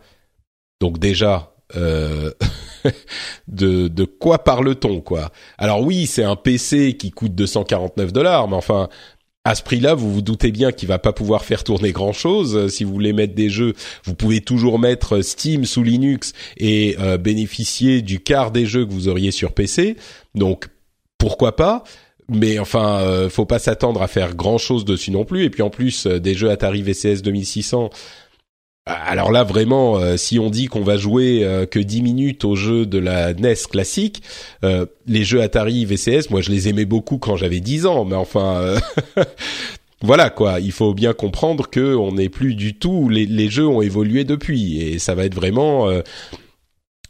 Donc 0.79 0.99
déjà, 0.99 1.55
euh, 1.75 2.31
de, 3.47 3.87
de 3.87 4.05
quoi 4.05 4.43
parle-t-on 4.43 5.01
quoi? 5.01 5.31
Alors 5.57 5.81
oui, 5.81 6.05
c'est 6.07 6.23
un 6.23 6.35
PC 6.35 6.95
qui 6.97 7.11
coûte 7.11 7.35
249 7.35 8.13
dollars, 8.13 8.47
mais 8.47 8.55
enfin, 8.55 8.89
à 9.45 9.55
ce 9.55 9.63
prix-là, 9.63 9.95
vous 9.95 10.13
vous 10.13 10.21
doutez 10.21 10.51
bien 10.51 10.71
qu'il 10.71 10.87
va 10.87 10.99
pas 10.99 11.13
pouvoir 11.13 11.43
faire 11.43 11.63
tourner 11.63 11.91
grand-chose. 11.91 12.67
Si 12.71 12.83
vous 12.83 12.91
voulez 12.93 13.13
mettre 13.13 13.33
des 13.33 13.49
jeux, 13.49 13.73
vous 14.03 14.13
pouvez 14.13 14.41
toujours 14.41 14.79
mettre 14.79 15.21
Steam 15.21 15.65
sous 15.65 15.83
Linux 15.83 16.33
et 16.57 16.95
euh, 16.99 17.17
bénéficier 17.17 18.01
du 18.01 18.19
quart 18.19 18.51
des 18.51 18.65
jeux 18.65 18.85
que 18.85 18.91
vous 18.91 19.07
auriez 19.07 19.31
sur 19.31 19.53
PC. 19.53 19.95
Donc 20.35 20.67
pourquoi 21.17 21.55
pas? 21.55 21.83
Mais 22.29 22.59
enfin, 22.59 22.99
euh, 23.01 23.29
faut 23.29 23.45
pas 23.45 23.59
s'attendre 23.59 24.01
à 24.01 24.07
faire 24.07 24.35
grand 24.35 24.57
chose 24.57 24.85
dessus 24.85 25.11
non 25.11 25.25
plus. 25.25 25.43
Et 25.43 25.49
puis 25.49 25.61
en 25.61 25.69
plus, 25.69 26.05
euh, 26.05 26.19
des 26.19 26.35
jeux 26.35 26.49
Atari 26.49 26.81
VCS 26.81 27.21
2600. 27.21 27.89
Euh, 28.87 28.93
alors 29.05 29.31
là, 29.31 29.43
vraiment, 29.43 29.99
si 30.17 30.39
on 30.39 30.49
dit 30.49 30.67
qu'on 30.67 30.83
va 30.83 30.97
jouer 30.97 31.45
que 31.69 31.79
10 31.79 32.01
minutes 32.01 32.43
aux 32.43 32.55
jeux 32.55 32.87
de 32.87 32.97
la 32.97 33.33
NES 33.35 33.53
classique, 33.69 34.23
les 34.63 35.23
jeux 35.23 35.41
Atari 35.41 35.85
VCS, 35.85 36.31
moi 36.31 36.41
je 36.41 36.49
les 36.49 36.69
aimais 36.69 36.85
beaucoup 36.85 37.19
quand 37.19 37.35
j'avais 37.35 37.59
10 37.59 37.85
ans, 37.85 38.03
mais 38.05 38.15
enfin, 38.15 38.73
voilà 40.01 40.31
quoi. 40.31 40.59
Il 40.59 40.71
faut 40.71 40.95
bien 40.95 41.13
comprendre 41.13 41.69
que 41.69 41.93
on 41.95 42.13
n'est 42.13 42.29
plus 42.29 42.55
du 42.55 42.79
tout. 42.79 43.09
Les, 43.09 43.27
les, 43.27 43.49
jeux 43.49 43.67
ont 43.67 43.83
évolué 43.83 44.23
depuis, 44.23 44.81
et 44.81 44.97
ça 44.97 45.13
va 45.13 45.25
être 45.25 45.35
vraiment 45.35 45.87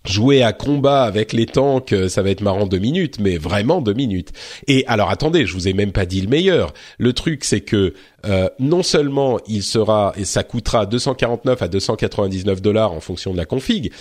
jouer 0.10 0.42
à 0.44 0.54
combat 0.54 1.04
avec 1.04 1.34
les 1.34 1.46
tanks, 1.46 1.94
euh, 1.94 2.10
ça 2.10 2.22
va 2.22 2.32
être 2.32 2.42
marrant 2.42 2.66
deux 2.66 2.80
minutes, 2.80 3.20
mais 3.20 3.38
vraiment 3.38 3.82
deux 3.82 3.94
minutes. 3.94 4.32
Et 4.68 4.84
alors 4.88 5.10
attendez, 5.10 5.46
je 5.46 5.54
vous 5.54 5.68
ai 5.68 5.74
même 5.74 5.92
pas 5.92 6.06
dit 6.06 6.22
le 6.22 6.28
meilleur. 6.28 6.74
Le 6.98 7.14
truc, 7.14 7.44
c'est 7.44 7.62
que 7.62 7.94
euh, 8.26 8.50
non 8.60 8.84
seulement 8.84 9.40
il 9.48 9.64
sera 9.64 10.14
et 10.18 10.26
ça 10.26 10.44
coûtera 10.44 10.86
249 10.86 11.62
à 11.62 11.68
299 11.68 12.62
dollars 12.62 12.92
en 12.92 13.00
fonction 13.00 13.32
de 13.32 13.38
la 13.38 13.46
config, 13.46 13.92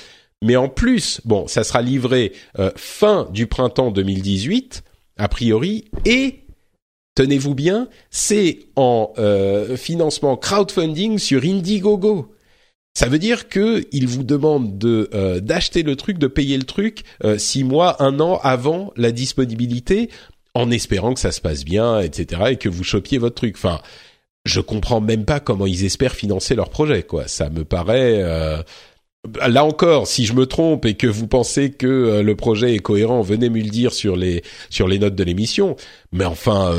mais 0.43 0.57
en 0.57 0.69
plus, 0.69 1.21
bon, 1.25 1.47
ça 1.47 1.65
sera 1.65 1.83
livré 1.83 2.33
euh, 2.59 2.71
fin 2.77 3.29
du 3.33 3.47
printemps 3.47 3.91
2018 3.91 4.83
a 5.19 5.29
priori 5.29 5.91
et 6.05 6.45
tenez-vous 7.17 7.55
bien, 7.55 7.89
c'est 8.11 8.61
en 8.77 9.13
financement 9.77 10.37
crowdfunding 10.37 11.19
sur 11.19 11.43
Indiegogo. 11.43 12.33
Ça 12.99 13.07
veut 13.07 13.21
dire 13.21 13.49
que 13.49 13.87
il 13.93 14.09
vous 14.09 14.25
demande 14.25 14.77
de 14.77 15.09
euh, 15.15 15.39
d'acheter 15.39 15.85
le 15.85 15.95
truc, 15.95 16.19
de 16.19 16.27
payer 16.27 16.57
le 16.57 16.65
truc 16.65 17.05
euh, 17.23 17.39
six 17.39 17.63
mois, 17.63 18.03
un 18.03 18.19
an 18.19 18.41
avant 18.43 18.93
la 18.97 19.13
disponibilité, 19.13 20.11
en 20.55 20.69
espérant 20.73 21.15
que 21.15 21.21
ça 21.21 21.31
se 21.31 21.41
passe 21.41 21.65
bien, 21.65 22.01
etc. 22.01 22.43
et 22.51 22.57
que 22.57 22.69
vous 22.69 22.83
chopiez 22.83 23.19
votre 23.19 23.37
truc. 23.37 23.55
Enfin, 23.57 23.79
je 24.45 24.61
comprends 24.61 25.01
même 25.01 25.25
pas 25.25 25.39
comment 25.39 25.65
ils 25.65 25.85
espèrent 25.85 26.17
financer 26.17 26.57
leur 26.57 26.71
projet. 26.71 27.05
Quoi, 27.05 27.29
ça 27.29 27.51
me 27.51 27.65
paraît. 27.65 28.21
Euh, 28.21 28.61
là 29.47 29.65
encore, 29.65 30.09
si 30.09 30.27
je 30.27 30.33
me 30.33 30.47
trompe 30.47 30.85
et 30.85 30.95
que 30.95 31.07
vous 31.07 31.29
pensez 31.29 31.71
que 31.71 32.21
le 32.21 32.35
projet 32.35 32.75
est 32.75 32.81
cohérent, 32.81 33.23
venez 33.23 33.49
me 33.49 33.61
le 33.61 33.71
dire 33.71 33.93
sur 33.93 34.17
les 34.17 34.43
sur 34.71 34.89
les 34.89 34.99
notes 34.99 35.15
de 35.15 35.23
l'émission. 35.23 35.77
Mais 36.11 36.25
enfin, 36.25 36.75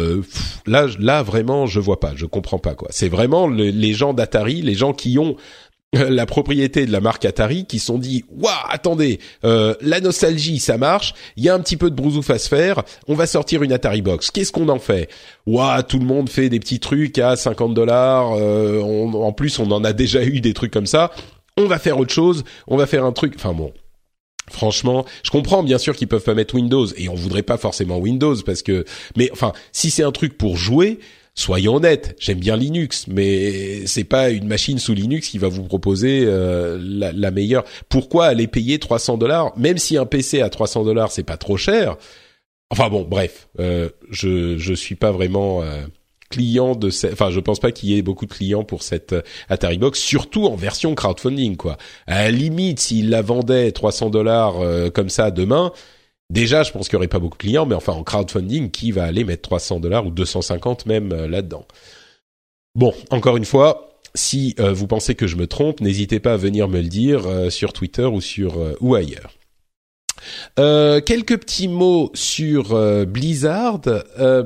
là, 0.68 0.88
là 1.00 1.24
vraiment, 1.24 1.66
je 1.66 1.80
vois 1.80 2.02
pas, 2.02 2.12
je 2.18 2.26
comprends 2.26 2.60
pas 2.60 2.76
quoi. 2.76 2.90
C'est 2.92 3.08
vraiment 3.08 3.48
les 3.48 3.94
gens 3.94 4.14
d'Atari, 4.14 4.62
les 4.62 4.76
gens 4.76 4.92
qui 4.92 5.18
ont 5.18 5.38
la 5.94 6.26
propriété 6.28 6.86
de 6.86 6.92
la 6.92 7.00
marque 7.00 7.26
Atari 7.26 7.66
qui 7.66 7.80
sont 7.80 7.98
dit 7.98 8.24
waouh 8.30 8.54
attendez 8.70 9.20
euh, 9.44 9.74
la 9.82 10.00
nostalgie 10.02 10.60
ça 10.60 10.78
marche 10.78 11.16
il 11.36 11.44
y 11.44 11.50
a 11.50 11.56
un 11.56 11.60
petit 11.60 11.78
peu 11.78 11.90
de 11.90 11.96
brousouf 11.96 12.30
à 12.30 12.38
se 12.38 12.48
faire 12.48 12.84
on 13.08 13.16
va 13.16 13.26
sortir 13.26 13.64
une 13.64 13.74
Atari 13.74 14.04
Box. 14.04 14.30
Qu'est-ce 14.30 14.52
qu'on 14.52 14.70
en 14.70 14.80
fait? 14.80 15.10
Waouh 15.48 15.82
tout 15.84 15.98
le 15.98 16.06
monde 16.06 16.30
fait 16.30 16.50
des 16.50 16.60
petits 16.60 16.80
trucs 16.80 17.18
à 17.18 17.36
50 17.36 17.74
dollars 17.74 18.34
euh, 18.34 18.82
en 18.82 19.32
plus 19.34 19.58
on 19.58 19.72
en 19.72 19.84
a 19.84 19.94
déjà 19.94 20.24
eu 20.24 20.42
des 20.42 20.54
trucs 20.54 20.72
comme 20.72 20.86
ça. 20.86 21.12
On 21.58 21.66
va 21.66 21.80
faire 21.80 21.98
autre 21.98 22.14
chose 22.14 22.44
on 22.68 22.78
va 22.78 22.86
faire 22.86 23.04
un 23.04 23.12
truc 23.12 23.34
enfin 23.36 23.54
bon. 23.54 23.74
Franchement, 24.52 25.06
je 25.24 25.30
comprends 25.30 25.62
bien 25.62 25.78
sûr 25.78 25.96
qu'ils 25.96 26.08
peuvent 26.08 26.24
pas 26.24 26.34
mettre 26.34 26.56
Windows 26.56 26.88
et 26.98 27.08
on 27.08 27.14
voudrait 27.14 27.44
pas 27.44 27.58
forcément 27.58 28.00
Windows 28.00 28.36
parce 28.44 28.64
que 28.64 28.84
mais 29.16 29.30
enfin, 29.32 29.54
si 29.72 29.92
c'est 29.92 30.02
un 30.02 30.12
truc 30.12 30.40
pour 30.40 30.58
jouer, 30.58 31.00
soyons 31.40 31.76
honnêtes, 31.76 32.18
j'aime 32.20 32.40
bien 32.40 32.58
Linux, 32.58 33.06
mais 33.08 33.86
c'est 33.88 34.04
pas 34.04 34.30
une 34.30 34.46
machine 34.46 34.78
sous 34.78 34.94
Linux 34.94 35.30
qui 35.30 35.38
va 35.38 35.48
vous 35.48 35.64
proposer 35.64 36.24
euh, 36.26 36.78
la, 36.82 37.32
meilleure. 37.32 37.64
Pourquoi 37.88 38.26
aller 38.26 38.48
payer 38.48 38.78
300 38.78 39.18
dollars, 39.18 39.58
même 39.58 39.78
si 39.78 39.98
un 39.98 40.06
PC 40.06 40.42
à 40.42 40.50
300 40.50 40.84
dollars 40.84 41.12
c'est 41.12 41.24
pas 41.24 41.38
trop 41.38 41.56
cher 41.56 41.96
Enfin 42.72 42.90
bon, 42.90 43.04
bref, 43.10 43.48
euh, 43.60 43.90
je 44.12 44.58
je 44.58 44.74
suis 44.74 44.96
pas 44.96 45.12
vraiment 45.12 45.64
euh, 45.64 45.86
client 46.30 46.76
de 46.76 46.90
cette, 46.90 47.14
enfin 47.14 47.32
je 47.32 47.40
pense 47.40 47.60
pas 47.60 47.72
qu'il 47.72 47.90
y 47.90 47.98
ait 47.98 48.02
beaucoup 48.02 48.26
de 48.26 48.34
clients 48.34 48.66
pour 48.66 48.84
cette 48.84 49.16
Atari 49.48 49.78
Box, 49.78 49.98
surtout 49.98 50.46
en 50.46 50.56
version 50.56 50.94
crowdfunding 50.94 51.56
quoi. 51.56 51.78
À 52.06 52.24
la 52.24 52.32
limite, 52.32 52.82
s'il 52.82 53.10
la 53.10 53.22
vendait 53.22 53.72
300 53.72 54.10
dollars 54.10 54.56
comme 54.94 55.10
ça 55.10 55.32
demain 55.32 55.72
Déjà, 56.30 56.62
je 56.62 56.72
pense 56.72 56.88
qu'il 56.88 56.94
y 56.94 56.98
aurait 56.98 57.08
pas 57.08 57.20
beaucoup 57.20 57.38
de 57.38 57.44
clients, 57.44 57.66
mais 57.66 57.76
enfin 57.76 57.94
en 57.94 58.04
crowdfunding, 58.04 58.70
qui 58.70 58.92
va 58.92 59.06
aller 59.06 59.24
mettre 59.24 59.42
300 59.42 59.80
dollars 59.80 60.06
ou 60.06 60.12
250 60.12 60.86
même 60.86 61.12
euh, 61.12 61.28
là-dedans 61.28 61.66
Bon, 62.76 62.94
encore 63.10 63.36
une 63.36 63.46
fois, 63.46 64.00
si 64.14 64.56
euh, 64.60 64.72
vous 64.72 64.86
pensez 64.86 65.16
que 65.16 65.26
je 65.26 65.38
me 65.38 65.48
trompe, 65.48 65.82
n'hésitez 65.82 66.20
pas 66.20 66.34
à 66.34 66.38
venir 66.38 66.68
me 66.68 66.82
le 66.82 66.88
dire 66.88 67.26
euh, 67.26 67.50
sur 67.50 67.74
Twitter 67.74 68.06
ou 68.06 68.22
sur 68.22 68.58
ou 68.80 68.94
ailleurs. 68.94 69.39
Euh, 70.60 71.02
quelques 71.02 71.38
petits 71.38 71.68
mots 71.68 72.12
sur 72.14 72.74
euh, 72.74 73.06
Blizzard, 73.06 73.82
euh, 74.20 74.44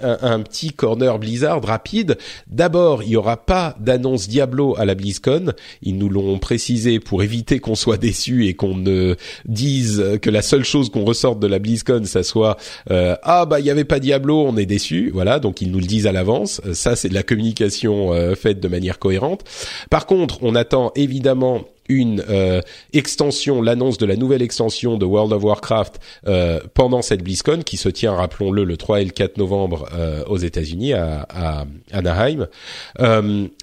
un, 0.00 0.40
petit 0.40 0.72
corner 0.72 1.18
Blizzard 1.18 1.62
rapide. 1.64 2.18
D'abord, 2.46 3.02
il 3.02 3.10
n'y 3.10 3.16
aura 3.16 3.36
pas 3.36 3.76
d'annonce 3.80 4.28
Diablo 4.28 4.74
à 4.78 4.84
la 4.84 4.94
BlizzCon. 4.94 5.52
Ils 5.82 5.96
nous 5.96 6.08
l'ont 6.08 6.38
précisé 6.38 7.00
pour 7.00 7.22
éviter 7.22 7.58
qu'on 7.60 7.74
soit 7.74 7.96
déçu 7.96 8.46
et 8.46 8.54
qu'on 8.54 8.76
ne 8.76 9.16
dise 9.46 10.18
que 10.22 10.30
la 10.30 10.42
seule 10.42 10.64
chose 10.64 10.90
qu'on 10.90 11.04
ressorte 11.04 11.40
de 11.40 11.46
la 11.46 11.58
BlizzCon, 11.58 12.04
ça 12.04 12.22
soit 12.22 12.56
ah 12.88 13.46
bah 13.46 13.60
il 13.60 13.66
y 13.66 13.70
avait 13.70 13.84
pas 13.84 14.00
Diablo, 14.00 14.44
on 14.46 14.56
est 14.56 14.66
déçu. 14.66 15.10
Voilà, 15.12 15.38
donc 15.38 15.60
ils 15.60 15.70
nous 15.70 15.80
le 15.80 15.86
disent 15.86 16.06
à 16.06 16.12
l'avance. 16.12 16.60
Ça, 16.72 16.96
c'est 16.96 17.08
de 17.08 17.14
la 17.14 17.22
communication 17.22 18.12
faite 18.34 18.60
de 18.60 18.68
manière 18.68 18.98
cohérente. 18.98 19.42
Par 19.90 20.06
contre, 20.06 20.38
on 20.42 20.54
attend 20.54 20.92
évidemment 20.94 21.64
une 21.90 22.22
euh, 22.28 22.62
extension, 22.92 23.60
l'annonce 23.60 23.98
de 23.98 24.06
la 24.06 24.16
nouvelle 24.16 24.42
extension 24.42 24.96
de 24.96 25.04
World 25.04 25.32
of 25.32 25.42
Warcraft 25.42 26.00
euh, 26.28 26.60
pendant 26.72 27.02
cette 27.02 27.22
BlizzCon 27.22 27.62
qui 27.64 27.76
se 27.76 27.88
tient, 27.88 28.14
rappelons-le, 28.14 28.64
le 28.64 28.76
3 28.76 29.02
et 29.02 29.04
le 29.04 29.10
4 29.10 29.36
novembre 29.36 29.88
euh, 29.92 30.22
aux 30.26 30.38
États-Unis 30.38 30.92
à, 30.94 31.26
à, 31.28 31.64
Anaheim. 31.92 32.46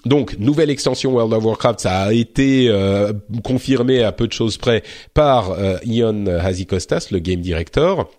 donc 0.06 0.38
nouvelle 0.38 0.70
extension 0.70 1.14
World 1.14 1.34
of 1.34 1.46
Warcraft, 1.46 1.80
ça 1.80 2.02
a 2.02 2.14
été 2.14 2.70
confirmé 3.44 4.04
à 4.04 4.12
peu 4.12 4.28
de 4.28 4.34
choses 4.34 4.58
près 4.58 4.84
par 5.14 5.56
Ion 5.86 6.26
Hazikostas, 6.28 7.08
le 7.12 7.20
game 7.20 7.40
director, 7.40 8.10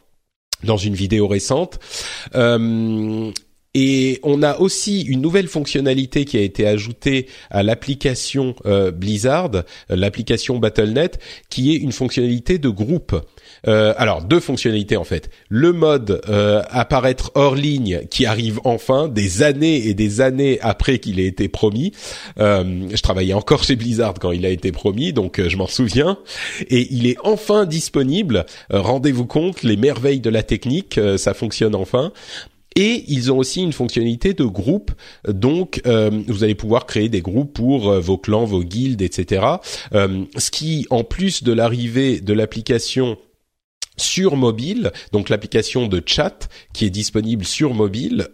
dans 0.64 0.78
une 0.78 0.94
vidéo 0.94 1.28
récente. 1.28 1.78
Et 3.74 4.18
on 4.22 4.42
a 4.42 4.58
aussi 4.58 5.02
une 5.02 5.20
nouvelle 5.20 5.46
fonctionnalité 5.46 6.24
qui 6.24 6.38
a 6.38 6.40
été 6.40 6.66
ajoutée 6.66 7.26
à 7.50 7.62
l'application 7.62 8.54
euh, 8.64 8.90
Blizzard, 8.90 9.50
euh, 9.54 9.62
l'application 9.90 10.58
Battle.net, 10.58 11.18
qui 11.50 11.74
est 11.74 11.76
une 11.76 11.92
fonctionnalité 11.92 12.58
de 12.58 12.70
groupe. 12.70 13.14
Euh, 13.66 13.92
alors 13.98 14.22
deux 14.22 14.40
fonctionnalités 14.40 14.96
en 14.96 15.04
fait. 15.04 15.30
Le 15.48 15.72
mode 15.72 16.22
apparaître 16.70 17.30
hors 17.34 17.54
ligne 17.54 18.02
qui 18.10 18.26
arrive 18.26 18.60
enfin 18.64 19.08
des 19.08 19.42
années 19.42 19.86
et 19.88 19.94
des 19.94 20.20
années 20.20 20.58
après 20.60 20.98
qu'il 20.98 21.20
ait 21.20 21.26
été 21.26 21.48
promis. 21.48 21.92
je 22.36 23.02
travaillais 23.02 23.34
encore 23.34 23.64
chez 23.64 23.76
Blizzard 23.76 24.14
quand 24.20 24.32
il 24.32 24.46
a 24.46 24.50
été 24.50 24.72
promis, 24.72 25.12
donc 25.12 25.40
je 25.46 25.56
m'en 25.56 25.66
souviens. 25.66 26.18
Et 26.68 26.88
il 26.90 27.06
est 27.06 27.16
enfin 27.24 27.66
disponible. 27.66 28.46
Rendez-vous 28.70 29.26
compte, 29.26 29.62
les 29.62 29.76
merveilles 29.76 30.20
de 30.20 30.30
la 30.30 30.42
technique, 30.42 31.00
ça 31.16 31.34
fonctionne 31.34 31.74
enfin. 31.74 32.12
Et 32.78 33.04
ils 33.08 33.32
ont 33.32 33.38
aussi 33.38 33.60
une 33.60 33.72
fonctionnalité 33.72 34.34
de 34.34 34.44
groupe, 34.44 34.92
donc 35.26 35.80
euh, 35.84 36.10
vous 36.28 36.44
allez 36.44 36.54
pouvoir 36.54 36.86
créer 36.86 37.08
des 37.08 37.22
groupes 37.22 37.52
pour 37.52 37.90
euh, 37.90 37.98
vos 37.98 38.18
clans, 38.18 38.44
vos 38.44 38.62
guildes, 38.62 39.02
etc. 39.02 39.44
Euh, 39.94 40.24
ce 40.36 40.52
qui, 40.52 40.86
en 40.90 41.02
plus 41.02 41.42
de 41.42 41.50
l'arrivée 41.50 42.20
de 42.20 42.32
l'application 42.32 43.18
sur 43.98 44.36
mobile, 44.36 44.92
donc 45.12 45.28
l'application 45.28 45.86
de 45.86 46.02
chat 46.04 46.48
qui 46.72 46.84
est 46.84 46.90
disponible 46.90 47.44
sur 47.44 47.74
mobile. 47.74 48.28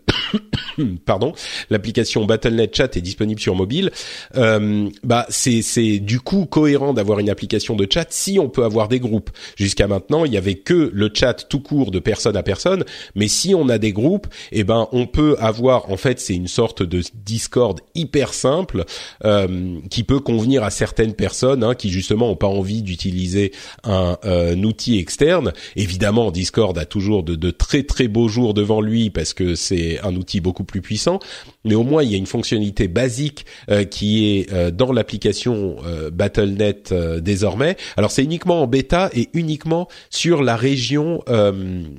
Pardon, 1.06 1.32
l'application 1.70 2.24
BattleNet 2.24 2.70
Chat 2.74 2.96
est 2.96 3.00
disponible 3.00 3.40
sur 3.40 3.54
mobile. 3.54 3.90
Euh, 4.36 4.88
bah 5.02 5.26
c'est 5.28 5.62
c'est 5.62 5.98
du 5.98 6.20
coup 6.20 6.46
cohérent 6.46 6.92
d'avoir 6.92 7.18
une 7.18 7.30
application 7.30 7.76
de 7.76 7.86
chat 7.90 8.06
si 8.10 8.38
on 8.38 8.48
peut 8.48 8.64
avoir 8.64 8.88
des 8.88 9.00
groupes. 9.00 9.30
Jusqu'à 9.56 9.86
maintenant, 9.86 10.24
il 10.24 10.32
y 10.32 10.36
avait 10.36 10.56
que 10.56 10.90
le 10.92 11.10
chat 11.12 11.34
tout 11.48 11.60
court 11.60 11.90
de 11.90 11.98
personne 11.98 12.36
à 12.36 12.42
personne, 12.42 12.84
mais 13.14 13.28
si 13.28 13.54
on 13.54 13.68
a 13.68 13.78
des 13.78 13.92
groupes, 13.92 14.26
eh 14.52 14.64
ben 14.64 14.88
on 14.92 15.06
peut 15.06 15.36
avoir 15.38 15.90
en 15.90 15.96
fait 15.96 16.20
c'est 16.20 16.34
une 16.34 16.48
sorte 16.48 16.82
de 16.82 17.02
Discord 17.14 17.80
hyper 17.94 18.34
simple 18.34 18.84
euh, 19.24 19.78
qui 19.90 20.02
peut 20.02 20.20
convenir 20.20 20.64
à 20.64 20.70
certaines 20.70 21.14
personnes 21.14 21.64
hein, 21.64 21.74
qui 21.74 21.90
justement 21.90 22.30
ont 22.30 22.36
pas 22.36 22.48
envie 22.48 22.82
d'utiliser 22.82 23.52
un, 23.84 24.18
un 24.22 24.62
outil 24.62 24.98
externe 24.98 25.52
Évidemment, 25.76 26.30
Discord 26.30 26.76
a 26.78 26.84
toujours 26.84 27.22
de, 27.22 27.50
très 27.50 27.82
très 27.82 28.08
beaux 28.08 28.28
jours 28.28 28.54
devant 28.54 28.80
lui 28.80 29.10
parce 29.10 29.34
que 29.34 29.54
c'est 29.54 30.00
un 30.00 30.14
outil 30.16 30.40
beaucoup 30.40 30.64
plus 30.64 30.80
puissant. 30.80 31.18
Mais 31.64 31.74
au 31.74 31.82
moins, 31.82 32.02
il 32.02 32.10
y 32.10 32.14
a 32.14 32.18
une 32.18 32.26
fonctionnalité 32.26 32.88
basique 32.88 33.46
euh, 33.70 33.84
qui 33.84 34.26
est 34.26 34.52
euh, 34.52 34.70
dans 34.70 34.92
l'application 34.92 35.76
euh, 35.84 36.10
BattleNet 36.10 36.92
désormais. 37.20 37.76
Alors, 37.96 38.10
c'est 38.10 38.24
uniquement 38.24 38.62
en 38.62 38.66
bêta 38.66 39.10
et 39.14 39.28
uniquement 39.32 39.88
sur 40.10 40.42
la 40.42 40.56
région 40.56 41.22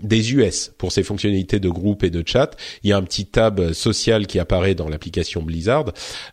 des 0.03 0.33
US 0.33 0.71
pour 0.77 0.91
ces 0.91 1.03
fonctionnalités 1.03 1.59
de 1.59 1.69
groupe 1.69 2.03
et 2.03 2.09
de 2.09 2.23
chat. 2.25 2.55
Il 2.83 2.89
y 2.89 2.93
a 2.93 2.97
un 2.97 3.03
petit 3.03 3.25
tab 3.25 3.73
social 3.73 4.27
qui 4.27 4.39
apparaît 4.39 4.75
dans 4.75 4.89
l'application 4.89 5.41
Blizzard, 5.41 5.85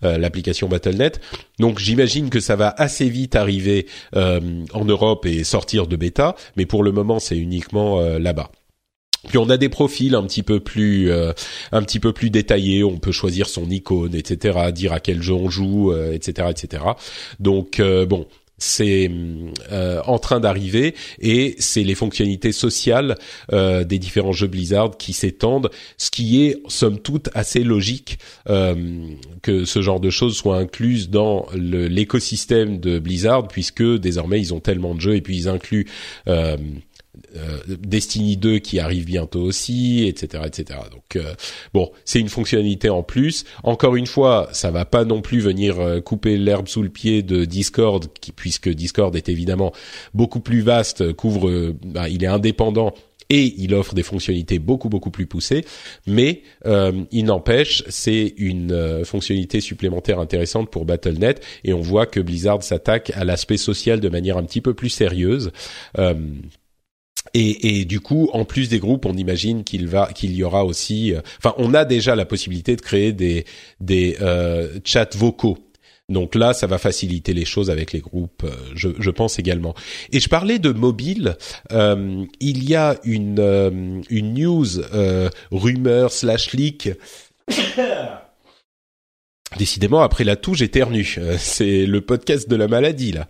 l'application 0.02 0.68
BattleNet. 0.68 1.12
Donc, 1.58 1.78
j'imagine 1.78 2.30
que 2.30 2.40
ça 2.40 2.56
va 2.56 2.74
assez 2.76 3.08
vite 3.08 3.36
arriver 3.36 3.86
en 4.14 4.84
Europe 4.84 5.26
et 5.26 5.44
sortir 5.44 5.86
de 5.86 5.96
bêta. 5.96 6.34
Mais 6.56 6.66
pour 6.66 6.82
le 6.82 6.92
moment 6.92 7.18
c'est 7.18 7.36
uniquement 7.36 8.00
euh, 8.00 8.18
là-bas. 8.18 8.50
Puis 9.28 9.38
on 9.38 9.48
a 9.50 9.56
des 9.56 9.68
profils 9.68 10.14
un 10.14 10.22
petit 10.24 10.42
peu 10.42 10.60
plus 10.60 11.10
euh, 11.10 11.32
un 11.70 11.82
petit 11.82 12.00
peu 12.00 12.12
plus 12.12 12.30
détaillés. 12.30 12.82
On 12.84 12.98
peut 12.98 13.12
choisir 13.12 13.48
son 13.48 13.68
icône, 13.70 14.14
etc. 14.14 14.72
Dire 14.72 14.92
à 14.92 15.00
quel 15.00 15.22
jeu 15.22 15.34
on 15.34 15.48
joue, 15.48 15.94
etc., 15.94 16.48
euh, 16.48 16.50
etc. 16.50 16.84
Donc 17.38 17.80
bon, 17.80 18.26
c'est 18.58 19.10
en 20.06 20.18
train 20.20 20.38
d'arriver 20.38 20.94
et 21.20 21.56
c'est 21.58 21.82
les 21.82 21.96
fonctionnalités 21.96 22.52
sociales 22.52 23.16
des 23.50 23.98
différents 23.98 24.30
jeux 24.30 24.46
Blizzard 24.46 24.96
qui 24.98 25.12
s'étendent, 25.12 25.68
ce 25.98 26.12
qui 26.12 26.44
est 26.44 26.62
somme 26.68 27.00
toute 27.00 27.28
assez 27.34 27.64
logique 27.64 28.18
que 28.46 29.64
ce 29.64 29.82
genre 29.82 29.98
de 29.98 30.10
choses 30.10 30.36
soient 30.36 30.58
incluses 30.58 31.10
dans 31.10 31.46
l'écosystème 31.54 32.78
de 32.78 33.00
Blizzard 33.00 33.48
puisque 33.48 33.82
désormais 33.82 34.40
ils 34.40 34.54
ont 34.54 34.60
tellement 34.60 34.94
de 34.94 35.00
jeux 35.00 35.16
et 35.16 35.22
puis 35.22 35.36
ils 35.36 35.48
incluent 35.48 35.86
euh, 36.28 36.56
Destiny 37.66 38.38
2 38.38 38.58
qui 38.58 38.80
arrive 38.80 39.04
bientôt 39.04 39.42
aussi, 39.42 40.06
etc., 40.06 40.44
etc. 40.46 40.80
Donc 40.90 41.16
euh, 41.16 41.34
bon, 41.74 41.90
c'est 42.06 42.20
une 42.20 42.30
fonctionnalité 42.30 42.88
en 42.88 43.02
plus. 43.02 43.44
Encore 43.64 43.96
une 43.96 44.06
fois, 44.06 44.48
ça 44.52 44.70
va 44.70 44.86
pas 44.86 45.04
non 45.04 45.20
plus 45.20 45.40
venir 45.40 45.78
euh, 45.78 46.00
couper 46.00 46.38
l'herbe 46.38 46.68
sous 46.68 46.82
le 46.82 46.88
pied 46.88 47.22
de 47.22 47.44
Discord, 47.44 48.06
puisque 48.34 48.70
Discord 48.70 49.14
est 49.14 49.28
évidemment 49.28 49.72
beaucoup 50.14 50.40
plus 50.40 50.62
vaste, 50.62 51.12
couvre, 51.12 51.74
bah, 51.84 52.08
il 52.08 52.24
est 52.24 52.28
indépendant 52.28 52.94
et 53.28 53.54
il 53.58 53.74
offre 53.74 53.94
des 53.94 54.02
fonctionnalités 54.02 54.58
beaucoup 54.58 54.88
beaucoup 54.88 55.10
plus 55.10 55.26
poussées, 55.26 55.64
mais 56.06 56.42
il 56.66 57.24
n'empêche, 57.24 57.82
c'est 57.88 58.34
une 58.36 59.04
fonctionnalité 59.06 59.60
supplémentaire 59.60 60.18
intéressante 60.18 60.70
pour 60.70 60.84
Battle.net 60.84 61.42
et 61.64 61.72
on 61.72 61.80
voit 61.80 62.04
que 62.04 62.20
Blizzard 62.20 62.62
s'attaque 62.62 63.10
à 63.14 63.24
l'aspect 63.24 63.56
social 63.56 64.00
de 64.00 64.08
manière 64.10 64.36
un 64.36 64.44
petit 64.44 64.60
peu 64.60 64.74
plus 64.74 64.90
sérieuse. 64.90 65.50
Et, 67.34 67.80
et, 67.80 67.84
du 67.84 68.00
coup, 68.00 68.28
en 68.32 68.44
plus 68.44 68.68
des 68.68 68.78
groupes, 68.78 69.06
on 69.06 69.14
imagine 69.14 69.64
qu'il 69.64 69.88
va, 69.88 70.12
qu'il 70.12 70.32
y 70.32 70.44
aura 70.44 70.64
aussi. 70.64 71.14
Euh, 71.14 71.20
enfin, 71.38 71.54
on 71.56 71.72
a 71.72 71.84
déjà 71.84 72.14
la 72.14 72.26
possibilité 72.26 72.76
de 72.76 72.82
créer 72.82 73.12
des 73.12 73.44
des 73.80 74.16
euh, 74.20 74.78
chats 74.84 75.08
vocaux. 75.14 75.58
Donc 76.08 76.34
là, 76.34 76.52
ça 76.52 76.66
va 76.66 76.78
faciliter 76.78 77.32
les 77.32 77.44
choses 77.44 77.70
avec 77.70 77.92
les 77.92 78.00
groupes, 78.00 78.44
euh, 78.44 78.50
je, 78.74 78.90
je 78.98 79.10
pense 79.10 79.38
également. 79.38 79.74
Et 80.12 80.20
je 80.20 80.28
parlais 80.28 80.58
de 80.58 80.70
mobile. 80.70 81.36
Euh, 81.72 82.24
il 82.40 82.68
y 82.68 82.74
a 82.74 82.96
une 83.04 83.38
euh, 83.38 84.00
une 84.10 84.34
news 84.34 84.66
rumeur 85.50 86.12
slash 86.12 86.52
leak. 86.52 86.90
Décidément, 89.58 90.00
après 90.00 90.24
la 90.24 90.36
toux, 90.36 90.54
j'éternue. 90.54 91.18
C'est 91.38 91.86
le 91.86 92.00
podcast 92.00 92.48
de 92.48 92.56
la 92.56 92.68
maladie 92.68 93.12
là. 93.12 93.28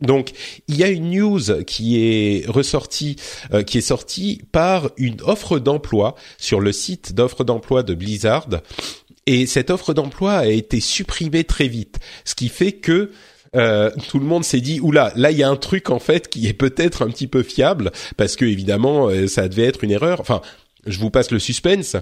Donc, 0.00 0.32
il 0.68 0.76
y 0.76 0.84
a 0.84 0.88
une 0.88 1.10
news 1.10 1.64
qui 1.66 1.98
est 2.02 2.46
ressortie, 2.48 3.16
euh, 3.52 3.62
qui 3.62 3.78
est 3.78 3.82
sortie 3.82 4.42
par 4.52 4.90
une 4.96 5.16
offre 5.22 5.58
d'emploi 5.58 6.14
sur 6.38 6.60
le 6.60 6.72
site 6.72 7.14
d'offre 7.14 7.44
d'emploi 7.44 7.82
de 7.82 7.94
Blizzard. 7.94 8.48
Et 9.26 9.46
cette 9.46 9.70
offre 9.70 9.94
d'emploi 9.94 10.34
a 10.34 10.46
été 10.46 10.80
supprimée 10.80 11.44
très 11.44 11.68
vite, 11.68 11.98
ce 12.24 12.34
qui 12.34 12.48
fait 12.48 12.72
que 12.72 13.10
euh, 13.54 13.90
tout 14.08 14.18
le 14.18 14.26
monde 14.26 14.44
s'est 14.44 14.60
dit 14.60 14.80
oula 14.80 15.12
là 15.16 15.30
il 15.30 15.38
y 15.38 15.42
a 15.42 15.48
un 15.48 15.56
truc 15.56 15.88
en 15.88 16.00
fait 16.00 16.28
qui 16.28 16.46
est 16.46 16.52
peut-être 16.52 17.02
un 17.02 17.08
petit 17.08 17.28
peu 17.28 17.42
fiable 17.42 17.92
parce 18.16 18.34
que 18.36 18.44
évidemment 18.44 19.08
euh, 19.08 19.28
ça 19.28 19.48
devait 19.48 19.64
être 19.64 19.82
une 19.82 19.92
erreur. 19.92 20.20
Enfin, 20.20 20.42
je 20.86 20.98
vous 20.98 21.10
passe 21.10 21.30
le 21.30 21.38
suspense. 21.38 21.96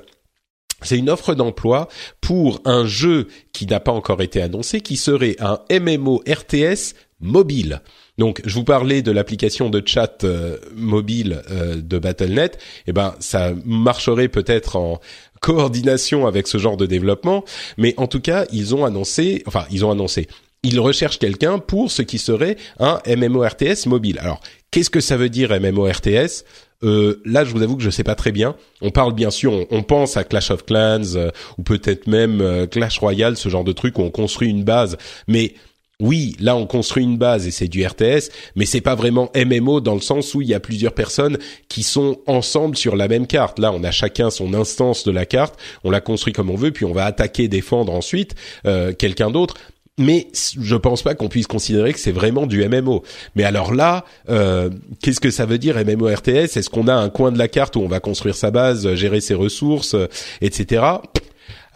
C'est 0.82 0.98
une 0.98 1.08
offre 1.08 1.34
d'emploi 1.34 1.88
pour 2.20 2.60
un 2.64 2.86
jeu 2.86 3.28
qui 3.52 3.66
n'a 3.66 3.80
pas 3.80 3.92
encore 3.92 4.20
été 4.20 4.42
annoncé, 4.42 4.80
qui 4.80 4.96
serait 4.96 5.36
un 5.38 5.60
MMO 5.70 6.22
RTS 6.28 6.94
mobile. 7.20 7.80
Donc, 8.18 8.42
je 8.44 8.54
vous 8.54 8.64
parlais 8.64 9.02
de 9.02 9.10
l'application 9.10 9.70
de 9.70 9.82
chat 9.84 10.24
euh, 10.24 10.58
mobile 10.74 11.42
euh, 11.50 11.76
de 11.76 11.98
Battle.net. 11.98 12.58
Eh 12.86 12.92
ben, 12.92 13.14
ça 13.18 13.52
marcherait 13.64 14.28
peut-être 14.28 14.76
en 14.76 15.00
coordination 15.40 16.26
avec 16.26 16.46
ce 16.46 16.58
genre 16.58 16.76
de 16.76 16.86
développement, 16.86 17.44
mais 17.76 17.94
en 17.96 18.06
tout 18.06 18.20
cas, 18.20 18.46
ils 18.52 18.74
ont 18.74 18.84
annoncé, 18.84 19.42
enfin, 19.46 19.66
ils 19.70 19.84
ont 19.84 19.90
annoncé, 19.90 20.28
ils 20.62 20.80
recherchent 20.80 21.18
quelqu'un 21.18 21.58
pour 21.58 21.90
ce 21.90 22.02
qui 22.02 22.18
serait 22.18 22.56
un 22.78 22.98
MMORTS 23.06 23.86
mobile. 23.86 24.18
Alors, 24.20 24.40
qu'est-ce 24.70 24.90
que 24.90 25.00
ça 25.00 25.16
veut 25.16 25.28
dire 25.28 25.50
MMORTS 25.60 26.44
euh, 26.82 27.22
là, 27.24 27.44
je 27.44 27.52
vous 27.52 27.62
avoue 27.62 27.76
que 27.78 27.82
je 27.82 27.88
sais 27.88 28.04
pas 28.04 28.14
très 28.14 28.32
bien. 28.32 28.56
On 28.82 28.90
parle 28.90 29.14
bien 29.14 29.30
sûr, 29.30 29.66
on, 29.70 29.82
pense 29.82 30.18
à 30.18 30.24
Clash 30.24 30.50
of 30.50 30.66
Clans 30.66 31.30
ou 31.56 31.62
peut-être 31.62 32.06
même 32.06 32.66
Clash 32.70 32.98
Royale, 32.98 33.38
ce 33.38 33.48
genre 33.48 33.64
de 33.64 33.72
truc 33.72 33.98
où 33.98 34.02
on 34.02 34.10
construit 34.10 34.50
une 34.50 34.64
base. 34.64 34.98
Mais 35.26 35.54
oui, 36.00 36.36
là 36.40 36.56
on 36.56 36.66
construit 36.66 37.04
une 37.04 37.18
base 37.18 37.46
et 37.46 37.50
c'est 37.50 37.68
du 37.68 37.86
RTS, 37.86 38.30
mais 38.56 38.66
c'est 38.66 38.80
pas 38.80 38.94
vraiment 38.94 39.30
MMO 39.36 39.80
dans 39.80 39.94
le 39.94 40.00
sens 40.00 40.34
où 40.34 40.42
il 40.42 40.48
y 40.48 40.54
a 40.54 40.60
plusieurs 40.60 40.92
personnes 40.92 41.38
qui 41.68 41.82
sont 41.82 42.18
ensemble 42.26 42.76
sur 42.76 42.96
la 42.96 43.06
même 43.06 43.26
carte. 43.26 43.58
Là, 43.58 43.72
on 43.72 43.84
a 43.84 43.92
chacun 43.92 44.30
son 44.30 44.54
instance 44.54 45.04
de 45.04 45.12
la 45.12 45.24
carte, 45.24 45.56
on 45.84 45.90
la 45.90 46.00
construit 46.00 46.32
comme 46.32 46.50
on 46.50 46.56
veut, 46.56 46.72
puis 46.72 46.84
on 46.84 46.92
va 46.92 47.04
attaquer, 47.04 47.46
défendre 47.46 47.92
ensuite 47.92 48.34
euh, 48.66 48.92
quelqu'un 48.92 49.30
d'autre. 49.30 49.54
Mais 49.96 50.26
je 50.34 50.74
pense 50.74 51.02
pas 51.02 51.14
qu'on 51.14 51.28
puisse 51.28 51.46
considérer 51.46 51.92
que 51.92 52.00
c'est 52.00 52.10
vraiment 52.10 52.46
du 52.46 52.68
MMO. 52.68 53.04
Mais 53.36 53.44
alors 53.44 53.72
là, 53.72 54.04
euh, 54.28 54.68
qu'est-ce 55.00 55.20
que 55.20 55.30
ça 55.30 55.46
veut 55.46 55.58
dire 55.58 55.76
MMO 55.76 56.06
RTS 56.12 56.56
Est-ce 56.56 56.68
qu'on 56.68 56.88
a 56.88 56.94
un 56.94 57.10
coin 57.10 57.30
de 57.30 57.38
la 57.38 57.46
carte 57.46 57.76
où 57.76 57.80
on 57.80 57.86
va 57.86 58.00
construire 58.00 58.34
sa 58.34 58.50
base, 58.50 58.92
gérer 58.96 59.20
ses 59.20 59.34
ressources, 59.34 59.94
euh, 59.94 60.08
etc. 60.40 60.82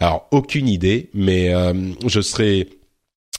Alors 0.01 0.27
aucune 0.31 0.67
idée, 0.67 1.09
mais 1.13 1.53
je 2.07 2.21
serais 2.21 2.67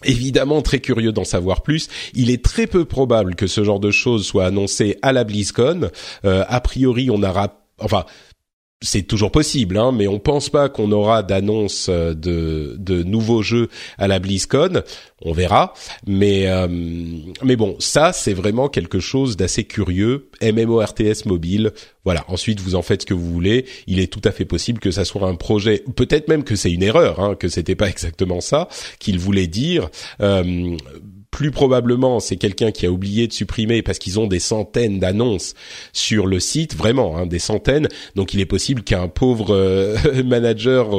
évidemment 0.05 0.63
très 0.63 0.81
curieux 0.81 1.13
d'en 1.13 1.25
savoir 1.25 1.63
plus. 1.63 1.89
Il 2.15 2.31
est 2.31 2.45
très 2.45 2.67
peu 2.67 2.85
probable 2.85 3.35
que 3.35 3.47
ce 3.47 3.65
genre 3.65 3.81
de 3.81 3.91
choses 3.91 4.27
soit 4.27 4.47
annoncé 4.47 4.99
à 5.03 5.13
la 5.13 5.25
BlizzCon. 5.25 5.91
Euh, 6.25 6.45
a 6.49 6.61
priori, 6.61 7.11
on 7.11 7.23
aura, 7.23 7.61
enfin, 7.79 8.05
c'est 8.83 9.03
toujours 9.03 9.31
possible, 9.31 9.77
hein, 9.77 9.93
mais 9.93 10.09
on 10.09 10.19
pense 10.19 10.49
pas 10.49 10.71
qu'on 10.71 10.91
aura 10.93 11.23
d'annonce 11.23 11.89
euh, 11.91 12.15
de, 12.15 12.77
de 12.79 13.03
nouveaux 13.03 13.43
jeux 13.43 13.69
à 13.99 14.09
la 14.09 14.19
BlizzCon. 14.19 14.83
On 15.23 15.33
verra, 15.33 15.75
mais 16.07 16.49
euh, 16.49 16.67
mais 17.45 17.57
bon, 17.57 17.77
ça 17.79 18.15
c'est 18.15 18.33
vraiment 18.33 18.71
quelque 18.71 18.99
chose 18.99 19.37
d'assez 19.37 19.65
curieux. 19.65 20.31
MMORTS 20.41 21.27
mobile, 21.27 21.73
voilà. 22.05 22.25
Ensuite, 22.29 22.61
vous 22.61 22.75
en 22.75 22.83
faites 22.83 23.03
ce 23.03 23.07
que 23.07 23.13
vous 23.13 23.31
voulez. 23.31 23.67
Il 23.87 24.01
est 24.01 24.11
tout 24.11 24.23
à 24.25 24.33
fait 24.33 24.47
possible 24.47 24.81
que 24.81 24.91
ça 24.91 25.05
soit 25.05 25.29
un 25.29 25.35
projet, 25.35 25.85
peut-être 25.97 26.29
même 26.29 26.45
que 26.45 26.57
c'est 26.57 26.73
une 26.73 26.83
erreur, 26.83 27.21
hein, 27.21 27.35
que 27.35 27.49
c'était 27.49 27.75
pas 27.75 27.89
exactement 27.91 28.41
ça 28.41 28.69
qu'il 28.99 29.19
voulait 29.19 29.47
dire. 29.47 29.91
Euh, 30.23 30.77
plus 31.31 31.51
probablement 31.51 32.21
c'est 32.21 32.37
quelqu'un 32.37 32.71
qui 32.71 32.87
a 32.87 32.91
oublié 32.91 33.27
de 33.27 33.33
supprimer 33.33 33.83
parce 33.83 33.99
qu'ils 33.99 34.19
ont 34.19 34.27
des 34.27 34.41
centaines 34.41 34.99
d'annonces 34.99 35.55
sur 35.93 36.27
le 36.27 36.41
site, 36.41 36.75
vraiment 36.75 37.17
hein, 37.17 37.27
des 37.27 37.39
centaines. 37.39 37.89
Donc 38.17 38.35
il 38.35 38.41
est 38.41 38.47
possible 38.47 38.83
qu'un 38.83 39.09
pauvre 39.09 39.55
euh, 39.55 39.97
manager 40.25 40.91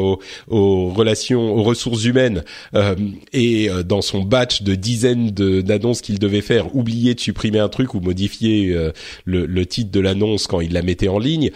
aux, 0.48 0.90
relations, 0.90 1.54
aux 1.56 1.64
ressources 1.64 2.06
humaines 2.06 2.44
euh, 2.76 2.96
et 3.34 3.70
euh, 3.70 3.84
dans 3.84 4.02
son 4.02 4.22
batch 4.22 4.64
de 4.64 4.76
dizaines 4.76 5.32
d'annonces 5.32 6.02
qu'il 6.02 6.20
devait 6.20 6.42
faire, 6.42 6.76
oublié 6.76 7.14
de 7.14 7.20
supprimer 7.20 7.60
un 7.60 7.70
truc 7.70 7.94
ou 7.94 8.00
modifier 8.00 8.74
euh, 8.74 8.92
le, 9.26 9.46
le, 9.46 9.66
titre 9.66 9.92
de 9.92 10.00
l'annonce 10.00 10.48
quand 10.48 10.62
il 10.62 10.74
la 10.74 10.82
mettait 10.82 11.08
en 11.08 11.20
ligne. 11.20 11.52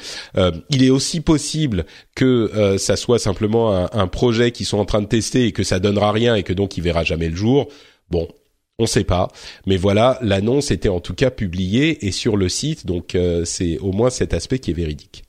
il 0.69 0.83
est 0.83 0.89
aussi 0.89 1.21
possible 1.21 1.85
que 2.15 2.77
ça 2.77 2.95
soit 2.95 3.19
simplement 3.19 3.75
un, 3.75 3.89
un 3.91 4.07
projet 4.07 4.51
qu'ils 4.51 4.65
sont 4.65 4.77
en 4.77 4.85
train 4.85 5.01
de 5.01 5.07
tester 5.07 5.45
et 5.45 5.51
que 5.51 5.63
ça 5.63 5.79
donnera 5.79 6.11
rien 6.11 6.35
et 6.35 6.43
que 6.43 6.53
donc 6.53 6.77
il 6.77 6.83
verra 6.83 7.03
jamais 7.03 7.29
le 7.29 7.35
jour. 7.35 7.67
Bon, 8.09 8.27
on 8.77 8.83
ne 8.83 8.87
sait 8.87 9.03
pas, 9.03 9.29
mais 9.65 9.77
voilà, 9.77 10.17
l'annonce 10.21 10.71
était 10.71 10.89
en 10.89 10.99
tout 10.99 11.13
cas 11.13 11.31
publiée 11.31 12.05
et 12.05 12.11
sur 12.11 12.35
le 12.35 12.49
site, 12.49 12.85
donc 12.85 13.15
euh, 13.15 13.45
c'est 13.45 13.77
au 13.79 13.91
moins 13.91 14.09
cet 14.09 14.33
aspect 14.33 14.59
qui 14.59 14.71
est 14.71 14.75
véridique. 14.75 15.23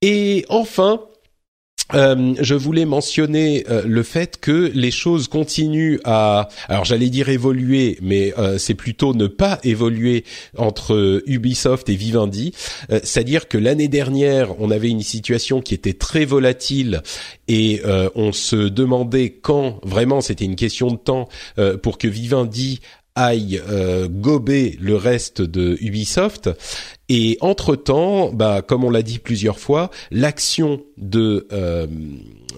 Et 0.00 0.46
enfin, 0.48 1.02
euh, 1.94 2.34
je 2.40 2.54
voulais 2.54 2.84
mentionner 2.84 3.64
euh, 3.68 3.82
le 3.86 4.02
fait 4.02 4.38
que 4.40 4.70
les 4.74 4.90
choses 4.90 5.28
continuent 5.28 5.98
à, 6.04 6.48
alors 6.68 6.84
j'allais 6.84 7.08
dire 7.08 7.28
évoluer, 7.28 7.98
mais 8.02 8.32
euh, 8.38 8.58
c'est 8.58 8.74
plutôt 8.74 9.14
ne 9.14 9.26
pas 9.26 9.58
évoluer 9.64 10.24
entre 10.56 11.22
Ubisoft 11.26 11.88
et 11.88 11.94
Vivendi. 11.94 12.52
C'est-à-dire 12.88 13.48
que 13.48 13.58
l'année 13.58 13.88
dernière, 13.88 14.60
on 14.60 14.70
avait 14.70 14.88
une 14.88 15.02
situation 15.02 15.60
qui 15.60 15.74
était 15.74 15.92
très 15.92 16.24
volatile 16.24 17.02
et 17.48 17.82
on 18.14 18.32
se 18.32 18.56
demandait 18.56 19.30
quand, 19.30 19.80
vraiment, 19.82 20.20
c'était 20.20 20.44
une 20.44 20.56
question 20.56 20.88
de 20.88 20.96
temps 20.96 21.28
pour 21.82 21.98
que 21.98 22.08
Vivendi 22.08 22.80
aille 23.20 23.60
gober 24.10 24.76
le 24.80 24.96
reste 24.96 25.42
de 25.42 25.76
Ubisoft 25.80 26.50
et 27.12 27.38
entre-temps, 27.40 28.30
bah, 28.32 28.62
comme 28.62 28.84
on 28.84 28.90
l'a 28.90 29.02
dit 29.02 29.18
plusieurs 29.18 29.58
fois, 29.58 29.90
l'action 30.12 30.80
de 30.96 31.48
euh, 31.52 31.88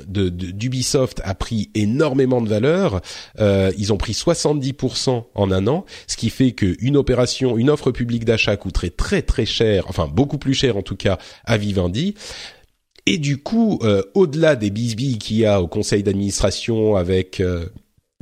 d'Ubisoft 0.06 1.22
a 1.24 1.34
pris 1.34 1.70
énormément 1.74 2.42
de 2.42 2.50
valeur. 2.50 3.00
Euh, 3.40 3.72
ils 3.78 3.94
ont 3.94 3.96
pris 3.96 4.12
70% 4.12 5.24
en 5.34 5.50
un 5.50 5.66
an, 5.68 5.86
ce 6.06 6.18
qui 6.18 6.28
fait 6.28 6.52
qu'une 6.52 6.98
opération, 6.98 7.56
une 7.56 7.70
offre 7.70 7.92
publique 7.92 8.26
d'achat 8.26 8.58
coûterait 8.58 8.90
très 8.90 9.22
très 9.22 9.46
cher, 9.46 9.86
enfin 9.88 10.06
beaucoup 10.06 10.36
plus 10.36 10.52
cher 10.52 10.76
en 10.76 10.82
tout 10.82 10.96
cas 10.96 11.16
à 11.46 11.56
Vivendi. 11.56 12.14
Et 13.06 13.16
du 13.16 13.38
coup, 13.38 13.78
euh, 13.82 14.02
au-delà 14.12 14.54
des 14.54 14.68
bisbilles 14.68 15.18
qu'il 15.18 15.38
y 15.38 15.46
a 15.46 15.62
au 15.62 15.66
conseil 15.66 16.02
d'administration 16.02 16.94
avec 16.96 17.40
euh, 17.40 17.64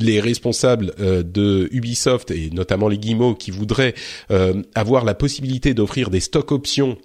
les 0.00 0.20
responsables 0.20 0.92
euh, 1.00 1.22
de 1.22 1.68
Ubisoft 1.72 2.30
et 2.30 2.50
notamment 2.50 2.88
les 2.88 2.98
Guillemots 2.98 3.34
qui 3.34 3.50
voudraient 3.50 3.94
euh, 4.30 4.62
avoir 4.74 5.04
la 5.04 5.14
possibilité 5.14 5.74
d'offrir 5.74 6.10
des 6.10 6.20
stock 6.20 6.52
options 6.52 6.96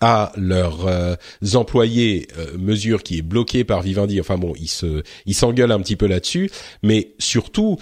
à 0.00 0.32
leurs 0.36 0.86
euh, 0.86 1.14
employés, 1.54 2.28
mesure 2.58 3.02
qui 3.02 3.18
est 3.18 3.22
bloquée 3.22 3.64
par 3.64 3.80
Vivendi. 3.80 4.20
Enfin 4.20 4.36
bon, 4.36 4.52
ils 4.58 4.68
se, 4.68 5.02
ils 5.24 5.34
s'engueulent 5.34 5.72
un 5.72 5.80
petit 5.80 5.96
peu 5.96 6.06
là-dessus, 6.06 6.50
mais 6.82 7.14
surtout. 7.18 7.78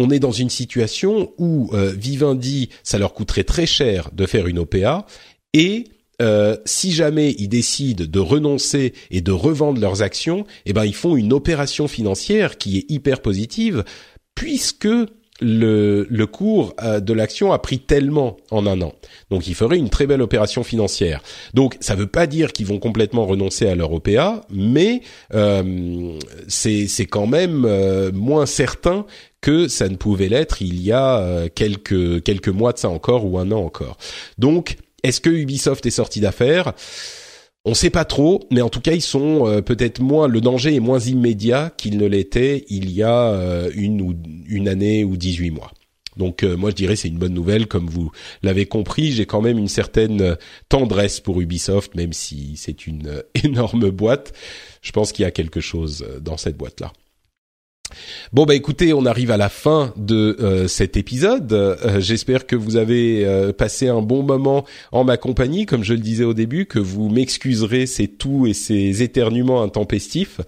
On 0.00 0.10
est 0.10 0.20
dans 0.20 0.30
une 0.30 0.48
situation 0.48 1.32
où 1.38 1.72
Vivendi, 1.74 2.68
ça 2.84 2.98
leur 2.98 3.14
coûterait 3.14 3.42
très 3.42 3.66
cher 3.66 4.10
de 4.12 4.26
faire 4.26 4.46
une 4.46 4.60
OPA 4.60 5.06
et 5.54 5.88
euh, 6.20 6.56
si 6.64 6.92
jamais 6.92 7.34
ils 7.38 7.48
décident 7.48 8.04
de 8.06 8.18
renoncer 8.18 8.92
et 9.10 9.20
de 9.20 9.32
revendre 9.32 9.80
leurs 9.80 10.02
actions, 10.02 10.44
eh 10.66 10.72
ben 10.72 10.84
ils 10.84 10.94
font 10.94 11.16
une 11.16 11.32
opération 11.32 11.88
financière 11.88 12.58
qui 12.58 12.78
est 12.78 12.90
hyper 12.90 13.22
positive 13.22 13.84
puisque 14.34 14.88
le, 15.40 16.06
le 16.10 16.26
cours 16.26 16.74
euh, 16.82 17.00
de 17.00 17.12
l'action 17.12 17.52
a 17.52 17.58
pris 17.58 17.78
tellement 17.78 18.36
en 18.50 18.66
un 18.66 18.80
an. 18.80 18.92
Donc 19.30 19.46
ils 19.46 19.54
feraient 19.54 19.78
une 19.78 19.90
très 19.90 20.06
belle 20.06 20.22
opération 20.22 20.64
financière. 20.64 21.22
Donc 21.54 21.76
ça 21.80 21.94
ne 21.94 22.00
veut 22.00 22.06
pas 22.06 22.26
dire 22.26 22.52
qu'ils 22.52 22.66
vont 22.66 22.78
complètement 22.78 23.26
renoncer 23.26 23.68
à 23.68 23.74
leur 23.74 23.92
OPA, 23.92 24.42
mais 24.50 25.02
euh, 25.34 26.18
c'est 26.48 27.06
quand 27.06 27.26
même 27.26 27.64
euh, 27.64 28.10
moins 28.12 28.46
certain 28.46 29.06
que 29.40 29.68
ça 29.68 29.88
ne 29.88 29.94
pouvait 29.94 30.28
l'être 30.28 30.62
il 30.62 30.82
y 30.82 30.90
a 30.90 31.48
quelques 31.54 32.24
quelques 32.24 32.48
mois 32.48 32.72
de 32.72 32.78
ça 32.78 32.88
encore 32.88 33.24
ou 33.24 33.38
un 33.38 33.52
an 33.52 33.64
encore. 33.64 33.96
Donc 34.36 34.76
est-ce 35.02 35.20
que 35.20 35.30
Ubisoft 35.30 35.86
est 35.86 35.90
sorti 35.90 36.20
d'affaires? 36.20 36.72
On 37.64 37.74
sait 37.74 37.90
pas 37.90 38.04
trop, 38.04 38.46
mais 38.50 38.62
en 38.62 38.70
tout 38.70 38.80
cas, 38.80 38.92
ils 38.92 39.02
sont 39.02 39.46
euh, 39.46 39.60
peut-être 39.60 40.00
moins. 40.00 40.26
Le 40.26 40.40
danger 40.40 40.74
est 40.74 40.80
moins 40.80 41.00
immédiat 41.00 41.72
qu'il 41.76 41.98
ne 41.98 42.06
l'était 42.06 42.64
il 42.68 42.90
y 42.90 43.02
a 43.02 43.32
euh, 43.32 43.70
une 43.74 44.00
ou 44.00 44.14
une 44.48 44.68
année 44.68 45.04
ou 45.04 45.16
18 45.16 45.50
mois. 45.50 45.70
Donc 46.16 46.42
euh, 46.42 46.56
moi 46.56 46.70
je 46.70 46.74
dirais 46.74 46.96
c'est 46.96 47.06
une 47.06 47.18
bonne 47.18 47.34
nouvelle 47.34 47.68
comme 47.68 47.86
vous 47.86 48.10
l'avez 48.42 48.66
compris, 48.66 49.12
j'ai 49.12 49.24
quand 49.24 49.40
même 49.40 49.56
une 49.56 49.68
certaine 49.68 50.36
tendresse 50.68 51.20
pour 51.20 51.40
Ubisoft 51.40 51.94
même 51.94 52.12
si 52.12 52.56
c'est 52.56 52.88
une 52.88 53.22
énorme 53.44 53.90
boîte. 53.90 54.32
Je 54.82 54.90
pense 54.90 55.12
qu'il 55.12 55.22
y 55.22 55.26
a 55.26 55.30
quelque 55.30 55.60
chose 55.60 56.04
dans 56.20 56.36
cette 56.36 56.56
boîte 56.56 56.80
là. 56.80 56.92
Bon 58.32 58.44
bah 58.44 58.54
écoutez, 58.54 58.92
on 58.92 59.06
arrive 59.06 59.30
à 59.30 59.36
la 59.36 59.48
fin 59.48 59.92
de 59.96 60.36
euh, 60.40 60.68
cet 60.68 60.96
épisode. 60.96 61.52
Euh, 61.52 62.00
j'espère 62.00 62.46
que 62.46 62.56
vous 62.56 62.76
avez 62.76 63.24
euh, 63.24 63.52
passé 63.52 63.88
un 63.88 64.02
bon 64.02 64.22
moment 64.22 64.66
en 64.92 65.04
ma 65.04 65.16
compagnie, 65.16 65.64
comme 65.64 65.82
je 65.82 65.94
le 65.94 66.00
disais 66.00 66.24
au 66.24 66.34
début, 66.34 66.66
que 66.66 66.78
vous 66.78 67.08
m'excuserez 67.08 67.86
ces 67.86 68.08
tout 68.08 68.46
et 68.46 68.52
ces 68.52 69.02
éternuements 69.02 69.62
intempestifs. 69.62 70.40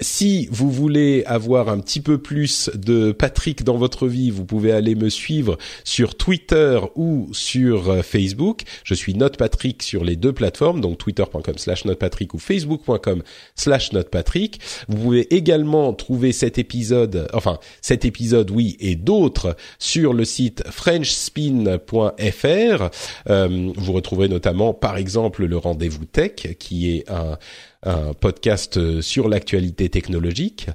si 0.00 0.48
vous 0.50 0.70
voulez 0.70 1.24
avoir 1.26 1.68
un 1.68 1.78
petit 1.80 2.00
peu 2.00 2.18
plus 2.18 2.70
de 2.74 3.12
Patrick 3.12 3.64
dans 3.64 3.76
votre 3.76 4.06
vie, 4.06 4.30
vous 4.30 4.44
pouvez 4.44 4.72
aller 4.72 4.94
me 4.94 5.08
suivre 5.08 5.56
sur 5.84 6.14
Twitter 6.16 6.80
ou 6.96 7.28
sur 7.32 8.04
Facebook. 8.04 8.62
Je 8.84 8.94
suis 8.94 9.14
NotePatrick 9.14 9.82
sur 9.82 10.04
les 10.04 10.16
deux 10.16 10.32
plateformes, 10.32 10.80
donc 10.80 10.98
twitter.com/slash 10.98 11.84
NotePatrick 11.84 12.34
ou 12.34 12.38
facebook.com/slash 12.38 13.92
NotePatrick. 13.92 14.60
Vous 14.88 14.96
pouvez 14.98 15.34
également 15.34 15.92
trouver 15.94 16.27
cet 16.32 16.58
épisode, 16.58 17.28
enfin 17.32 17.58
cet 17.82 18.04
épisode 18.04 18.50
oui 18.50 18.76
et 18.80 18.96
d'autres 18.96 19.56
sur 19.78 20.12
le 20.12 20.24
site 20.24 20.64
frenchspin.fr. 20.70 22.90
Euh, 23.30 23.72
vous 23.76 23.92
retrouverez 23.92 24.28
notamment 24.28 24.74
par 24.74 24.96
exemple 24.96 25.44
le 25.44 25.56
rendez-vous 25.56 26.04
tech 26.04 26.56
qui 26.58 26.96
est 26.96 27.10
un 27.10 27.38
un 27.84 28.12
podcast 28.12 29.00
sur 29.00 29.28
l'actualité 29.28 29.88
technologique. 29.88 30.66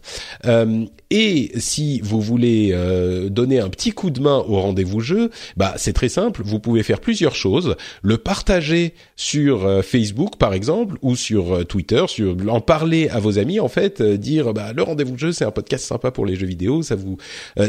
Euh, 0.46 0.86
et 1.10 1.52
si 1.58 2.00
vous 2.00 2.22
voulez 2.22 2.70
euh, 2.72 3.30
donner 3.30 3.60
un 3.60 3.70
petit 3.70 3.92
coup 3.92 4.10
de 4.10 4.22
main 4.22 4.38
au 4.48 4.62
rendez-vous 4.62 5.02
jeu, 5.02 5.30
bah 5.58 5.74
c'est 5.76 5.92
très 5.92 6.08
simple. 6.08 6.42
Vous 6.46 6.60
pouvez 6.60 6.82
faire 6.82 7.02
plusieurs 7.02 7.36
choses. 7.36 7.76
Le 8.02 8.18
partager 8.18 8.94
sur 9.18 9.66
euh, 9.66 9.82
Facebook 9.82 10.38
par 10.38 10.54
exemple 10.54 10.96
ou 11.02 11.18
sur 11.18 11.68
Twitter, 11.68 12.06
sur 12.08 12.38
en 12.48 12.62
parler 12.62 13.10
à 13.10 13.20
vos 13.20 13.38
amis 13.38 13.60
en 13.60 13.68
fait, 13.68 14.02
dire 14.02 14.54
bah 14.54 14.72
le 14.74 14.82
rendez-vous 14.82 15.18
jeu 15.18 15.34
c'est 15.34 15.46
un 15.46 15.52
podcast 15.52 15.86
sympa 15.86 16.12
pour 16.12 16.26
les 16.26 16.36
jeux 16.36 16.48
vidéo, 16.48 16.84
ça 16.84 16.96
vous 16.96 17.18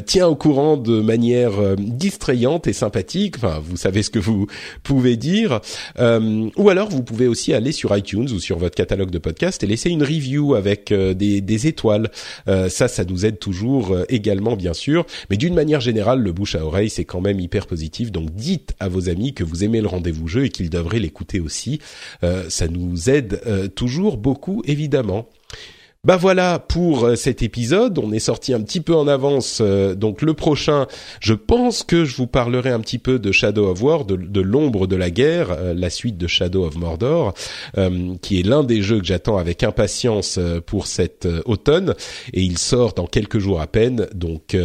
tient 0.06 0.28
au 0.28 0.36
courant 0.36 0.76
de 0.76 1.00
manière 1.00 1.76
distrayante 1.76 2.66
et 2.66 2.72
sympathique. 2.72 3.36
Enfin 3.38 3.60
vous 3.62 3.76
savez 3.76 4.02
ce 4.02 4.10
que 4.10 4.18
vous 4.18 4.46
pouvez 4.82 5.16
dire. 5.16 5.60
ou 5.98 6.68
alors 6.68 6.88
vous 6.88 7.02
pouvez 7.02 7.26
aussi 7.26 7.52
aller 7.52 7.72
sur 7.72 7.96
iTunes 7.96 8.28
ou 8.30 8.38
sur 8.38 8.58
votre 8.58 8.74
catalogue 8.74 9.10
de 9.10 9.18
podcast 9.24 9.62
et 9.62 9.66
laisser 9.66 9.88
une 9.90 10.02
review 10.02 10.54
avec 10.54 10.92
euh, 10.92 11.14
des, 11.14 11.66
étoiles. 11.66 12.10
Euh, 12.46 12.68
ça, 12.68 12.88
ça 12.88 13.04
nous 13.04 13.24
aide 13.24 13.38
toujours 13.38 13.92
euh, 13.92 14.04
également, 14.10 14.54
bien 14.54 14.74
sûr. 14.74 15.06
Mais 15.30 15.36
d'une 15.36 15.54
manière 15.54 15.80
générale, 15.80 16.20
le 16.20 16.32
bouche 16.32 16.54
à 16.54 16.64
oreille, 16.64 16.90
c'est 16.90 17.06
quand 17.06 17.22
même 17.22 17.40
hyper 17.40 17.66
positif. 17.66 18.12
Donc 18.12 18.30
dites 18.32 18.74
à 18.80 18.88
vos 18.88 19.08
amis 19.08 19.32
que 19.32 19.42
vous 19.42 19.64
aimez 19.64 19.80
le 19.80 19.88
rendez-vous 19.88 20.28
jeu 20.28 20.44
et 20.44 20.50
qu'ils 20.50 20.70
devraient 20.70 20.98
l'écouter 20.98 21.40
aussi. 21.40 21.80
ça 22.48 22.68
nous 22.68 23.08
aide 23.08 23.40
toujours 23.74 24.18
beaucoup, 24.18 24.62
évidemment. 24.66 25.26
Bah 26.04 26.18
voilà 26.18 26.58
pour 26.58 27.04
euh, 27.04 27.16
cet 27.16 27.42
épisode. 27.42 27.98
On 27.98 28.12
est 28.12 28.18
sorti 28.18 28.52
un 28.52 28.60
petit 28.60 28.82
peu 28.82 28.94
en 28.94 29.08
avance. 29.08 29.60
Euh, 29.62 29.94
donc 29.94 30.20
le 30.20 30.34
prochain, 30.34 30.86
je 31.20 31.32
pense 31.32 31.82
que 31.82 32.04
je 32.04 32.14
vous 32.16 32.26
parlerai 32.26 32.70
un 32.70 32.80
petit 32.80 32.98
peu 32.98 33.18
de 33.18 33.32
Shadow 33.32 33.70
of 33.70 33.82
War, 33.82 34.04
de, 34.04 34.40
l'ombre 34.40 34.86
de 34.86 34.96
la 34.96 35.10
guerre, 35.10 35.52
euh, 35.52 35.72
la 35.72 35.88
suite 35.88 36.18
de 36.18 36.26
Shadow 36.26 36.66
of 36.66 36.76
Mordor, 36.76 37.32
qui 38.20 38.40
est 38.40 38.42
l'un 38.42 38.64
des 38.64 38.82
jeux 38.82 38.98
que 38.98 39.06
j'attends 39.06 39.38
avec 39.38 39.62
impatience 39.62 40.38
pour 40.66 40.86
cet 40.86 41.26
automne. 41.46 41.94
Et 42.32 42.42
il 42.42 42.58
sort 42.58 42.92
dans 42.92 43.06
quelques 43.06 43.38
jours 43.38 43.60
à 43.60 43.66
peine. 43.66 44.06
Donc 44.14 44.56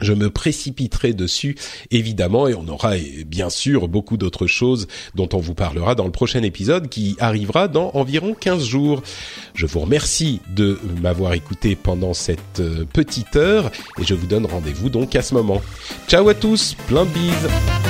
je 0.00 0.12
me 0.12 0.30
précipiterai 0.30 1.12
dessus 1.12 1.56
évidemment 1.90 2.48
et 2.48 2.54
on 2.54 2.66
aura 2.68 2.94
bien 3.26 3.50
sûr 3.50 3.88
beaucoup 3.88 4.16
d'autres 4.16 4.46
choses 4.46 4.86
dont 5.14 5.28
on 5.32 5.38
vous 5.38 5.54
parlera 5.54 5.94
dans 5.94 6.04
le 6.04 6.12
prochain 6.12 6.42
épisode 6.42 6.88
qui 6.88 7.16
arrivera 7.18 7.68
dans 7.68 7.90
environ 7.94 8.34
15 8.34 8.64
jours. 8.64 9.02
Je 9.54 9.66
vous 9.66 9.80
remercie 9.80 10.40
de 10.54 10.78
m'avoir 11.00 11.34
écouté 11.34 11.76
pendant 11.76 12.14
cette 12.14 12.60
euh, 12.60 12.84
petite 12.92 13.36
heure 13.36 13.70
et 13.98 14.04
je 14.04 14.14
vous 14.14 14.26
donne 14.26 14.46
rendez-vous 14.46 14.90
donc 14.90 15.16
à 15.16 15.22
ce 15.22 15.34
moment. 15.34 15.60
Ciao 16.08 16.28
à 16.28 16.34
tous, 16.34 16.74
plein 16.86 17.04
de 17.04 17.10
bises. 17.10 17.89